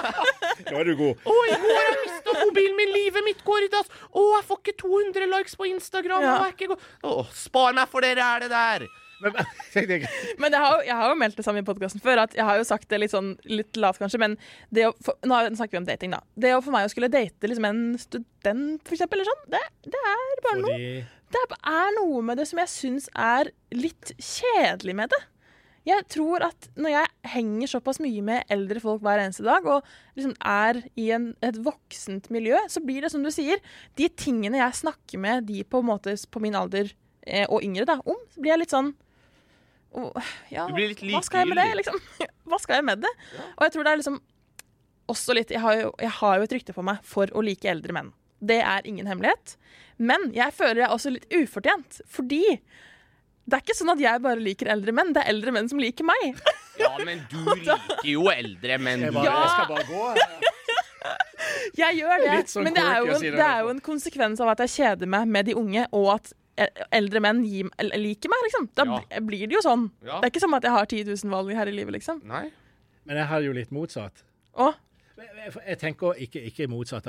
Nå 0.70 0.80
er 0.80 0.88
du 0.88 0.94
god. 1.02 1.20
å, 1.28 1.36
i 1.50 1.58
går 1.66 1.76
har 1.76 1.86
jeg 1.90 2.00
mista 2.06 2.36
mobilen 2.40 2.76
min, 2.80 2.94
livet 2.96 3.26
mitt 3.28 3.44
går 3.44 3.66
i 3.66 3.70
dass. 3.76 3.92
Å, 4.08 4.24
jeg 4.38 4.48
får 4.48 4.62
ikke 4.62 4.76
200 4.86 5.28
likes 5.34 5.58
på 5.60 5.68
Instagram. 5.74 6.24
Ja. 6.24 6.34
jeg 6.38 6.46
er 6.54 6.56
ikke 6.56 6.70
god. 6.72 6.88
Å, 7.10 7.14
spar 7.44 7.76
meg 7.76 7.92
for 7.92 8.06
det 8.08 8.14
rælet 8.22 8.54
der. 8.54 8.88
Men, 9.24 10.06
Men 10.42 10.54
jeg 10.56 10.60
har, 10.60 10.82
jeg 10.86 10.98
har 11.00 11.10
jo 11.10 11.18
meldt 11.18 11.38
det 11.40 11.46
samme 11.46 11.62
i 11.62 11.66
podkasten 11.66 12.02
før. 12.04 12.24
At 12.26 12.36
jeg 12.36 12.46
har 12.46 12.60
jo 12.60 12.66
sagt 12.68 12.88
det 12.92 13.00
litt 13.02 13.14
sånn 13.14 13.34
litt 13.48 13.80
lat, 13.80 13.98
kanskje, 14.00 14.20
men 14.22 14.38
det 14.74 14.88
å, 14.90 14.94
for, 15.04 15.18
nå 15.26 15.40
snakker 15.56 15.78
vi 15.78 15.82
om 15.82 15.88
dating, 15.88 16.14
da. 16.16 16.22
Det 16.36 16.54
å 16.54 16.62
for 16.64 16.74
meg 16.74 16.88
å 16.88 16.92
skulle 16.92 17.12
date 17.12 17.50
liksom 17.50 17.68
en 17.68 17.84
student, 18.00 18.80
for 18.84 18.96
eksempel, 18.96 19.20
eller 19.20 19.30
sånn, 19.32 19.44
det, 19.56 19.62
det 19.88 20.06
er 20.14 20.42
bare 20.44 20.62
noe 20.62 20.80
Det 21.34 21.44
er 21.74 21.94
noe 21.98 22.24
med 22.26 22.38
det 22.38 22.48
som 22.50 22.60
jeg 22.62 22.70
syns 22.70 23.08
er 23.18 23.50
litt 23.74 24.12
kjedelig 24.22 24.98
med 25.00 25.14
det. 25.14 25.22
Jeg 25.84 26.06
tror 26.08 26.40
at 26.46 26.70
når 26.80 26.94
jeg 26.94 27.32
henger 27.34 27.70
såpass 27.74 27.98
mye 28.00 28.22
med 28.24 28.52
eldre 28.52 28.80
folk 28.80 29.02
hver 29.04 29.20
eneste 29.20 29.44
dag, 29.44 29.66
og 29.68 29.84
liksom 30.16 30.32
er 30.40 30.80
i 31.00 31.10
en, 31.12 31.32
et 31.44 31.58
voksent 31.60 32.30
miljø, 32.32 32.56
så 32.72 32.80
blir 32.80 33.04
det 33.04 33.12
som 33.12 33.24
du 33.24 33.28
sier, 33.34 33.60
de 34.00 34.08
tingene 34.08 34.62
jeg 34.62 34.80
snakker 34.80 35.20
med 35.20 35.44
de 35.50 35.60
på, 35.68 35.82
måte, 35.84 36.16
på 36.32 36.40
min 36.40 36.56
alder 36.56 36.88
eh, 37.26 37.44
og 37.50 37.60
yngre 37.66 37.84
da, 37.90 37.98
om, 38.00 38.16
så 38.32 38.40
blir 38.40 38.54
jeg 38.54 38.62
litt 38.64 38.72
sånn 38.72 38.94
«Åh, 39.94 40.30
ja, 40.50 40.66
Du 40.66 40.74
blir 40.74 40.90
litt 40.90 41.02
Hva 41.14 41.20
skal 41.22 41.44
jeg 41.44 41.52
med 41.52 41.60
det, 41.60 41.66
liksom? 41.80 41.98
Hva 42.50 42.58
skal 42.62 42.80
jeg 42.80 42.86
med 42.88 43.04
det? 43.04 43.12
Og 43.56 43.62
jeg 43.66 43.74
tror 43.76 43.86
det 43.86 43.92
er 43.92 44.00
liksom 44.02 44.20
også 45.14 45.34
litt 45.36 45.50
jeg 45.52 45.60
har, 45.60 45.74
jo, 45.76 45.90
jeg 46.00 46.10
har 46.18 46.38
jo 46.40 46.46
et 46.46 46.52
rykte 46.56 46.72
på 46.74 46.82
meg 46.86 47.02
for 47.04 47.28
å 47.36 47.42
like 47.44 47.68
eldre 47.68 47.92
menn. 47.96 48.10
Det 48.40 48.56
er 48.64 48.86
ingen 48.88 49.06
hemmelighet. 49.08 49.54
Men 50.00 50.30
jeg 50.34 50.52
føler 50.56 50.80
jeg 50.82 50.88
er 50.88 50.94
også 50.96 51.12
litt 51.14 51.26
ufortjent, 51.32 52.00
fordi 52.10 52.40
det 53.44 53.58
er 53.58 53.62
ikke 53.62 53.76
sånn 53.76 53.92
at 53.92 54.00
jeg 54.00 54.22
bare 54.24 54.40
liker 54.40 54.70
eldre 54.72 54.92
menn, 54.96 55.12
det 55.12 55.20
er 55.22 55.30
eldre 55.34 55.52
menn 55.54 55.68
som 55.70 55.80
liker 55.82 56.06
meg. 56.08 56.30
Ja, 56.74 56.88
men 57.06 57.20
du 57.30 57.36
liker 57.54 58.00
jo 58.02 58.24
eldre, 58.32 58.78
menn. 58.82 59.04
jeg, 59.06 59.12
bare, 59.14 59.28
Ja. 59.28 59.34
jeg 59.44 59.50
skal 59.52 59.68
bare 59.70 59.84
gå. 59.86 60.06
Jeg 61.78 61.98
gjør 62.00 62.22
det, 62.24 62.38
sånn 62.50 62.64
men 62.66 62.74
det 62.74 62.82
er, 62.82 62.96
jo 63.04 63.12
en, 63.12 63.20
si 63.20 63.28
det 63.30 63.36
det 63.38 63.44
er 63.46 63.60
jo 63.62 63.68
en 63.74 63.80
konsekvens 63.84 64.40
av 64.42 64.50
at 64.54 64.62
jeg 64.64 64.72
kjeder 64.72 65.10
meg 65.14 65.28
med 65.36 65.46
de 65.50 65.54
unge, 65.60 65.84
og 65.94 66.08
at 66.16 66.32
eldre 66.94 67.20
menn 67.24 67.42
liker 67.44 68.30
meg, 68.30 68.44
liksom. 68.46 68.68
Da 68.78 68.84
Ja. 68.86 69.20
blir 69.20 69.46
det 69.48 69.56
jo 69.56 69.62
sånn. 69.64 69.90
Ja. 70.04 70.20
Det 70.20 70.28
er 70.28 70.30
ikke 70.32 70.40
som 70.44 70.54
at 70.54 70.62
jeg 70.62 70.72
har 70.72 70.86
10 70.86 71.04
000 71.24 71.30
valg 71.34 71.54
her 71.56 71.66
i 71.66 71.74
livet, 71.74 71.92
liksom. 71.98 72.20
Nei. 72.24 72.50
Men 73.04 73.16
jeg 73.16 73.26
har 73.26 73.40
jo 73.44 73.52
litt 73.52 73.70
motsatt. 73.72 74.22
Å, 74.56 74.72
Jeg, 75.66 75.78
tenker 75.78 76.14
ikke, 76.18 76.40
ikke 76.48 76.66
motsatt. 76.68 77.04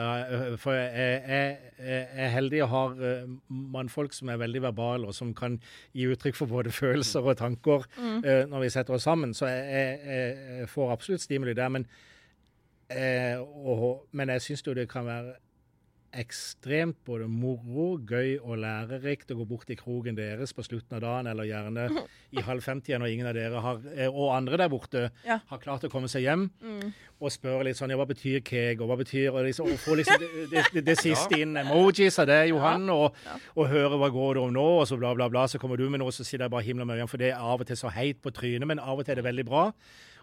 For 0.61 0.73
jeg, 0.73 1.21
jeg, 1.27 1.57
jeg 1.79 2.07
er 2.25 2.29
heldig 2.33 2.63
og 2.63 2.69
har 2.69 2.91
eh, 3.01 3.23
mannfolk 3.49 4.13
som 4.13 4.29
er 4.29 4.37
veldig 4.37 4.61
verbale, 4.61 5.07
og 5.07 5.15
som 5.15 5.33
kan 5.33 5.55
gi 5.93 6.05
uttrykk 6.11 6.35
for 6.35 6.45
både 6.51 6.69
følelser 6.75 7.25
og 7.25 7.37
tanker 7.37 7.85
mm. 7.97 8.49
når 8.51 8.59
vi 8.65 8.69
setter 8.69 8.93
oss 8.97 9.07
sammen. 9.07 9.33
Så 9.33 9.47
jeg, 9.47 9.63
jeg, 9.71 9.99
jeg, 10.05 10.59
jeg 10.59 10.69
får 10.69 10.91
absolutt 10.91 11.21
stimuli 11.21 11.53
der. 11.57 11.69
Men, 11.69 11.87
eh, 12.89 13.39
og, 13.39 14.05
men 14.11 14.29
jeg 14.35 14.41
syns 14.41 14.65
jo 14.67 14.73
det 14.77 14.89
kan 14.91 15.05
være 15.07 15.35
ekstremt 16.21 16.97
både 17.07 17.27
moro, 17.29 17.97
gøy 18.07 18.37
og 18.41 18.57
lærerikt 18.61 19.31
å 19.33 19.37
gå 19.39 19.45
bort 19.49 19.69
i 19.73 19.77
krogen 19.79 20.15
deres 20.17 20.53
på 20.55 20.63
slutten 20.65 20.97
av 20.97 21.01
dagen, 21.03 21.27
eller 21.31 21.47
gjerne 21.49 21.85
i 22.35 22.43
halv 22.45 22.63
femtida 22.65 22.99
når 23.01 23.11
ingen 23.13 23.29
av 23.29 23.35
dere 23.37 23.61
har, 23.63 23.81
eh, 23.95 24.07
og 24.09 24.31
andre 24.35 24.57
der 24.63 24.71
borte 24.71 25.03
Ja. 25.25 25.39
har 25.49 25.59
klart 25.63 25.83
å 25.83 25.91
komme 25.91 26.07
seg 26.11 26.23
hjem 26.25 26.47
og 27.19 27.31
spørre 27.31 27.63
litt 27.67 27.77
sånn 27.79 27.89
ja, 27.93 27.97
hva 27.99 28.07
betyr 28.09 28.41
keg, 28.43 28.81
og 28.81 28.89
hva 28.91 28.97
betyr 28.99 29.29
og, 29.33 29.43
liksom, 29.47 29.69
og 29.71 29.79
få 29.79 29.95
liksom 29.99 30.19
det, 30.19 30.31
det, 30.51 30.63
det, 30.73 30.85
det 30.91 30.97
siste 30.99 31.39
inn 31.39 31.55
emojis 31.57 32.19
av 32.19 32.27
det, 32.31 32.39
Johan, 32.49 32.89
og, 32.89 33.15
og 33.55 33.67
høre 33.71 33.97
hva 34.01 34.09
går 34.11 34.33
det 34.39 34.43
om 34.47 34.53
nå, 34.55 34.67
og 34.81 34.87
så 34.89 34.97
bla, 34.99 35.13
bla, 35.15 35.29
bla. 35.29 35.45
Så 35.51 35.59
kommer 35.61 35.77
du 35.79 35.87
med 35.89 35.99
noe, 36.03 36.11
så 36.15 36.23
sitter 36.25 36.45
jeg 36.47 36.51
bare 36.55 36.63
himler 36.67 36.85
med 36.85 36.95
øynene, 36.97 37.09
for 37.11 37.17
det 37.21 37.31
er 37.33 37.39
av 37.43 37.61
og 37.63 37.67
til 37.67 37.77
så 37.79 37.91
heit 37.95 38.21
på 38.23 38.31
trynet, 38.35 38.67
men 38.67 38.79
av 38.83 38.99
og 38.99 39.05
til 39.05 39.15
er 39.15 39.21
det 39.21 39.27
veldig 39.29 39.45
bra. 39.47 39.67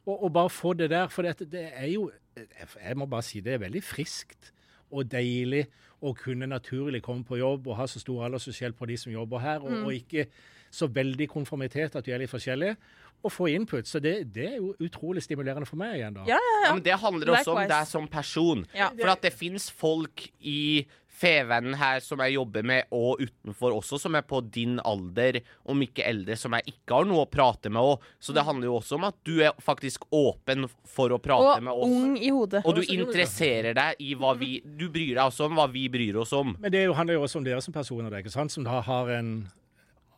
Og, 0.02 0.16
og 0.24 0.32
bare 0.34 0.50
få 0.50 0.72
det 0.74 0.90
der, 0.90 1.06
for 1.08 1.22
det, 1.22 1.38
det 1.52 1.68
er 1.78 1.86
jo 1.92 2.10
Jeg 2.34 2.96
må 2.96 3.06
bare 3.06 3.22
si 3.22 3.40
det 3.44 3.52
er 3.54 3.60
veldig 3.60 3.82
friskt 3.84 4.52
og 4.92 5.08
deilig 5.12 5.66
å 6.02 6.12
kunne 6.18 6.48
naturlig 6.50 7.02
komme 7.02 7.24
på 7.24 7.38
jobb 7.38 7.68
og 7.70 7.78
ha 7.78 7.86
så 7.90 8.00
stor 8.02 8.26
aldersforskjell 8.26 8.74
på 8.78 8.88
de 8.90 8.96
som 8.98 9.12
jobber 9.14 9.42
her, 9.42 9.62
og, 9.62 9.84
og 9.86 9.94
ikke 9.94 10.26
så 10.72 10.88
veldig 10.88 11.28
konformitet 11.30 11.94
at 11.98 12.06
vi 12.08 12.14
er 12.14 12.22
litt 12.22 12.32
forskjellige, 12.32 12.76
og 13.22 13.30
få 13.30 13.46
input. 13.52 13.86
Så 13.86 14.00
det, 14.02 14.16
det 14.34 14.46
er 14.48 14.56
jo 14.56 14.72
utrolig 14.82 15.22
stimulerende 15.22 15.68
for 15.68 15.78
meg 15.78 15.98
igjen, 16.00 16.16
da. 16.16 16.24
ja, 16.26 16.38
ja, 16.40 16.54
Ja, 16.62 16.64
ja. 16.66 16.72
men 16.74 16.82
det 16.82 16.96
handler 16.98 17.34
også 17.36 17.54
om 17.54 17.68
deg 17.70 17.86
som 17.90 18.08
person. 18.10 18.64
Ja. 18.74 18.88
For 18.98 19.12
at 19.14 19.22
det 19.22 19.32
fins 19.36 19.68
folk 19.70 20.24
i 20.40 20.82
Fevennen 21.12 21.76
her 21.78 22.00
som 22.02 22.22
jeg 22.24 22.34
jobber 22.38 22.64
med, 22.66 22.88
og 22.94 23.20
utenfor 23.20 23.76
også, 23.76 23.98
som 24.00 24.16
er 24.18 24.24
på 24.26 24.40
din 24.52 24.78
alder, 24.80 25.42
om 25.68 25.82
ikke 25.84 26.06
eldre, 26.08 26.36
som 26.40 26.56
jeg 26.56 26.74
ikke 26.74 26.96
har 26.96 27.08
noe 27.08 27.26
å 27.26 27.30
prate 27.30 27.70
med 27.72 27.84
òg. 27.84 28.06
Så 28.22 28.34
det 28.34 28.46
handler 28.46 28.70
jo 28.70 28.78
også 28.78 28.96
om 28.96 29.06
at 29.10 29.18
du 29.28 29.34
er 29.44 29.52
faktisk 29.62 30.06
åpen 30.16 30.66
for 30.88 31.12
å 31.12 31.20
prate 31.22 31.58
Og 31.60 31.66
med 31.68 31.72
oss. 31.74 31.84
Og 31.84 31.98
ung 32.00 32.16
i 32.16 32.32
hodet. 32.32 32.64
Og 32.64 32.80
du 32.80 32.82
interesserer 32.86 33.76
deg 33.76 34.00
i 34.02 34.14
hva 34.18 34.32
vi 34.38 34.54
Du 34.64 34.88
bryr 34.92 35.14
deg 35.14 35.24
også 35.26 35.50
om 35.50 35.58
hva 35.58 35.68
vi 35.70 35.86
bryr 35.92 36.18
oss 36.22 36.32
om. 36.36 36.56
Men 36.60 36.72
det 36.72 36.86
er 36.86 36.92
handler 36.96 37.18
jo 37.18 37.26
også 37.26 37.40
om 37.40 37.46
dere 37.46 37.62
som 37.64 37.74
personer, 37.74 38.18
ikke 38.20 38.32
sant? 38.32 38.52
som 38.52 38.64
da 38.66 38.80
har 38.84 39.10
en 39.16 39.34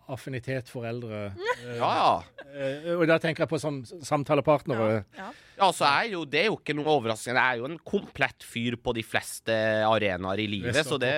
affinitet 0.09 0.69
for 0.69 0.85
eldre. 0.89 1.27
Eh, 1.37 1.77
Ja, 1.81 1.91
ja. 1.97 2.49
eh, 2.55 2.91
og 2.99 3.07
da 3.09 3.17
tenker 3.23 3.45
jeg 3.45 3.49
på 3.51 3.59
som 3.63 3.83
samtalepartnere. 3.85 5.05
Ja. 5.19 5.31
Ja, 5.59 5.69
så 5.73 5.85
er 5.87 6.09
jo, 6.13 6.25
Det 6.27 6.41
er 6.41 6.49
jo 6.51 6.57
ikke 6.59 6.75
noe 6.75 6.87
overraskende. 6.97 7.39
Jeg 7.41 7.55
er 7.59 7.61
jo 7.63 7.69
en 7.71 7.79
komplett 7.87 8.43
fyr 8.43 8.77
på 8.83 8.93
de 8.97 9.05
fleste 9.07 9.55
arenaer 9.87 10.43
i 10.43 10.47
livet, 10.51 10.75
så 10.87 10.99
det. 10.99 11.13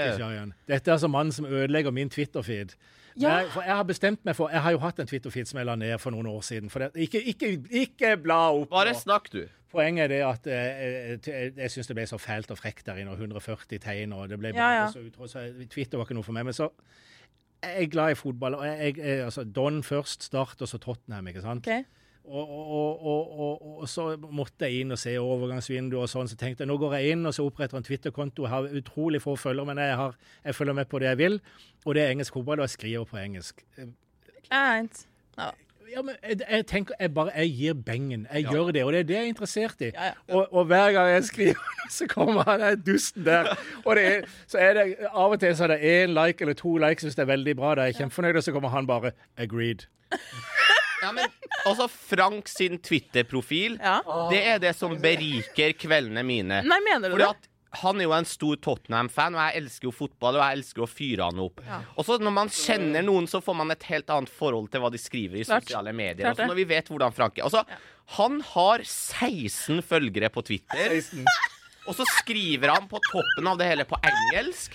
Dette 0.69 0.91
er 0.91 0.97
altså 0.99 1.09
mannen 1.09 1.33
som 1.33 1.47
ødelegger 1.49 1.91
min 1.97 2.11
Twitter-feed. 2.13 2.77
Ja. 3.17 3.39
Jeg, 3.41 3.47
for 3.55 3.65
jeg 3.65 3.73
har 3.73 3.85
bestemt 3.89 4.21
meg 4.29 4.37
for 4.37 4.51
Jeg 4.53 4.61
har 4.61 4.75
jo 4.75 4.79
hatt 4.83 4.99
en 5.01 5.09
Twitter-feed 5.09 5.49
som 5.49 5.57
jeg 5.57 5.65
la 5.65 5.75
ned 5.81 5.95
for 6.03 6.13
noen 6.13 6.27
år 6.29 6.43
siden. 6.45 6.69
For 6.69 6.85
det, 6.85 6.91
ikke, 7.07 7.23
ikke, 7.33 7.55
ikke 7.81 8.11
bla 8.21 8.51
opp 8.53 8.69
Bare 8.75 8.93
nå. 8.93 8.99
snakk, 9.01 9.31
du. 9.33 9.47
Poenget 9.73 10.05
er 10.05 10.09
det 10.13 10.19
at 10.25 10.47
eh, 10.53 11.17
jeg, 11.25 11.55
jeg 11.57 11.73
syns 11.73 11.89
det 11.89 11.97
ble 11.97 12.05
så 12.07 12.19
fælt 12.21 12.53
og 12.53 12.61
frekt 12.61 12.85
der 12.87 13.01
inne, 13.01 13.15
og 13.17 13.19
140 13.25 13.81
tegn, 13.83 14.13
og 14.13 14.29
det 14.29 14.37
ble 14.41 14.53
Ja, 14.53 14.61
bare 14.61 14.77
ja. 14.83 14.85
så 14.93 15.01
utro, 15.01 15.27
så 15.33 15.47
jeg- 15.47 15.71
Twitter 15.73 15.97
var 15.99 16.05
ikke 16.07 16.15
noe 16.21 16.29
for 16.29 16.37
meg. 16.37 16.45
Men 16.45 16.57
så 16.57 16.69
jeg 17.67 17.85
er 17.85 17.93
glad 17.93 18.15
i 18.15 18.19
fotball. 18.19 18.55
og 18.55 18.67
jeg, 18.67 18.97
jeg, 18.99 19.21
altså 19.25 19.45
Don 19.45 19.83
først, 19.83 20.23
Start, 20.23 20.63
og 20.63 20.69
så 20.69 20.79
Tottenham. 20.79 21.29
ikke 21.29 21.45
sant? 21.45 21.67
Okay. 21.67 21.85
Og, 22.27 22.51
og, 22.51 23.07
og, 23.07 23.79
og, 23.79 23.89
så 23.89 24.17
måtte 24.19 24.67
jeg 24.67 24.83
inn 24.83 24.91
og 24.91 24.99
se 24.99 25.13
overgangsvinduet 25.21 26.03
og 26.03 26.11
sånn. 26.11 26.31
Så 26.31 26.39
tenkte 26.41 26.65
jeg 26.65 26.71
nå 26.71 26.79
går 26.83 26.97
jeg 26.99 27.15
inn 27.15 27.27
og 27.29 27.35
så 27.37 27.47
oppretter 27.47 27.79
en 27.79 27.87
Twitter-konto. 27.87 28.49
Har 28.51 28.67
utrolig 28.67 29.23
få 29.23 29.37
følgere, 29.39 29.71
men 29.71 29.83
jeg, 29.83 29.99
har, 30.01 30.17
jeg 30.45 30.59
følger 30.59 30.81
med 30.81 30.91
på 30.91 31.03
det 31.03 31.13
jeg 31.13 31.23
vil. 31.23 31.39
Og 31.85 31.95
det 31.95 32.03
er 32.03 32.15
engelsk 32.17 32.35
fotball, 32.35 32.59
og 32.63 32.67
jeg 32.67 32.79
skriver 32.79 33.13
på 33.13 33.21
engelsk. 33.23 33.63
Fint. 33.79 35.07
Ja. 35.87 35.97
Ja, 35.97 36.03
men 36.03 36.15
jeg, 36.23 36.41
jeg 36.51 36.67
tenker 36.67 36.95
jeg 37.01 37.13
bare 37.15 37.31
jeg 37.37 37.53
gir 37.57 37.75
bengen. 37.87 38.27
Jeg 38.33 38.45
gjør 38.51 38.73
det, 38.75 38.83
og 38.85 38.93
det 38.93 38.99
er 39.01 39.03
det 39.09 39.15
jeg 39.17 39.23
er 39.25 39.29
interessert 39.33 39.81
i. 39.81 39.91
Ja, 39.95 40.05
ja. 40.11 40.35
Og, 40.35 40.49
og 40.53 40.65
hver 40.67 40.93
gang 40.93 41.09
jeg 41.15 41.25
skriver, 41.25 41.55
så 41.97 42.07
kommer 42.11 42.45
han 42.45 42.61
der 42.61 42.75
dusten 42.77 43.25
der. 43.25 43.53
Og 43.85 43.97
det 43.97 44.05
er, 44.07 44.21
så 44.51 44.59
er 44.59 44.75
det 44.75 44.85
av 45.13 45.31
og 45.37 45.41
til 45.41 45.57
så 45.57 45.65
er 45.69 45.75
det 45.77 45.81
én 45.95 46.13
like 46.17 46.45
eller 46.45 46.55
to 46.59 46.77
likes 46.83 47.07
hvis 47.07 47.15
det 47.17 47.23
er 47.25 47.31
veldig 47.33 47.57
bra. 47.57 47.75
Da 47.79 47.87
er 47.87 47.93
jeg 47.95 48.01
kjempefornøyd, 48.03 48.37
og 48.37 48.43
så 48.49 48.53
kommer 48.53 48.69
han 48.75 48.87
bare 48.87 49.13
'agreed'. 49.39 49.87
Ja, 51.03 51.13
men 51.13 51.25
altså, 51.67 51.87
Frank 51.93 52.49
sin 52.49 52.79
Twitter-profil, 52.79 53.79
Ja. 53.85 53.99
det 54.31 54.41
er 54.49 54.59
det 54.59 54.73
som 54.77 54.97
beriker 55.01 55.73
kveldene 55.79 56.23
mine. 56.25 56.63
Nei, 56.65 56.79
mener 56.93 57.09
du 57.09 57.15
Fordi 57.15 57.23
det? 57.23 57.29
at 57.37 57.49
han 57.71 58.01
er 58.01 58.05
jo 58.07 58.13
en 58.17 58.25
stor 58.25 58.57
Tottenham-fan, 58.57 59.35
og 59.37 59.43
jeg 59.43 59.61
elsker 59.63 59.89
jo 59.89 59.93
fotball, 59.93 60.39
og 60.39 60.45
jeg 60.47 60.59
elsker 60.59 60.85
å 60.85 60.89
fyre 60.89 61.27
han 61.29 61.43
opp. 61.45 61.61
Ja. 61.67 61.81
Og 61.97 62.07
så 62.09 62.17
når 62.23 62.33
man 62.33 62.49
kjenner 62.49 63.03
noen, 63.05 63.27
så 63.29 63.43
får 63.45 63.55
man 63.59 63.71
et 63.75 63.83
helt 63.91 64.09
annet 64.11 64.33
forhold 64.33 64.71
til 64.73 64.81
hva 64.81 64.91
de 64.95 64.99
skriver 65.03 65.43
i 65.43 65.45
Klart. 65.45 65.67
sosiale 65.67 65.93
medier. 65.93 66.25
Klart 66.25 66.39
Og 66.39 66.45
så 66.45 66.49
når 66.53 66.61
vi 66.63 66.65
vet 66.73 66.89
hvordan 66.89 67.13
Frank 67.17 67.39
er. 67.39 67.45
Altså, 67.51 67.65
han 68.17 68.41
har 68.55 68.87
16 68.87 69.83
følgere 69.83 70.31
på 70.33 70.43
Twitter. 70.47 70.97
Og 71.87 71.95
så 71.95 72.07
skriver 72.17 72.73
han 72.75 72.89
på 72.91 72.99
toppen 73.13 73.47
av 73.47 73.59
det 73.61 73.69
hele 73.69 73.85
på 73.87 73.99
engelsk. 74.03 74.75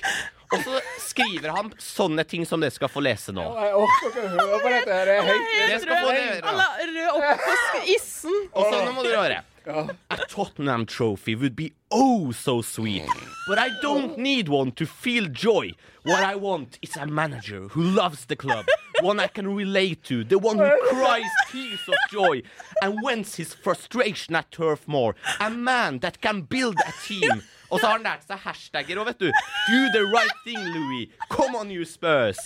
Og 0.52 0.62
så 0.64 0.80
skriver 1.00 1.52
han 1.56 1.72
sånne 1.80 2.24
ting 2.28 2.46
som 2.48 2.60
dere 2.60 2.72
skal 2.76 2.92
få 2.92 3.02
lese 3.04 3.32
nå. 3.36 3.44
Jeg 3.56 3.74
orker 3.80 4.08
ikke 4.10 4.24
å 4.28 4.32
høre 4.36 4.60
på 4.64 4.72
dette. 4.76 4.96
her. 4.96 5.06
Det 5.06 5.16
er 5.16 5.28
helt 5.28 5.72
Det 5.72 5.80
skal 5.84 5.96
få 5.96 6.12
høre. 6.12 6.42
Alle 6.52 6.68
er 6.84 6.94
rød 6.98 7.10
opp 7.16 7.46
på 7.48 7.82
issen. 7.96 8.38
Og 8.52 8.68
så 8.68 8.82
nå 8.86 8.92
må 8.96 9.04
dere 9.08 9.24
høre. 9.26 9.40
A 9.68 10.18
Tottenham 10.28 10.86
trophy 10.86 11.36
would 11.36 11.56
be 11.56 11.74
oh 11.92 12.32
so 12.32 12.62
sweet, 12.62 13.08
but 13.48 13.60
I 13.60 13.70
don't 13.82 14.14
oh. 14.14 14.22
need 14.22 14.50
one 14.50 14.72
to 14.74 14.88
feel 14.88 15.28
joy. 15.28 15.74
What 16.04 16.24
I 16.24 16.36
want 16.36 16.80
is 16.82 16.98
a 16.98 17.06
manager 17.06 17.68
who 17.68 17.84
loves 17.84 18.26
the 18.26 18.36
club, 18.36 18.66
one 19.02 19.20
I 19.20 19.28
can 19.28 19.54
relate 19.54 20.04
to, 20.06 20.24
the 20.24 20.40
one 20.40 20.58
who 20.58 20.72
cries 20.90 21.30
tears 21.52 21.88
of 21.88 21.96
joy 22.10 22.42
and 22.82 22.98
vents 23.06 23.36
his 23.36 23.54
frustration 23.54 24.36
at 24.36 24.50
Turf 24.52 24.88
Moor, 24.88 25.16
a 25.40 25.52
man 25.52 26.00
that 26.00 26.22
can 26.22 26.42
build 26.42 26.78
a 26.88 26.94
team. 27.06 27.44
Og 27.72 27.80
så 27.80 27.86
har 27.88 27.94
han 27.94 28.04
lært 28.04 28.26
seg 28.28 28.42
hashtagger 28.44 29.00
og 29.00 29.06
vet 29.08 29.22
du. 29.22 29.30
Do 29.32 29.82
the 29.94 30.04
right 30.12 30.38
thing, 30.44 30.60
Louis. 30.60 31.08
Come 31.30 31.56
on, 31.56 31.72
you 31.72 31.86
Spurs. 31.86 32.42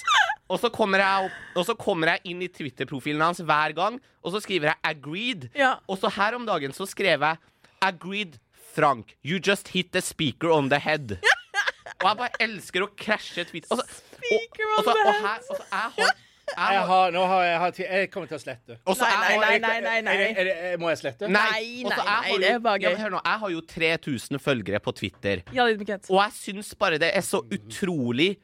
Og 0.45 0.59
så 0.61 0.69
kommer 0.69 1.01
jeg, 1.01 1.25
opp, 1.29 1.37
og 1.57 1.65
så 1.65 1.73
kommer 1.79 2.11
jeg 2.13 2.31
inn 2.31 2.43
i 2.45 2.49
Twitter-profilen 2.53 3.23
hans 3.25 3.41
hver 3.41 3.73
gang, 3.77 3.95
og 4.21 4.35
så 4.35 4.41
skriver 4.43 4.71
jeg 4.71 4.77
'agreed'. 4.85 5.47
Ja. 5.57 5.75
Og 5.89 5.97
så 5.97 6.09
her 6.09 6.35
om 6.37 6.45
dagen 6.45 6.73
så 6.73 6.85
skrev 6.85 7.19
jeg 7.25 7.37
'agreed, 7.81 8.37
Frank. 8.75 9.15
You 9.25 9.39
just 9.39 9.67
hit 9.69 9.91
the 9.91 10.01
speaker 10.01 10.49
on 10.51 10.69
the 10.69 10.77
head'. 10.79 11.17
Og 12.03 12.09
jeg 12.09 12.17
bare 12.17 12.41
elsker 12.43 12.83
å 12.83 12.89
krasje 12.97 13.45
Twitter. 13.45 13.71
Og 13.71 13.77
så, 13.77 13.83
og, 13.85 14.59
og 14.77 14.83
så, 14.83 14.93
the 14.93 15.07
og 15.07 15.15
her, 15.25 15.39
og 15.49 15.57
så 15.57 15.63
jeg 15.71 16.05
har 16.05 16.15
jeg 16.45 16.81
har, 16.87 17.11
nå 17.11 17.25
har 17.25 17.43
jeg, 17.43 17.57
har, 17.59 17.71
jeg 17.79 18.09
kommer 18.13 18.29
til 18.29 18.37
å 18.37 18.39
slette. 18.39 18.75
Også, 18.85 19.01
Nei, 19.01 19.37
nei, 19.37 19.57
nei, 19.59 19.79
nei, 19.81 20.01
nei, 20.05 20.13
Er 20.13 20.17
det, 20.19 20.27
er 20.37 20.43
det, 20.43 20.53
er- 20.71 20.77
må 20.77 20.89
jeg 20.91 20.99
slette? 21.01 21.27
Nei, 21.27 21.41
Nei, 21.41 21.89
nei, 21.89 22.05
nei, 22.05 22.37
det 22.43 22.49
er 22.51 22.59
bare 22.59 22.79
gøy. 22.79 22.91
Ja, 22.91 22.97
hør 23.01 23.15
nå, 23.15 23.21
jeg 23.25 23.41
har 23.41 23.49
jo 23.55 23.61
3000 23.73 24.39
følgere 24.39 24.79
på 24.79 24.93
Twitter. 24.95 25.41
Ja. 25.55 25.65
Og 25.65 26.19
jeg 26.21 26.31
syns 26.37 26.75
bare 26.77 26.99
det 27.01 27.09
er 27.17 27.25
så 27.25 27.41
utrolig 27.41 28.35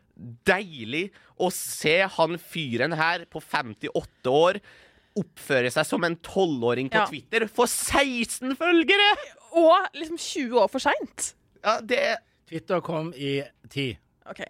deilig 0.48 1.08
å 1.42 1.50
se 1.54 1.98
han 2.18 2.38
fyren 2.40 2.94
her 2.98 3.26
på 3.32 3.42
58 3.42 4.32
år 4.32 4.60
oppføre 5.20 5.72
seg 5.74 5.88
som 5.90 6.06
en 6.08 6.16
tolvåring 6.24 6.88
på 6.92 7.02
Ja. 7.02 7.06
Twitter. 7.10 7.48
For 7.52 7.68
16 7.68 8.56
følgere! 8.56 9.10
Og 9.60 9.90
liksom 9.98 10.18
20 10.18 10.62
år 10.62 10.70
for 10.72 10.80
seint. 10.80 11.34
Ja, 11.64 11.80
det 11.84 11.98
er 12.00 12.18
Twitter 12.48 12.80
kom 12.86 13.10
i 13.16 13.42
10. 13.70 13.98
OK. 14.32 14.42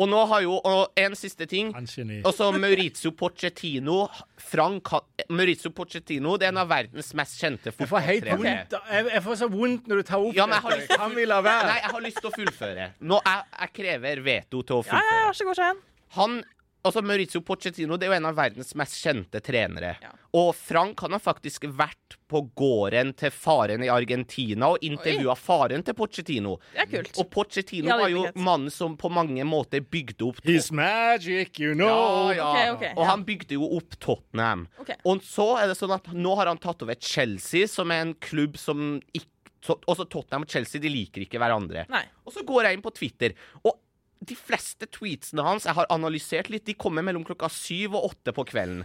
Og 0.00 0.08
nå 0.08 0.20
har 0.30 0.40
jo 0.46 0.54
Og 0.64 0.92
en 0.96 1.14
siste 1.18 1.44
ting. 1.46 1.72
Han. 1.76 1.86
Og 2.24 2.32
så 2.32 2.46
Maurizio 2.56 3.10
Pochettino. 3.12 4.06
Frank 4.40 4.88
ha- 4.94 5.02
Maurizio 5.28 5.70
Pochettino 5.76 6.36
det 6.40 6.48
er 6.48 6.54
en 6.54 6.60
av 6.62 6.70
verdens 6.70 7.12
mest 7.18 7.36
kjente 7.40 7.72
fotballtrenere. 7.76 8.54
Jeg, 8.90 9.06
jeg 9.12 9.22
får 9.26 9.40
så 9.42 9.48
vondt 9.52 9.90
når 9.90 10.00
du 10.00 10.08
tar 10.08 10.24
opp 10.24 10.34
Ja, 10.38 10.46
men 10.48 10.56
jeg 10.56 10.64
har 10.64 10.78
dette. 10.78 10.96
Kan 11.04 11.14
vi 11.18 11.26
la 11.28 11.40
være? 11.44 11.66
Nei, 11.68 11.76
jeg 11.84 11.92
har 11.94 12.06
lyst 12.06 12.22
til 12.24 12.30
å 12.30 12.34
fullføre. 12.38 12.88
Nå, 13.12 13.20
jeg, 13.26 13.44
jeg 13.60 13.74
krever 13.80 14.24
veto 14.24 14.62
til 14.62 14.80
å 14.80 14.82
fullføre. 14.86 15.04
Ja, 15.04 15.12
ja, 15.12 15.20
ja. 15.20 15.28
vær 15.28 15.38
så 15.42 15.48
god, 15.50 15.60
Cheyenne. 15.60 15.86
Han, 16.16 16.40
altså 16.82 17.02
Maurizio 17.04 17.40
Pochettino 17.44 17.96
det 18.00 18.06
er 18.06 18.12
jo 18.12 18.16
en 18.18 18.28
av 18.30 18.36
verdens 18.38 18.74
mest 18.78 18.96
kjente 19.02 19.40
trenere. 19.44 19.96
Ja. 20.02 20.10
Og 20.38 20.52
Frank 20.54 21.00
han 21.04 21.12
har 21.16 21.22
faktisk 21.22 21.64
vært 21.76 22.16
på 22.30 22.40
gården 22.56 23.10
til 23.18 23.32
faren 23.34 23.82
i 23.82 23.88
Argentina 23.90 24.68
og 24.74 24.84
intervjua 24.86 25.34
faren 25.38 25.82
til 25.86 25.96
Pochettino. 25.98 26.56
Det 26.74 26.84
er 26.84 26.90
kult. 26.92 27.18
Og 27.18 27.30
Pochettino 27.34 27.90
Ja, 27.90 27.96
er 27.96 28.04
var 28.04 28.12
jo 28.14 28.22
mannen 28.46 28.70
som 28.70 28.94
på 29.00 29.10
mange 29.12 29.44
måter 29.44 29.82
bygde 29.82 30.28
opp 30.28 30.38
He's 30.46 30.70
magic, 30.72 31.58
you 31.58 31.74
know. 31.74 32.30
ja, 32.30 32.36
ja. 32.36 32.50
okay. 32.76 32.92
ok, 32.92 32.96
Og 32.96 33.04
ja. 33.04 33.10
han 33.10 33.24
bygde 33.26 33.58
jo 33.58 33.66
opp 33.80 33.98
Tottenham. 33.98 34.68
Okay. 34.78 34.96
Og 35.04 35.24
så 35.26 35.48
er 35.60 35.68
det 35.72 35.76
sånn 35.80 35.96
at 35.98 36.12
nå 36.14 36.36
har 36.38 36.46
han 36.52 36.62
tatt 36.62 36.82
over 36.86 36.94
Chelsea, 37.00 37.66
som 37.66 37.90
er 37.90 38.06
en 38.06 38.14
klubb 38.14 38.56
som 38.58 39.00
ikke 39.12 39.26
så- 39.60 39.76
Også 39.92 40.06
Tottenham 40.08 40.46
og 40.46 40.48
Chelsea 40.48 40.80
de 40.80 40.88
liker 40.88 41.20
ikke 41.26 41.36
hverandre. 41.36 41.82
Nei. 41.92 42.04
Og 42.24 42.32
så 42.32 42.40
går 42.48 42.64
jeg 42.64 42.78
inn 42.78 42.82
på 42.86 42.94
Twitter, 42.96 43.34
og 43.62 43.74
de 44.20 44.36
fleste 44.36 44.86
tweetsene 44.92 45.44
hans 45.44 45.64
jeg 45.64 45.76
har 45.76 45.88
analysert 45.92 46.50
litt, 46.52 46.66
de 46.68 46.74
kommer 46.76 47.04
mellom 47.06 47.24
klokka 47.24 47.48
syv 47.52 47.96
og 47.96 48.10
åtte 48.10 48.34
på 48.36 48.44
kvelden. 48.50 48.82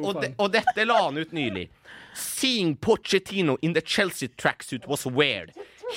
Og, 0.00 0.22
de, 0.22 0.32
og 0.40 0.52
dette 0.54 0.86
la 0.86 1.02
han 1.04 1.20
ut 1.20 1.34
nylig. 1.36 1.66
Seeing 2.16 2.74
Pochettino 2.76 3.58
in 3.60 3.76
the 3.76 3.84
Chelsea 3.84 4.28
tracksuit 4.40 4.88
was 4.88 5.04
weird. 5.06 5.52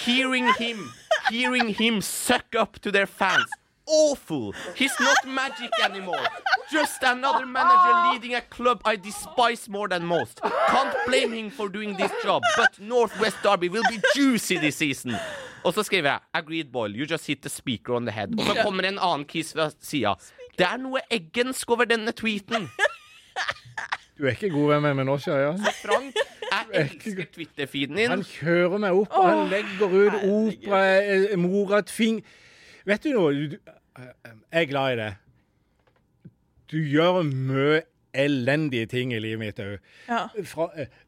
Hearing 0.06 0.52
him, 0.60 0.92
hearing 1.30 1.74
him 1.76 2.02
suck 2.02 2.56
up 2.56 2.80
to 2.82 2.92
their 2.92 3.08
fans. 3.08 3.48
Awful. 3.88 4.54
He's 4.76 4.94
not 5.00 5.28
magic 5.28 5.72
anymore. 5.84 6.26
Just 6.72 7.04
another 7.04 7.46
manager 7.46 8.12
leading 8.14 8.36
a 8.36 8.42
club 8.42 8.82
I 8.86 8.96
despise 8.96 9.68
more 9.68 9.88
than 9.90 10.06
most. 10.06 10.40
Can't 10.42 10.96
blame 11.08 11.34
him 11.34 11.50
for 11.50 11.68
doing 11.70 11.98
this 11.98 12.12
job, 12.24 12.44
but 12.56 12.80
Northwest 12.80 13.38
Derby 13.44 13.70
will 13.70 13.84
be 13.90 14.00
juicy 14.16 14.58
this 14.58 14.76
season. 14.76 15.16
Og 15.64 15.74
så 15.74 15.84
skriver 15.84 16.10
jeg 16.10 16.20
Agreed, 16.34 16.72
Boyle. 16.72 16.96
You 16.96 17.06
just 17.06 17.28
hit 17.28 17.42
the 17.42 17.50
speaker 17.50 17.94
on 17.94 18.06
the 18.06 18.12
head. 18.12 18.28
Og 18.40 18.46
så 18.46 18.64
kommer 18.64 18.84
en 18.84 19.00
annen 19.00 19.26
kiss 19.26 19.54
fra 19.54 19.70
sida. 19.82 20.16
Det 20.58 20.66
er 20.68 20.78
noe 20.78 21.02
eggensk 21.12 21.70
over 21.72 21.86
denne 21.86 22.12
tweeten. 22.12 22.70
Du 24.18 24.26
er 24.28 24.36
ikke 24.36 24.50
god 24.54 24.68
venn 24.74 24.84
med 24.86 24.98
meg 25.00 25.08
nå, 25.08 25.18
Shayan. 25.18 25.58
Frank, 25.82 26.18
jeg 26.52 26.66
elsker 26.84 27.26
Twitter-feeden 27.34 27.98
din. 27.98 28.12
Han 28.14 28.24
kjører 28.28 28.82
meg 28.84 28.98
opp, 29.00 29.16
og 29.18 29.30
han 29.30 29.48
legger 29.50 29.96
ut 29.96 30.18
opera, 30.22 30.82
eh, 31.02 31.38
mora 31.42 31.80
tving 31.82 32.20
Vet 32.86 33.04
du 33.04 33.12
noe? 33.14 33.32
Jeg 33.36 34.64
er 34.64 34.66
glad 34.70 34.94
i 34.94 35.00
det. 35.02 35.12
Du 36.72 36.78
gjør 36.80 37.22
mye 37.28 37.82
elendige 38.14 38.86
ting 38.92 39.14
i 39.16 39.20
livet 39.24 39.40
mitt 39.40 39.60
òg. 39.64 39.78
Ja. 40.10 40.26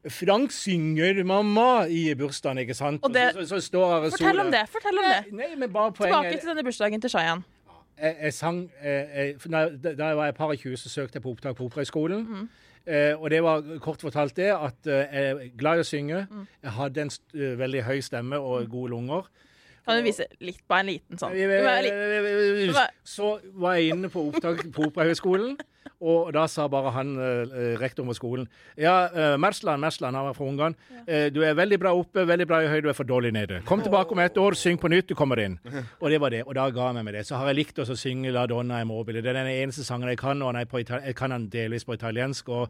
Frank 0.09 0.51
synger 0.55 1.23
'mamma' 1.23 1.87
i 1.91 2.13
bursdagen, 2.15 2.57
ikke 2.57 2.73
sant? 2.73 3.03
Og 3.03 3.13
det- 3.13 3.33
så, 3.33 3.45
så, 3.45 3.59
så 3.59 4.09
Fortell 4.11 4.39
om 4.39 4.51
det. 4.51 4.69
fortell 4.69 4.97
om 4.97 5.03
det. 5.11 5.33
Nei, 5.33 5.55
men 5.55 5.73
bare 5.73 5.91
Tilbake 5.91 6.39
til 6.39 6.49
denne 6.49 6.63
bursdagen 6.63 7.01
til 7.01 7.09
Shayan. 7.09 7.43
jeg, 8.01 8.15
jeg 8.21 8.33
sang 8.33 8.71
eh, 8.81 8.89
jeg, 9.15 9.35
Da 9.51 9.69
da 9.95 10.05
jeg 10.07 10.17
var 10.17 10.27
et 10.27 10.35
par 10.35 10.47
og 10.47 10.57
tjue, 10.57 10.77
så 10.77 10.89
søkte 10.89 11.15
jeg 11.15 11.21
på 11.23 11.29
opptak 11.31 11.55
på 11.55 11.65
Operahøgskolen. 11.65 12.23
Mm. 12.27 12.49
Eh, 12.87 13.21
og 13.21 13.29
det 13.29 13.43
var 13.43 13.61
kort 13.79 14.01
fortalt 14.01 14.35
det 14.35 14.51
at 14.51 14.87
eh, 14.87 14.91
jeg 15.13 15.31
er 15.31 15.57
glad 15.57 15.77
i 15.77 15.79
å 15.79 15.83
synge. 15.83 16.27
Mm. 16.31 16.47
Jeg 16.63 16.71
hadde 16.71 17.01
en 17.01 17.11
eh, 17.35 17.59
veldig 17.59 17.83
høy 17.83 17.99
stemme 18.01 18.39
og 18.39 18.69
gode 18.69 18.89
lunger. 18.91 19.27
Kan 19.83 19.99
du 19.99 20.05
vise 20.05 20.27
litt 20.39 20.61
på 20.67 20.77
en 20.79 20.87
liten 20.87 21.19
sånn? 21.19 21.35
Så 23.03 23.35
var 23.59 23.77
jeg 23.77 23.93
inne 23.93 24.09
på 24.11 24.29
opptak 24.29 24.63
på 24.71 24.87
Operahøgskolen, 24.87 25.57
og 26.03 26.31
da 26.35 26.45
sa 26.51 26.69
bare 26.71 26.91
han 26.95 27.11
eh, 27.19 27.75
rektoren 27.79 28.09
på 28.11 28.15
skolen 28.17 28.47
Ja, 28.79 29.07
uh, 29.11 29.35
Mersland, 29.39 29.79
Mersland, 29.83 30.15
han 30.15 30.27
var 30.29 30.35
fra 30.35 30.47
Ungarn. 30.47 30.75
Eh, 31.07 31.27
du 31.31 31.41
er 31.43 31.55
veldig 31.55 31.79
bra 31.79 31.93
oppe, 31.95 32.25
veldig 32.27 32.47
bra 32.47 32.61
i 32.63 32.69
høyde, 32.71 32.85
du 32.87 32.89
er 32.91 32.97
for 32.97 33.07
dårlig 33.07 33.33
nede. 33.35 33.61
Kom 33.67 33.83
tilbake 33.83 34.15
om 34.15 34.23
et 34.23 34.39
år, 34.39 34.57
syng 34.59 34.79
på 34.79 34.91
nytt, 34.91 35.11
du 35.11 35.15
kommer 35.19 35.39
inn. 35.43 35.59
Og 35.99 36.09
det 36.11 36.19
var 36.23 36.35
det. 36.35 36.43
Og 36.47 36.55
da 36.55 36.69
ga 36.71 36.89
jeg 36.89 36.97
meg 36.99 37.07
med 37.07 37.17
det. 37.19 37.27
Så 37.27 37.39
har 37.39 37.51
jeg 37.51 37.59
likt 37.61 37.79
å 37.79 37.87
synge 37.87 38.33
La 38.35 38.47
Donna 38.51 38.81
e 38.81 38.87
mobile. 38.87 39.23
Det 39.23 39.31
er 39.31 39.41
den 39.41 39.51
eneste 39.53 39.87
sangen 39.87 40.11
jeg 40.11 40.19
kan, 40.19 40.43
og 40.43 40.59
jeg 40.59 41.15
kan 41.19 41.35
den 41.35 41.47
delvis 41.51 41.87
på 41.87 41.95
italiensk. 41.99 42.49
og 42.49 42.69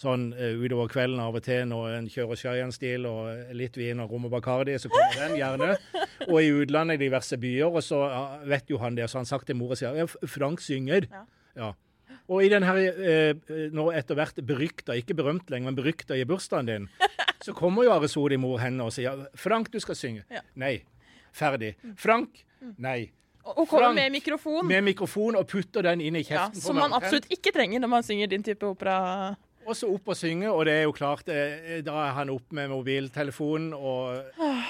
Sånn 0.00 0.30
eh, 0.32 0.56
utover 0.56 0.88
kvelden 0.90 1.20
av 1.22 1.36
og 1.36 1.44
til 1.44 1.66
når 1.68 1.98
en 1.98 2.08
kjører 2.10 2.40
Shayan-stil 2.40 3.06
og 3.08 3.52
litt 3.56 3.76
vin 3.76 4.00
og 4.02 4.10
rom 4.12 4.26
og 4.28 4.34
Bacardi, 4.34 4.74
så 4.80 4.90
kommer 4.92 5.20
den 5.20 5.38
gjerne. 5.38 5.76
Og 6.28 6.36
i 6.40 6.50
utlandet, 6.50 6.98
i 6.98 7.04
diverse 7.06 7.38
byer, 7.40 7.68
og 7.68 7.84
så 7.84 8.02
vet 8.48 8.72
jo 8.72 8.80
han 8.82 8.96
det. 8.98 9.08
Så 9.10 9.20
han 9.20 9.28
sagt 9.28 9.50
til 9.50 9.58
mora 9.60 9.78
si 9.78 9.88
Frank 10.26 10.64
synger. 10.64 11.08
Ja. 11.12 11.24
Ja. 11.56 11.72
Og 12.32 12.44
i 12.44 12.48
den 12.48 12.64
her, 12.64 12.78
eh, 12.78 13.34
nå 13.74 13.90
etter 13.92 14.16
hvert 14.16 14.38
berykta, 14.46 14.96
ikke 14.96 15.16
berømt 15.18 15.50
lenger, 15.50 15.70
men 15.70 15.76
berykta 15.76 16.16
i 16.16 16.24
bursdagen 16.24 16.70
din, 16.70 16.88
så 17.44 17.54
kommer 17.56 17.84
jo 17.84 17.92
Aresodi 17.92 18.38
mor 18.40 18.58
henne 18.62 18.84
og 18.84 18.92
sier 18.94 19.26
'Frank, 19.34 19.72
du 19.72 19.80
skal 19.80 19.98
synge'. 19.98 20.24
Ja. 20.30 20.40
Nei. 20.54 20.82
Ferdig. 21.32 21.74
Frank? 21.96 22.44
Nei. 22.78 23.10
Og 23.44 23.58
og 23.58 23.68
kommer 23.68 23.92
med 23.92 24.12
mikrofon. 24.12 24.66
Med 24.68 24.84
mikrofon 24.84 25.36
og 25.36 25.48
putter 25.50 25.82
den 25.82 26.00
inn 26.00 26.16
i 26.16 26.22
kjeften. 26.22 26.54
Ja, 26.54 26.60
som 26.60 26.76
man 26.78 26.92
absolutt 26.92 27.26
ikke 27.32 27.50
trenger 27.52 27.80
når 27.82 27.88
man 27.88 28.02
synger 28.06 28.30
din 28.30 28.42
type 28.42 28.66
opera. 28.66 29.34
Og 29.66 29.76
så 29.78 29.88
opp 29.92 30.08
og 30.12 30.16
synge, 30.18 30.50
og 30.50 30.64
det 30.66 30.72
er 30.74 30.82
jo 30.82 30.94
klart 30.96 31.28
eh, 31.30 31.82
Da 31.86 31.98
er 32.06 32.16
han 32.16 32.30
opp 32.32 32.52
med 32.56 32.70
mobiltelefonen, 32.72 33.74
og 33.74 34.16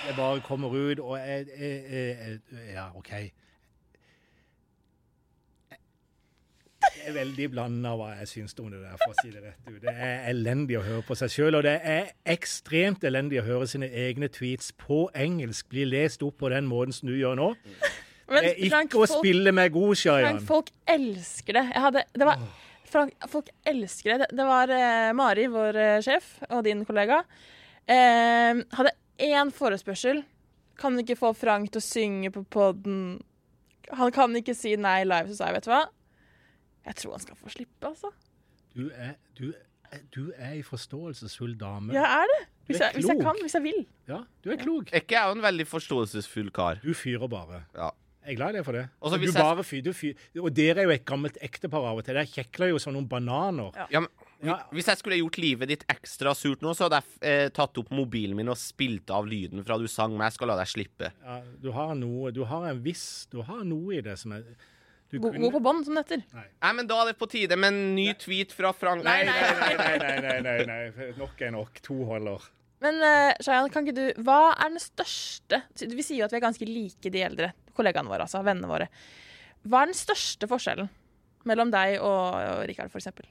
det 0.06 0.16
bare 0.16 0.42
kommer 0.44 0.74
ut, 0.74 1.00
og 1.00 1.16
jeg, 1.18 1.46
jeg, 1.58 1.84
jeg, 1.92 2.40
Ja, 2.74 2.90
OK. 2.98 3.12
Jeg 6.82 7.10
er 7.10 7.14
veldig 7.14 7.46
blanda 7.50 7.92
hva 7.98 8.08
jeg 8.18 8.28
syns 8.30 8.54
om 8.58 8.68
det 8.70 8.80
der, 8.82 8.94
for 9.00 9.14
å 9.14 9.22
si 9.22 9.30
det 9.32 9.42
rett 9.42 9.68
ut. 9.70 9.78
Det 9.82 9.92
er 9.92 10.26
elendig 10.30 10.76
å 10.78 10.82
høre 10.86 11.02
på 11.06 11.16
seg 11.18 11.30
sjøl, 11.32 11.56
og 11.58 11.64
det 11.66 11.76
er 11.88 12.10
ekstremt 12.34 13.04
elendig 13.06 13.40
å 13.40 13.46
høre 13.46 13.68
sine 13.70 13.88
egne 14.04 14.28
tweets 14.30 14.72
på 14.78 15.04
engelsk 15.14 15.70
bli 15.72 15.86
lest 15.88 16.22
opp 16.26 16.40
på 16.42 16.50
den 16.52 16.68
måten 16.70 16.94
som 16.94 17.10
du 17.10 17.16
gjør 17.16 17.38
nå. 17.38 17.52
Men 18.32 18.46
Det 18.46 18.52
er 18.52 18.70
Frank, 18.72 18.90
ikke 18.92 19.02
å 19.02 19.08
spille 19.10 19.54
med 19.54 19.72
god, 19.74 19.94
Shayan. 19.98 20.28
Frank, 20.28 20.46
folk 20.48 20.70
elsker 20.94 21.58
det. 21.58 21.64
Jeg 21.74 21.84
hadde, 21.86 22.04
det 22.14 22.28
var 22.28 22.44
Frank, 22.92 23.14
folk 23.32 23.48
elsker 23.68 24.20
det. 24.22 24.28
Det 24.36 24.46
var 24.46 24.70
eh, 24.72 25.12
Mari, 25.16 25.46
vår 25.52 25.78
eh, 25.80 25.98
sjef, 26.04 26.34
og 26.50 26.62
din 26.66 26.84
kollega. 26.88 27.22
Eh, 27.88 28.60
hadde 28.76 28.94
én 29.22 29.52
forespørsel. 29.54 30.22
Kan 30.80 30.96
du 30.96 31.02
ikke 31.04 31.18
få 31.20 31.32
Frank 31.36 31.72
til 31.72 31.80
å 31.80 31.84
synge 31.84 32.32
på 32.34 32.44
poden? 32.52 33.20
Han 33.92 34.12
kan 34.14 34.36
ikke 34.38 34.54
si 34.56 34.74
nei 34.80 35.02
live, 35.06 35.30
så 35.32 35.40
sa 35.40 35.50
jeg, 35.50 35.60
vet 35.60 35.68
du 35.68 35.72
hva. 35.72 35.82
Jeg 36.88 36.98
tror 36.98 37.16
han 37.16 37.24
skal 37.24 37.38
få 37.38 37.52
slippe, 37.54 37.92
altså. 37.92 38.10
Du 38.74 38.88
er, 38.90 39.14
du, 39.38 39.52
du 40.14 40.22
er 40.36 40.56
ei 40.56 40.62
forståelsesfull 40.66 41.54
dame. 41.60 41.94
Jeg 41.94 42.02
er 42.04 42.30
det. 42.32 42.40
Hvis 42.66 42.78
er 42.80 42.88
jeg, 42.88 43.00
hvis 43.00 43.10
jeg 43.10 43.20
kan, 43.22 43.40
hvis 43.42 43.56
jeg 43.58 43.64
vil. 43.66 43.82
Ja, 44.08 44.22
du 44.44 44.52
er 44.54 44.60
klok. 44.60 44.92
Ikke 44.94 45.16
jeg 45.16 45.20
er 45.20 45.32
jo 45.32 45.38
en 45.38 45.44
veldig 45.44 45.66
forståelsesfull 45.70 46.50
kar? 46.54 46.80
Du 46.82 46.92
fyrer 46.96 47.30
bare. 47.30 47.64
Ja. 47.76 47.90
Jeg 48.22 48.34
er 48.34 48.38
glad 48.38 48.54
i 48.54 48.58
deg 48.60 48.64
for 48.66 48.76
det. 48.78 48.82
Og 49.02 49.10
så 49.10 49.18
du 49.18 49.32
bare 49.34 49.64
fyr, 49.66 49.80
du 49.82 49.92
fyr, 49.96 50.18
og 50.38 50.52
dere 50.54 50.84
er 50.84 50.86
jo 50.86 50.92
et 50.94 51.04
gammelt 51.08 51.38
ektepar 51.42 51.88
av 51.90 51.98
og 51.98 52.04
til. 52.06 52.14
Dere 52.14 52.28
kjekler 52.30 52.70
jo 52.70 52.78
som 52.82 52.94
noen 52.94 53.08
bananer. 53.10 53.72
Ja. 53.74 53.86
Ja, 53.96 54.04
men, 54.04 54.28
Ja. 54.42 54.56
Hvis 54.74 54.88
jeg 54.90 54.98
skulle 54.98 55.20
gjort 55.20 55.36
livet 55.38 55.68
ditt 55.70 55.84
ekstra 55.90 56.32
surt 56.34 56.62
nå, 56.66 56.72
så 56.74 56.88
hadde 56.88 56.98
jeg 56.98 57.20
eh, 57.30 57.48
tatt 57.54 57.78
opp 57.78 57.92
mobilen 57.94 58.34
min 58.34 58.50
og 58.50 58.58
spilt 58.58 59.10
av 59.14 59.26
lyden 59.30 59.62
fra 59.62 59.76
du 59.78 59.86
sang, 59.86 60.16
men 60.16 60.26
jeg 60.26 60.34
skal 60.34 60.50
la 60.50 60.56
deg 60.58 60.70
slippe. 60.70 61.12
Ja, 61.22 61.36
du 61.62 61.68
har 61.76 61.92
noe 61.94 62.32
Du 62.34 62.40
har 62.50 62.66
en 62.72 62.80
viss 62.82 63.28
Du 63.30 63.38
har 63.46 63.62
noe 63.62 63.94
i 63.94 64.00
det 64.02 64.16
som 64.18 64.34
er 64.34 64.42
du 65.12 65.18
God, 65.20 65.36
god 65.36 65.52
på 65.52 65.60
bånd, 65.60 65.84
som 65.84 65.94
det 65.94 66.06
heter. 66.06 66.22
Nei, 66.34 66.72
men 66.72 66.86
da 66.88 67.02
er 67.02 67.10
det 67.10 67.18
på 67.20 67.28
tide 67.28 67.54
med 67.60 67.68
en 67.68 67.94
ny 67.94 68.08
tweet 68.18 68.50
fra 68.56 68.70
Frank 68.72 69.04
Nei, 69.04 69.18
nei, 69.28 69.34
nei, 69.44 69.74
nei, 69.76 69.96
nei, 70.00 70.18
nei, 70.24 70.36
nei, 70.46 70.84
nei. 70.96 71.08
Nok 71.18 71.42
er 71.44 71.52
nok. 71.52 71.82
To 71.84 71.98
holder. 72.08 72.46
Men 72.82 72.98
uh, 73.02 73.32
Shayan, 73.42 73.70
kan 73.72 73.86
ikke 73.86 73.94
du 73.94 74.22
Hva 74.26 74.54
er 74.56 74.72
den 74.72 74.82
største 74.82 75.62
Vi 75.78 76.04
sier 76.04 76.22
jo 76.22 76.26
at 76.26 76.34
vi 76.34 76.40
er 76.40 76.46
ganske 76.46 76.68
like 76.68 77.12
de 77.14 77.22
eldre 77.24 77.52
kollegaene 77.76 78.10
våre, 78.10 78.26
altså 78.26 78.42
vennene 78.44 78.68
våre. 78.68 78.88
Hva 79.64 79.80
er 79.80 79.88
den 79.88 79.96
største 79.96 80.44
forskjellen 80.50 80.90
mellom 81.48 81.70
deg 81.72 81.94
og, 82.04 82.34
og 82.36 82.66
Rikard, 82.68 82.92
eksempel? 82.92 83.24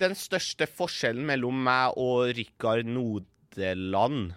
Den 0.00 0.14
største 0.16 0.64
forskjellen 0.70 1.26
mellom 1.28 1.58
meg 1.66 1.98
og 2.00 2.32
Rikard 2.38 2.88
Nodeland 2.88 4.32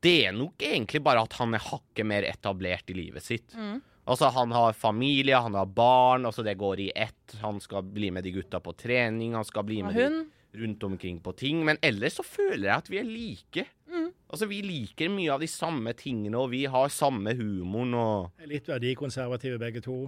Det 0.00 0.14
er 0.30 0.32
nok 0.32 0.64
egentlig 0.64 1.02
bare 1.04 1.26
at 1.28 1.36
han 1.42 1.58
er 1.58 1.66
hakket 1.66 2.08
mer 2.08 2.24
etablert 2.24 2.88
i 2.88 2.96
livet 2.96 3.26
sitt. 3.26 3.52
Mm. 3.52 3.82
Altså, 4.08 4.30
han 4.32 4.52
har 4.56 4.72
familie, 4.72 5.36
han 5.36 5.58
har 5.58 5.68
barn, 5.68 6.24
altså 6.24 6.40
det 6.46 6.56
går 6.56 6.80
i 6.86 6.90
ett. 6.96 7.36
Han 7.42 7.60
skal 7.60 7.84
bli 7.84 8.08
med 8.14 8.24
de 8.24 8.32
gutta 8.38 8.62
på 8.64 8.72
trening, 8.72 9.36
han 9.36 9.44
skal 9.44 9.68
bli 9.68 9.82
med 9.82 9.92
med 9.92 10.00
de 10.00 10.08
hun? 10.08 10.20
Rundt 10.54 10.82
omkring 10.84 11.20
på 11.20 11.32
ting. 11.36 11.64
Men 11.64 11.78
ellers 11.82 12.18
så 12.18 12.24
føler 12.26 12.68
jeg 12.70 12.76
at 12.76 12.90
vi 12.90 13.00
er 13.00 13.08
like. 13.08 13.66
Mm. 13.88 14.08
Altså, 14.28 14.48
vi 14.50 14.60
liker 14.64 15.12
mye 15.12 15.32
av 15.32 15.40
de 15.44 15.48
samme 15.50 15.92
tingene, 15.96 16.36
og 16.38 16.50
vi 16.52 16.64
har 16.68 16.88
samme 16.92 17.34
humoren 17.36 17.94
og 17.98 18.42
Er 18.42 18.50
Litt 18.50 18.68
verdikonservative 18.68 19.60
begge 19.60 19.84
to. 19.84 20.06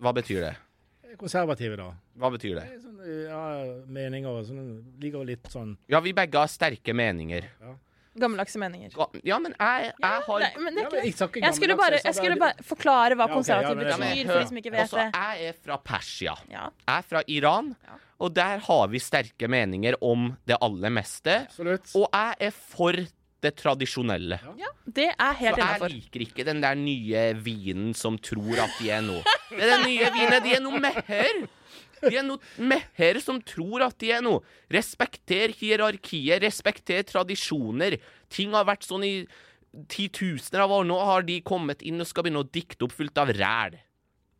Hva 0.00 0.12
betyr 0.16 0.44
det? 0.44 0.54
Konservative, 1.16 1.76
da. 1.80 1.90
Hva 2.20 2.28
betyr 2.34 2.58
det? 2.58 2.64
Det 2.66 2.76
er 2.76 2.80
Sånn, 2.82 2.96
ja, 3.06 3.42
meninger 3.88 4.28
og 4.28 4.44
sånn. 4.48 4.70
Ligger 5.00 5.24
litt 5.24 5.48
sånn 5.52 5.76
Ja, 5.88 6.00
vi 6.04 6.12
begge 6.16 6.42
har 6.42 6.50
sterke 6.52 6.92
meninger. 6.96 7.46
Gammeldagse 8.20 8.58
meninger. 8.58 8.90
Ga- 8.96 9.20
Ja, 9.24 9.38
men 9.38 9.54
jeg, 9.58 9.92
jeg 10.00 10.22
har 10.26 10.40
Nei, 10.40 10.50
men 10.58 10.74
det 10.74 10.82
er 10.82 10.86
ikke 10.86 10.92
men 10.92 11.02
det. 11.02 11.04
jeg 11.04 11.42
Jeg 11.42 11.54
skulle 11.54 11.76
bare, 11.76 12.00
jeg 12.04 12.14
skulle 12.14 12.36
bare- 12.40 12.62
forklare 12.62 13.14
hva 13.16 13.28
konservativ 13.28 13.76
er 13.78 13.84
betyr, 13.84 14.26
for 14.32 14.40
de 14.40 14.46
som 14.48 14.56
ikke 14.62 14.72
vet 14.72 14.80
Altså, 14.80 14.96
det. 14.96 15.14
jeg 15.14 15.48
er 15.48 15.52
fra 15.64 15.76
Persia. 15.78 16.34
Ja. 16.50 16.68
Jeg 16.88 16.98
er 16.98 17.02
fra 17.02 17.22
Iran, 17.28 17.76
Ja. 17.86 17.92
og 18.20 18.34
der 18.34 18.58
har 18.58 18.86
vi 18.88 18.98
sterke 18.98 19.48
meninger 19.48 19.94
om 20.02 20.36
det 20.46 20.56
aller 20.60 20.90
meste. 20.90 21.46
Absolutt. 21.48 21.94
Og 21.94 22.08
jeg 22.12 22.34
er 22.40 22.50
for 22.50 22.92
det 23.42 23.54
tradisjonelle. 23.56 24.38
ja, 24.58 24.66
det 24.90 25.10
er 25.12 25.32
Så 25.34 25.38
helt 25.38 25.56
jeg 25.58 25.90
liker 25.92 26.20
ikke 26.24 26.44
den 26.44 26.60
der 26.62 26.74
nye 26.74 27.34
vinen 27.34 27.94
som 27.94 28.16
tror 28.18 28.58
at 28.64 28.70
de 28.80 28.90
er 28.90 29.02
noe. 29.02 29.22
Det 29.50 29.60
er 29.62 29.76
den 29.76 29.86
nye 29.86 30.10
vinen, 30.10 30.42
de 30.42 30.54
er 30.56 30.60
noe 30.60 30.80
meher. 30.80 31.46
De 32.02 32.12
er 32.16 32.22
noe 32.26 32.38
meher 32.58 33.20
som 33.24 33.38
tror 33.40 33.82
at 33.86 33.96
de 34.02 34.10
er 34.12 34.22
noe. 34.24 34.42
Respekter 34.72 35.54
hierarkiet, 35.56 36.42
respekter 36.44 37.02
tradisjoner. 37.08 37.98
Ting 38.28 38.52
har 38.56 38.66
vært 38.68 38.84
sånn 38.88 39.04
i 39.06 39.14
titusener 39.92 40.64
av 40.64 40.72
år. 40.72 40.84
Nå 40.88 40.98
har 41.04 41.24
de 41.26 41.38
kommet 41.46 41.82
inn 41.86 42.00
og 42.02 42.08
skal 42.08 42.26
begynne 42.26 42.42
å 42.44 42.48
dikte 42.52 42.86
opp 42.86 42.94
fullt 42.96 43.18
av 43.22 43.32
ræl. 43.36 43.78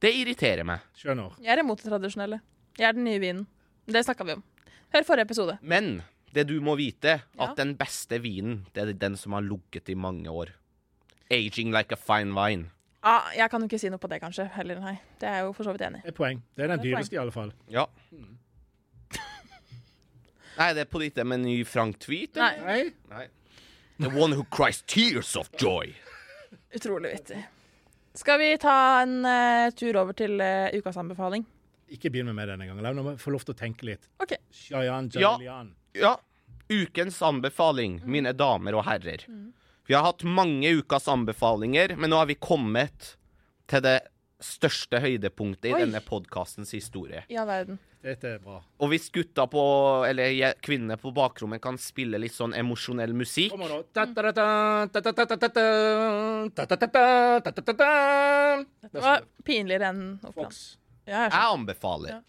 Det 0.00 0.12
irriterer 0.12 0.64
meg. 0.68 0.84
Skjønner. 1.00 1.36
Jeg 1.40 1.54
er 1.56 1.62
imot 1.64 1.80
det 1.82 1.88
tradisjonelle. 1.90 2.40
Jeg 2.76 2.88
er 2.90 2.96
den 2.98 3.06
nye 3.08 3.20
vinen. 3.22 3.46
Det 3.88 4.02
snakka 4.04 4.26
vi 4.28 4.36
om. 4.36 4.44
Hør 4.92 5.06
forrige 5.08 5.26
episode. 5.28 5.56
Men 5.62 6.02
det 6.36 6.46
du 6.50 6.58
må 6.60 6.74
vite, 6.76 7.22
Ja. 7.36 7.44
at 7.48 7.56
den 7.56 7.74
beste 7.76 8.18
vinen, 8.20 8.66
det 8.74 8.82
er 8.88 8.92
den 8.92 9.16
som 9.16 9.32
har 9.32 9.40
ligget 9.42 9.88
i 9.88 9.94
mange 9.96 10.28
år. 10.28 10.52
Aging 11.30 11.72
like 11.72 11.92
a 11.92 11.96
fine 11.96 12.34
wine. 12.36 12.70
Ah, 13.06 13.28
jeg 13.36 13.46
kan 13.52 13.62
jo 13.62 13.68
ikke 13.70 13.78
si 13.78 13.90
noe 13.92 14.02
på 14.02 14.08
det, 14.10 14.18
kanskje. 14.22 14.48
Heller, 14.56 14.80
nei. 14.82 14.96
Det 15.20 15.28
er 15.30 15.38
jeg 15.38 15.46
jo 15.46 15.52
for 15.54 15.68
så 15.68 15.74
vidt 15.76 15.84
enig 15.86 16.00
i. 16.02 16.08
Er 16.10 16.16
poeng. 16.16 16.40
Det 16.56 16.64
er 16.64 16.72
den 16.72 16.80
Det 16.82 16.88
er 16.88 16.96
dyreste, 16.96 17.14
i 17.14 17.20
alle 17.22 17.34
fall. 17.34 17.52
Ja. 17.70 17.84
Nei, 20.58 20.70
det 20.74 20.86
er 20.86 20.88
på 20.90 21.02
ditt 21.02 21.18
med 21.28 21.44
ny 21.44 21.58
Frank-tweet? 21.68 22.38
Nei, 22.40 22.54
Nei, 22.64 22.78
Nei. 23.12 23.26
The 24.00 24.08
one 24.12 24.34
who 24.36 24.44
cries 24.50 24.82
tears 24.82 25.36
of 25.36 25.50
joy. 25.60 25.94
utrolig 26.74 27.12
vittig. 27.14 27.42
Skal 28.16 28.40
vi 28.40 28.50
ta 28.60 29.02
en 29.02 29.20
eh, 29.28 29.70
tur 29.76 29.96
over 30.00 30.16
til 30.16 30.40
eh, 30.40 30.72
ukas 30.76 30.96
anbefaling? 30.96 31.44
ikke 31.92 32.10
begynn 32.10 32.26
med 32.30 32.36
meg 32.38 32.48
denne 32.50 32.66
gangen. 32.66 32.82
La 32.82 32.92
meg 32.94 33.20
få 33.22 33.32
lov 33.34 33.44
til 33.46 33.54
å 33.54 33.58
tenke 33.58 33.86
litt. 33.86 34.08
OK. 34.22 34.34
Shayan 34.50 35.10
Ja. 35.14 35.36
Ja, 35.96 36.16
ukens 36.68 37.20
anbefaling, 37.22 38.00
mine 38.04 38.32
damer 38.36 38.76
og 38.76 38.84
herrer. 38.88 39.22
Vi 39.86 39.94
har 39.94 40.02
hatt 40.02 40.22
mange 40.26 40.70
ukas 40.80 41.06
anbefalinger, 41.08 41.94
men 41.96 42.10
nå 42.10 42.18
har 42.18 42.26
vi 42.26 42.34
kommet 42.42 43.12
til 43.70 43.82
det 43.84 44.00
største 44.42 44.98
høydepunktet 45.00 45.70
i 45.70 45.74
Oi. 45.76 45.80
denne 45.84 46.00
podkastens 46.04 46.72
historie. 46.74 47.22
I 47.30 47.38
all 47.40 47.46
verden. 47.48 47.78
Dette 48.06 48.34
er 48.36 48.38
bra. 48.42 48.58
Og 48.82 48.90
hvis 48.92 49.08
gutta 49.10 49.46
på, 49.50 49.62
eller 50.06 50.30
je- 50.30 50.54
kvinnene 50.62 50.98
på 51.00 51.10
bakrommet 51.14 51.62
kan 51.62 51.78
spille 51.80 52.18
litt 52.20 52.34
sånn 52.34 52.52
emosjonell 52.54 53.14
musikk 53.16 53.50
Kommer 53.50 53.68
nå. 53.72 53.78
Ta-ta-ta-ta, 53.94 54.86
ta-ta-ta-ta-ta, 54.92 55.48
ta-ta-ta-ta, 56.54 57.40
ta-ta-ta-ta. 57.40 57.90
Det 58.92 59.02
var 59.02 59.22
pinligere 59.44 59.88
enn 59.90 60.04
Oppland. 60.22 60.34
Fox. 60.34 60.76
Ja, 61.06 61.24
jeg 61.24 61.32
Jeg 61.32 61.52
anbefaler 61.56 62.10
anbefaler 62.12 62.22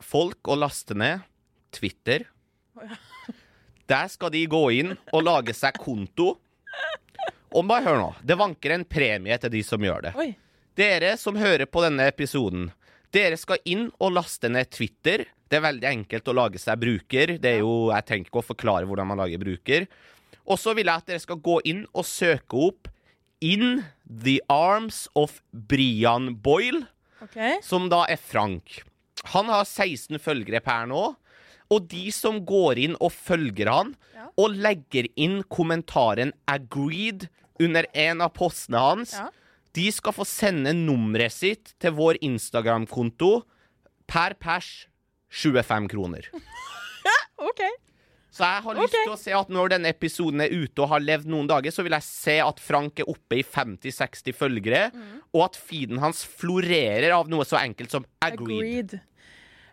folk 0.00 0.42
å 0.44 0.56
laste 0.56 0.94
ned 0.94 1.20
Twitter. 1.72 2.24
Der 3.88 4.08
skal 4.08 4.30
de 4.30 4.46
gå 4.46 4.62
inn 4.78 4.96
og 5.12 5.24
lage 5.24 5.54
seg 5.56 5.74
konto. 5.80 6.38
Og 7.56 7.64
bare 7.68 7.84
hør 7.86 8.00
nå, 8.02 8.10
det 8.20 8.36
vanker 8.38 8.74
en 8.74 8.84
premie 8.84 9.38
til 9.40 9.52
de 9.52 9.62
som 9.64 9.84
gjør 9.84 10.08
det. 10.08 10.12
Oi. 10.20 10.32
Dere 10.78 11.14
som 11.18 11.38
hører 11.38 11.66
på 11.66 11.82
denne 11.82 12.06
episoden, 12.10 12.68
dere 13.14 13.38
skal 13.40 13.62
inn 13.66 13.88
og 13.98 14.12
laste 14.18 14.50
ned 14.52 14.68
Twitter. 14.70 15.24
Det 15.48 15.58
er 15.58 15.64
veldig 15.64 15.88
enkelt 15.88 16.28
å 16.28 16.36
lage 16.36 16.60
seg 16.60 16.80
bruker. 16.82 17.38
Det 17.40 17.54
er 17.56 17.62
jo, 17.64 17.88
Jeg 17.90 18.04
trenger 18.04 18.28
ikke 18.28 18.42
å 18.42 18.50
forklare 18.50 18.88
hvordan 18.88 19.08
man 19.08 19.22
lager 19.22 19.40
bruker. 19.40 19.88
Og 20.48 20.60
så 20.60 20.74
vil 20.76 20.88
jeg 20.88 21.02
at 21.02 21.08
dere 21.08 21.24
skal 21.24 21.40
gå 21.44 21.58
inn 21.68 21.86
og 21.92 22.06
søke 22.08 22.68
opp 22.68 22.92
In 23.44 23.84
the 24.04 24.40
Arms 24.50 25.06
of 25.14 25.40
Brian 25.52 26.34
Boyle 26.42 26.82
okay. 27.22 27.60
som 27.62 27.86
da 27.90 28.02
er 28.10 28.18
Frank. 28.20 28.82
Han 29.32 29.50
har 29.50 29.64
16 29.64 30.18
følgere 30.22 30.60
per 30.64 30.88
nå. 30.90 31.12
Og 31.70 31.88
de 31.88 32.06
som 32.14 32.38
går 32.48 32.78
inn 32.86 32.96
og 33.00 33.12
følger 33.12 33.68
han, 33.70 33.94
Ja. 34.14 34.28
og 34.38 34.50
legger 34.56 35.06
inn 35.16 35.42
kommentaren 35.44 36.32
'agreed' 36.46 37.28
under 37.60 37.84
en 37.94 38.20
av 38.20 38.32
postene 38.32 38.78
hans, 38.78 39.12
Ja. 39.12 39.28
de 39.74 39.90
skal 39.92 40.12
få 40.12 40.24
sende 40.26 40.72
nummeret 40.72 41.32
sitt 41.32 41.74
til 41.78 41.92
vår 41.92 42.16
Instagram-konto 42.22 43.42
per 44.06 44.34
pers 44.34 44.86
25 45.30 45.88
kroner. 45.88 46.22
OK. 47.38 47.60
Så 48.30 48.44
jeg 48.44 48.62
har 48.62 48.74
lyst 48.74 48.94
okay. 48.94 49.04
til 49.04 49.12
å 49.14 49.18
se 49.18 49.32
at 49.34 49.48
når 49.48 49.68
denne 49.72 49.88
episoden 49.90 50.40
er 50.44 50.52
ute 50.52 50.82
og 50.84 50.88
har 50.92 51.00
levd 51.02 51.26
noen 51.26 51.48
dager, 51.50 51.70
så 51.74 51.82
vil 51.82 51.92
jeg 51.96 52.02
se 52.06 52.36
at 52.44 52.60
Frank 52.62 53.00
er 53.00 53.08
oppe 53.10 53.38
i 53.40 53.42
50-60 53.42 54.32
følgere, 54.36 54.92
Mm. 54.94 55.22
og 55.34 55.44
at 55.44 55.56
feeden 55.56 55.98
hans 55.98 56.24
florerer 56.24 57.10
av 57.12 57.28
noe 57.28 57.44
så 57.44 57.58
enkelt 57.58 57.90
som 57.90 58.04
'agreed'. 58.22 58.94
Agreed. 58.94 59.00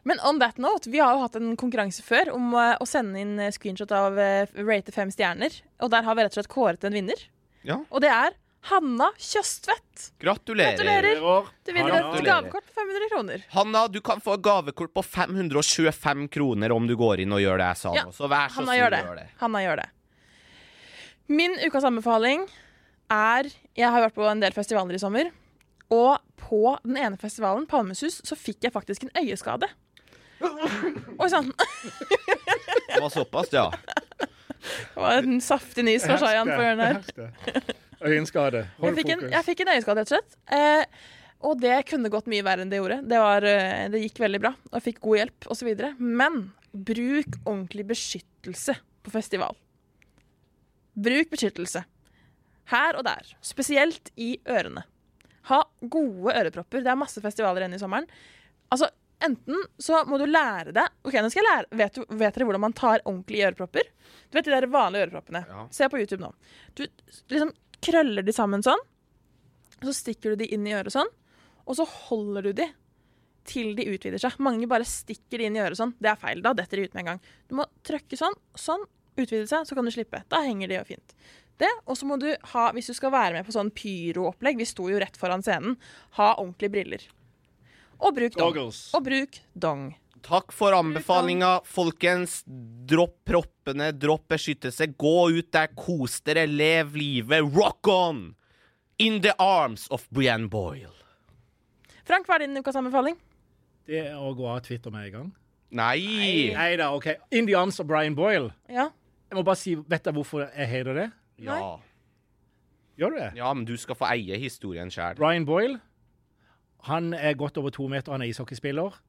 Men 0.05 0.19
on 0.21 0.39
that 0.39 0.59
note, 0.61 0.89
vi 0.89 0.99
har 1.01 1.15
jo 1.15 1.23
hatt 1.23 1.35
en 1.39 1.55
konkurranse 1.57 2.03
før 2.05 2.29
om 2.35 2.51
eh, 2.61 2.75
å 2.77 2.85
sende 2.85 3.17
inn 3.23 3.39
eh, 3.41 3.53
screenshot 3.53 3.89
av 3.95 4.19
uh, 4.19 4.57
rate 4.61 4.93
fem 4.93 5.09
stjerner. 5.09 5.53
Og 5.81 5.89
der 5.89 6.05
har 6.05 6.17
vi 6.17 6.25
rett 6.25 6.35
og 6.35 6.37
slett 6.37 6.51
kåret 6.51 6.85
en 6.85 6.93
vinner. 6.93 7.23
Ja. 7.65 7.79
Og 7.89 8.03
det 8.03 8.11
er 8.13 8.35
Hanna 8.69 9.07
Tjøstvedt. 9.17 10.11
Gratulerer. 10.21 10.77
Gratulerer. 10.77 11.49
Du 11.65 11.71
vinner 11.73 11.97
et 11.97 12.25
gavekort 12.25 12.65
på 12.65 12.75
500 12.77 13.09
kroner. 13.11 13.45
Hanna, 13.53 13.81
du 13.89 13.97
kan 14.05 14.21
få 14.21 14.37
gavekort 14.45 14.93
på 14.93 15.03
525 15.05 16.27
kroner 16.33 16.73
om 16.73 16.85
du 16.89 16.95
går 16.97 17.23
inn 17.25 17.33
og 17.33 17.41
gjør 17.41 17.61
det 17.61 17.69
jeg 17.71 17.81
sa 17.81 17.93
Ja, 17.97 18.05
nå. 18.05 18.13
Så 18.13 18.29
vær 18.29 18.53
så 18.53 18.61
snill 18.61 18.79
gjør 18.79 18.93
det. 18.93 19.01
gjøre 19.05 19.23
det. 19.23 19.27
Hanna 19.41 19.61
gjør 19.65 19.81
det. 19.81 19.87
Min 21.33 21.57
ukas 21.65 21.85
anbefaling 21.89 22.45
er 23.09 23.49
Jeg 23.77 23.89
har 23.89 24.05
vært 24.05 24.17
på 24.17 24.25
en 24.29 24.41
del 24.41 24.53
festivaler 24.53 24.97
i 24.97 25.01
sommer. 25.01 25.33
Og 25.93 26.17
på 26.41 26.77
den 26.85 26.97
ene 26.97 27.17
festivalen, 27.21 27.65
Palmesus, 27.69 28.21
så 28.25 28.37
fikk 28.37 28.65
jeg 28.65 28.73
faktisk 28.73 29.05
en 29.05 29.13
øyeskade. 29.21 29.69
Oi 30.41 31.29
sann. 31.31 31.51
Det 31.55 33.01
var 33.01 33.09
såpass, 33.13 33.51
ja. 33.55 33.69
Det 34.65 34.99
var 34.99 35.19
en 35.23 35.41
saftig 35.43 35.85
nys 35.85 36.05
fra 36.07 36.17
Shayan 36.21 36.49
på 36.49 36.61
hjørnet 36.63 37.11
her. 37.19 37.67
Øyenskade. 38.05 38.65
Hold 38.79 38.89
Jeg 38.91 38.97
fikk, 38.99 39.11
en, 39.13 39.19
fokus. 39.21 39.33
jeg 39.35 39.45
fikk 39.49 39.61
en 39.63 39.71
øyenskade, 39.75 40.01
rett 40.03 40.11
og 40.11 40.17
slett. 40.17 40.39
Eh, 40.51 41.11
Og 41.45 41.59
det 41.61 41.75
kunne 41.89 42.09
gått 42.09 42.27
mye 42.31 42.43
verre 42.47 42.63
enn 42.65 42.71
det 42.71 42.79
gjorde. 42.79 42.97
Det, 43.05 43.19
var, 43.21 43.45
eh, 43.45 43.85
det 43.93 44.01
gikk 44.05 44.19
veldig 44.23 44.39
bra, 44.41 44.51
og 44.71 44.77
jeg 44.79 44.85
fikk 44.89 45.01
god 45.05 45.19
hjelp 45.19 45.47
osv. 45.53 45.69
Men 45.99 46.39
bruk 46.73 47.37
ordentlig 47.45 47.85
beskyttelse 47.91 48.75
på 49.05 49.13
festival. 49.13 49.55
Bruk 50.95 51.29
beskyttelse. 51.33 51.83
Her 52.71 52.97
og 52.97 53.05
der. 53.05 53.27
Spesielt 53.45 54.09
i 54.17 54.35
ørene. 54.49 54.83
Ha 55.51 55.59
gode 55.85 56.33
ørepropper. 56.33 56.81
Det 56.81 56.89
er 56.89 56.97
masse 56.97 57.21
festivaler 57.21 57.61
igjen 57.65 57.77
i 57.77 57.81
sommeren. 57.83 58.07
Altså, 58.73 58.89
enten 59.25 59.65
så 59.81 60.01
må 60.09 60.19
du 60.21 60.25
lære 60.29 60.73
deg 60.75 60.93
Ok, 61.07 61.17
nå 61.19 61.29
skal 61.31 61.41
jeg 61.41 61.47
lære 61.49 61.79
Vet, 61.81 61.97
du, 61.97 62.15
vet 62.19 62.35
dere 62.35 62.47
hvordan 62.47 62.63
man 62.63 62.75
tar 62.77 63.03
ordentlige 63.03 63.49
ørepropper? 63.49 63.91
Du 64.29 64.37
vet 64.37 64.47
de 64.47 64.53
der 64.55 64.67
vanlige 64.71 65.07
øreproppene? 65.07 65.43
Ja. 65.49 65.65
Se 65.73 65.89
på 65.91 65.99
YouTube 66.01 66.23
nå. 66.23 66.31
Du 66.77 66.85
liksom 66.85 67.51
krøller 67.85 68.25
de 68.25 68.33
sammen 68.33 68.63
sånn. 68.65 68.81
Så 69.83 69.93
stikker 69.93 70.33
du 70.33 70.43
de 70.43 70.49
inn 70.55 70.65
i 70.67 70.73
øret 70.77 70.95
sånn. 70.95 71.11
Og 71.65 71.77
så 71.77 71.85
holder 71.85 72.49
du 72.49 72.51
de 72.61 72.67
til 73.45 73.75
de 73.77 73.85
utvider 73.93 74.21
seg. 74.21 74.37
Mange 74.43 74.67
bare 74.69 74.87
stikker 74.89 75.41
de 75.41 75.49
inn 75.49 75.57
i 75.57 75.61
øret 75.63 75.77
sånn. 75.79 75.93
Det 76.01 76.09
er 76.11 76.19
feil. 76.21 76.41
Da 76.45 76.53
detter 76.57 76.81
de 76.81 76.87
ut 76.87 76.95
med 76.95 77.03
en 77.03 77.09
gang. 77.13 77.23
Du 77.49 77.57
må 77.59 77.67
trykke 77.85 78.17
sånn. 78.19 78.37
Sånn. 78.57 78.85
Utvide 79.15 79.45
seg, 79.47 79.63
så 79.63 79.77
kan 79.77 79.87
du 79.87 79.93
slippe. 79.95 80.23
Da 80.31 80.41
henger 80.43 80.67
de 80.71 80.79
jo 80.79 80.87
fint. 80.89 81.13
Det, 81.61 81.69
Og 81.87 81.95
så 81.95 82.07
må 82.07 82.17
du 82.19 82.27
ha, 82.51 82.63
hvis 82.75 82.89
du 82.91 82.95
skal 82.97 83.13
være 83.13 83.37
med 83.37 83.45
på 83.47 83.53
sånn 83.55 83.69
pyroopplegg, 83.71 84.57
vi 84.59 84.67
sto 84.67 84.89
jo 84.91 84.99
rett 84.99 85.15
foran 85.15 85.43
scenen, 85.45 85.77
ha 86.17 86.33
ordentlige 86.33 86.73
briller. 86.73 87.05
Og 87.99 88.15
bruk 88.15 88.35
dong. 88.39 88.57
Og 88.95 89.05
bruk 89.05 89.39
dong. 89.55 89.85
Takk 90.25 90.49
for 90.57 90.73
anbefalinga, 90.73 91.59
folkens. 91.69 92.39
Dropp 92.89 93.19
proppene, 93.29 93.91
dropp 93.93 94.25
beskyttelse. 94.33 94.87
Gå 94.97 95.15
ut 95.37 95.51
der, 95.53 95.69
kos 95.77 96.17
dere, 96.25 96.47
lev 96.49 96.95
livet. 96.97 97.45
Rock 97.53 97.87
on! 97.91 98.23
In 98.97 99.19
the 99.21 99.35
arms 99.39 99.87
of 99.91 100.07
Brian 100.09 100.47
Boyle. 100.49 100.93
Frank, 102.07 102.25
hva 102.29 102.37
er 102.39 102.45
din 102.45 102.57
ukas 102.57 102.77
anbefaling? 102.79 103.17
Det 103.85 104.01
er 104.07 104.15
å 104.17 104.31
gå 104.37 104.47
av 104.49 104.61
Twitter 104.65 104.93
med 104.93 105.09
en 105.09 105.13
gang. 105.17 105.31
Nei! 105.75 106.53
Nei 106.55 106.71
da, 106.79 106.91
OK. 106.95 107.11
In 107.35 107.45
the 107.49 107.57
arms 107.59 107.77
of 107.83 107.89
Brian 107.89 108.15
Boyle. 108.17 108.49
Ja. 108.71 108.87
Jeg 109.29 109.37
må 109.37 109.43
bare 109.45 109.59
si, 109.59 109.75
Vet 109.75 110.05
dere 110.05 110.15
hvorfor 110.15 110.45
jeg 110.45 110.69
heter 110.71 110.97
det? 110.97 111.09
Ja. 111.43 111.59
Gjør 112.95 113.11
du 113.11 113.17
det? 113.19 113.31
ja, 113.35 113.49
men 113.51 113.65
du 113.67 113.75
skal 113.77 113.97
få 113.99 114.07
eie 114.13 114.37
historien 114.39 114.89
sjøl. 114.93 115.17
Brian 115.19 115.45
Boyle 115.45 115.81
han 116.85 117.13
er 117.13 117.33
godt 117.33 117.57
over 117.57 117.69
to 117.73 117.87
meter, 117.87 118.11
han 118.11 118.21
er 118.21 118.25
ishockeyspiller. 118.31 118.99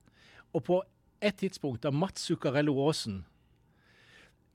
Og 0.55 0.63
på 0.65 0.83
et 1.23 1.37
tidspunkt 1.37 1.83
da 1.83 1.91
Mats 1.91 2.23
Zuccarello 2.29 2.75
Aasen, 2.87 3.25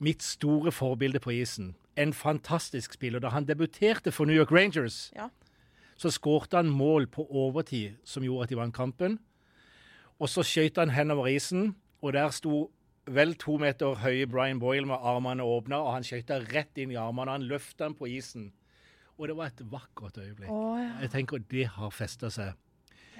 mitt 0.01 0.23
store 0.23 0.71
forbilde 0.73 1.19
på 1.21 1.29
isen, 1.35 1.75
en 1.97 2.13
fantastisk 2.13 2.93
spiller, 2.97 3.19
da 3.21 3.29
han 3.29 3.45
debuterte 3.45 4.11
for 4.11 4.25
New 4.25 4.35
York 4.37 4.51
Rangers, 4.51 5.11
Ja. 5.15 5.27
så 5.97 6.09
skårte 6.09 6.57
han 6.57 6.69
mål 6.69 7.07
på 7.07 7.27
overtid 7.29 7.97
som 8.03 8.23
gjorde 8.23 8.43
at 8.43 8.49
de 8.49 8.55
vant 8.57 8.73
kampen. 8.73 9.19
Og 10.19 10.29
så 10.29 10.41
skøyt 10.43 10.77
han 10.77 10.89
henover 10.89 11.27
isen, 11.27 11.75
og 12.01 12.13
der 12.13 12.29
sto 12.29 12.71
vel 13.05 13.35
to 13.35 13.57
meter 13.57 13.95
høye 13.95 14.25
Brian 14.29 14.59
Boyle 14.59 14.85
med 14.87 14.95
armene 15.01 15.43
åpna, 15.43 15.75
og 15.81 15.93
han 15.93 16.03
skøyta 16.03 16.39
rett 16.53 16.77
inn 16.77 16.91
i 16.91 16.95
armene. 16.95 17.31
Han 17.31 17.43
løfta 17.43 17.83
den 17.85 17.95
på 17.95 18.05
isen. 18.09 18.51
Og 19.17 19.27
det 19.27 19.35
var 19.37 19.45
et 19.51 19.61
vakkert 19.71 20.17
øyeblikk. 20.17 20.49
Oh, 20.49 20.79
ja. 20.79 20.93
Jeg 21.01 21.11
tenker 21.11 21.37
det 21.51 21.67
har 21.67 21.89
festa 21.93 22.29
seg. 22.29 22.53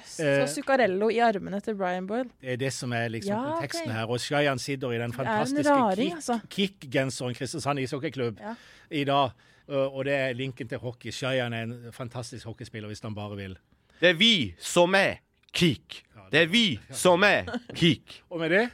Så 0.06 0.24
Eh, 0.26 0.48
Zuccarello 0.48 1.10
i 1.10 1.20
armene 1.20 1.60
til 1.62 1.76
Brian 1.76 2.08
Boyle. 2.08 2.30
Det 2.42 2.54
er 2.54 2.58
det 2.58 2.74
som 2.74 2.92
er 2.94 3.10
liksom 3.10 3.32
Ja, 3.36 3.58
ok. 3.58 3.64
okay. 3.64 3.92
her. 3.92 4.06
Og 4.10 4.20
Shayan 4.20 4.60
sitter 4.60 4.92
i 4.92 4.98
den 4.98 5.14
fantastiske 5.14 5.72
altså. 5.74 6.40
kick-genseren 6.50 7.34
Kristiansand 7.36 7.80
ishockeyklubb 7.80 8.40
Ja. 8.40 8.56
i 8.92 9.04
dag. 9.04 9.32
Og 9.68 10.06
det 10.06 10.14
er 10.14 10.34
linken 10.34 10.68
til 10.68 10.78
hockey. 10.80 11.12
Shayan 11.12 11.54
er 11.54 11.64
en 11.64 11.92
fantastisk 11.94 12.46
hockeyspiller 12.46 12.88
hvis 12.88 13.02
han 13.02 13.16
bare 13.16 13.36
vil. 13.38 13.58
Det 14.02 14.10
er 14.10 14.14
vi 14.14 14.56
som 14.60 14.94
er 14.96 15.16
Kik. 15.54 16.04
Det 16.32 16.42
er 16.44 16.48
vi 16.48 16.80
som 16.92 17.24
er 17.24 17.46
Kik. 17.76 18.24
Og 18.32 18.40
med 18.40 18.50
det 18.52 18.70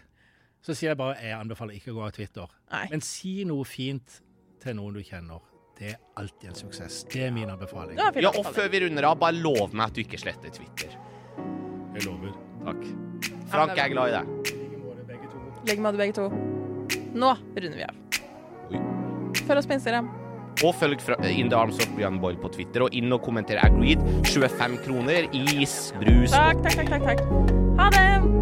så 0.62 0.74
sier 0.76 0.90
jeg 0.90 0.98
bare 0.98 1.16
jeg 1.22 1.32
anbefaler 1.38 1.74
ikke 1.78 1.92
å 1.94 2.00
gå 2.00 2.06
av 2.06 2.12
Twitter. 2.12 2.48
Nei. 2.72 2.88
Men 2.92 3.02
si 3.02 3.44
noe 3.48 3.64
fint 3.66 4.22
til 4.62 4.76
noen 4.76 4.94
du 4.98 5.04
kjenner. 5.04 5.40
Det 5.78 5.92
er 5.94 5.98
alltid 6.18 6.50
en 6.50 6.56
suksess. 6.56 7.04
Det 7.12 7.28
er 7.28 7.32
min 7.32 7.50
anbefaling. 7.54 7.98
Ja, 7.98 8.32
og 8.34 8.46
før 8.56 8.68
vi 8.74 8.80
runder 8.82 9.06
av, 9.12 9.20
bare 9.22 9.38
lov 9.38 9.74
meg 9.78 9.88
at 9.92 9.94
du 9.94 10.02
ikke 10.02 10.18
sletter 10.20 10.50
Twitter. 10.50 10.96
Jeg 11.98 12.06
lover. 12.06 12.36
Takk. 12.68 12.84
Frank, 13.50 13.74
jeg 13.74 13.84
er 13.88 13.94
glad 13.96 14.12
i 14.12 14.18
deg. 14.20 14.54
Legg 15.68 15.82
med 15.82 15.98
begge 16.00 16.14
to. 16.16 16.28
Nå 17.18 17.34
runder 17.58 17.78
vi 17.80 17.88
av. 17.88 17.98
Følg 19.48 19.58
oss 19.58 19.70
på 19.70 19.78
Instagram. 19.80 20.10
Og 20.66 20.74
følg 20.78 21.02
fra 21.02 21.18
In 21.30 21.50
the 21.50 21.58
Arms 21.58 21.78
of 21.82 21.90
Brian 21.96 22.22
Boyle 22.22 22.40
på 22.42 22.50
Twitter, 22.54 22.86
og 22.86 22.96
inn 22.98 23.14
og 23.14 23.22
kommenter 23.26 23.62
Agreed. 23.66 24.02
25 24.30 24.80
kroner, 24.86 25.30
is, 25.34 25.78
brus 26.02 26.34
Takk, 26.34 26.62
takk, 26.66 26.82
takk. 26.82 26.98
takk, 26.98 27.08
takk. 27.12 27.56
Ha 27.82 27.94
det! 27.94 28.37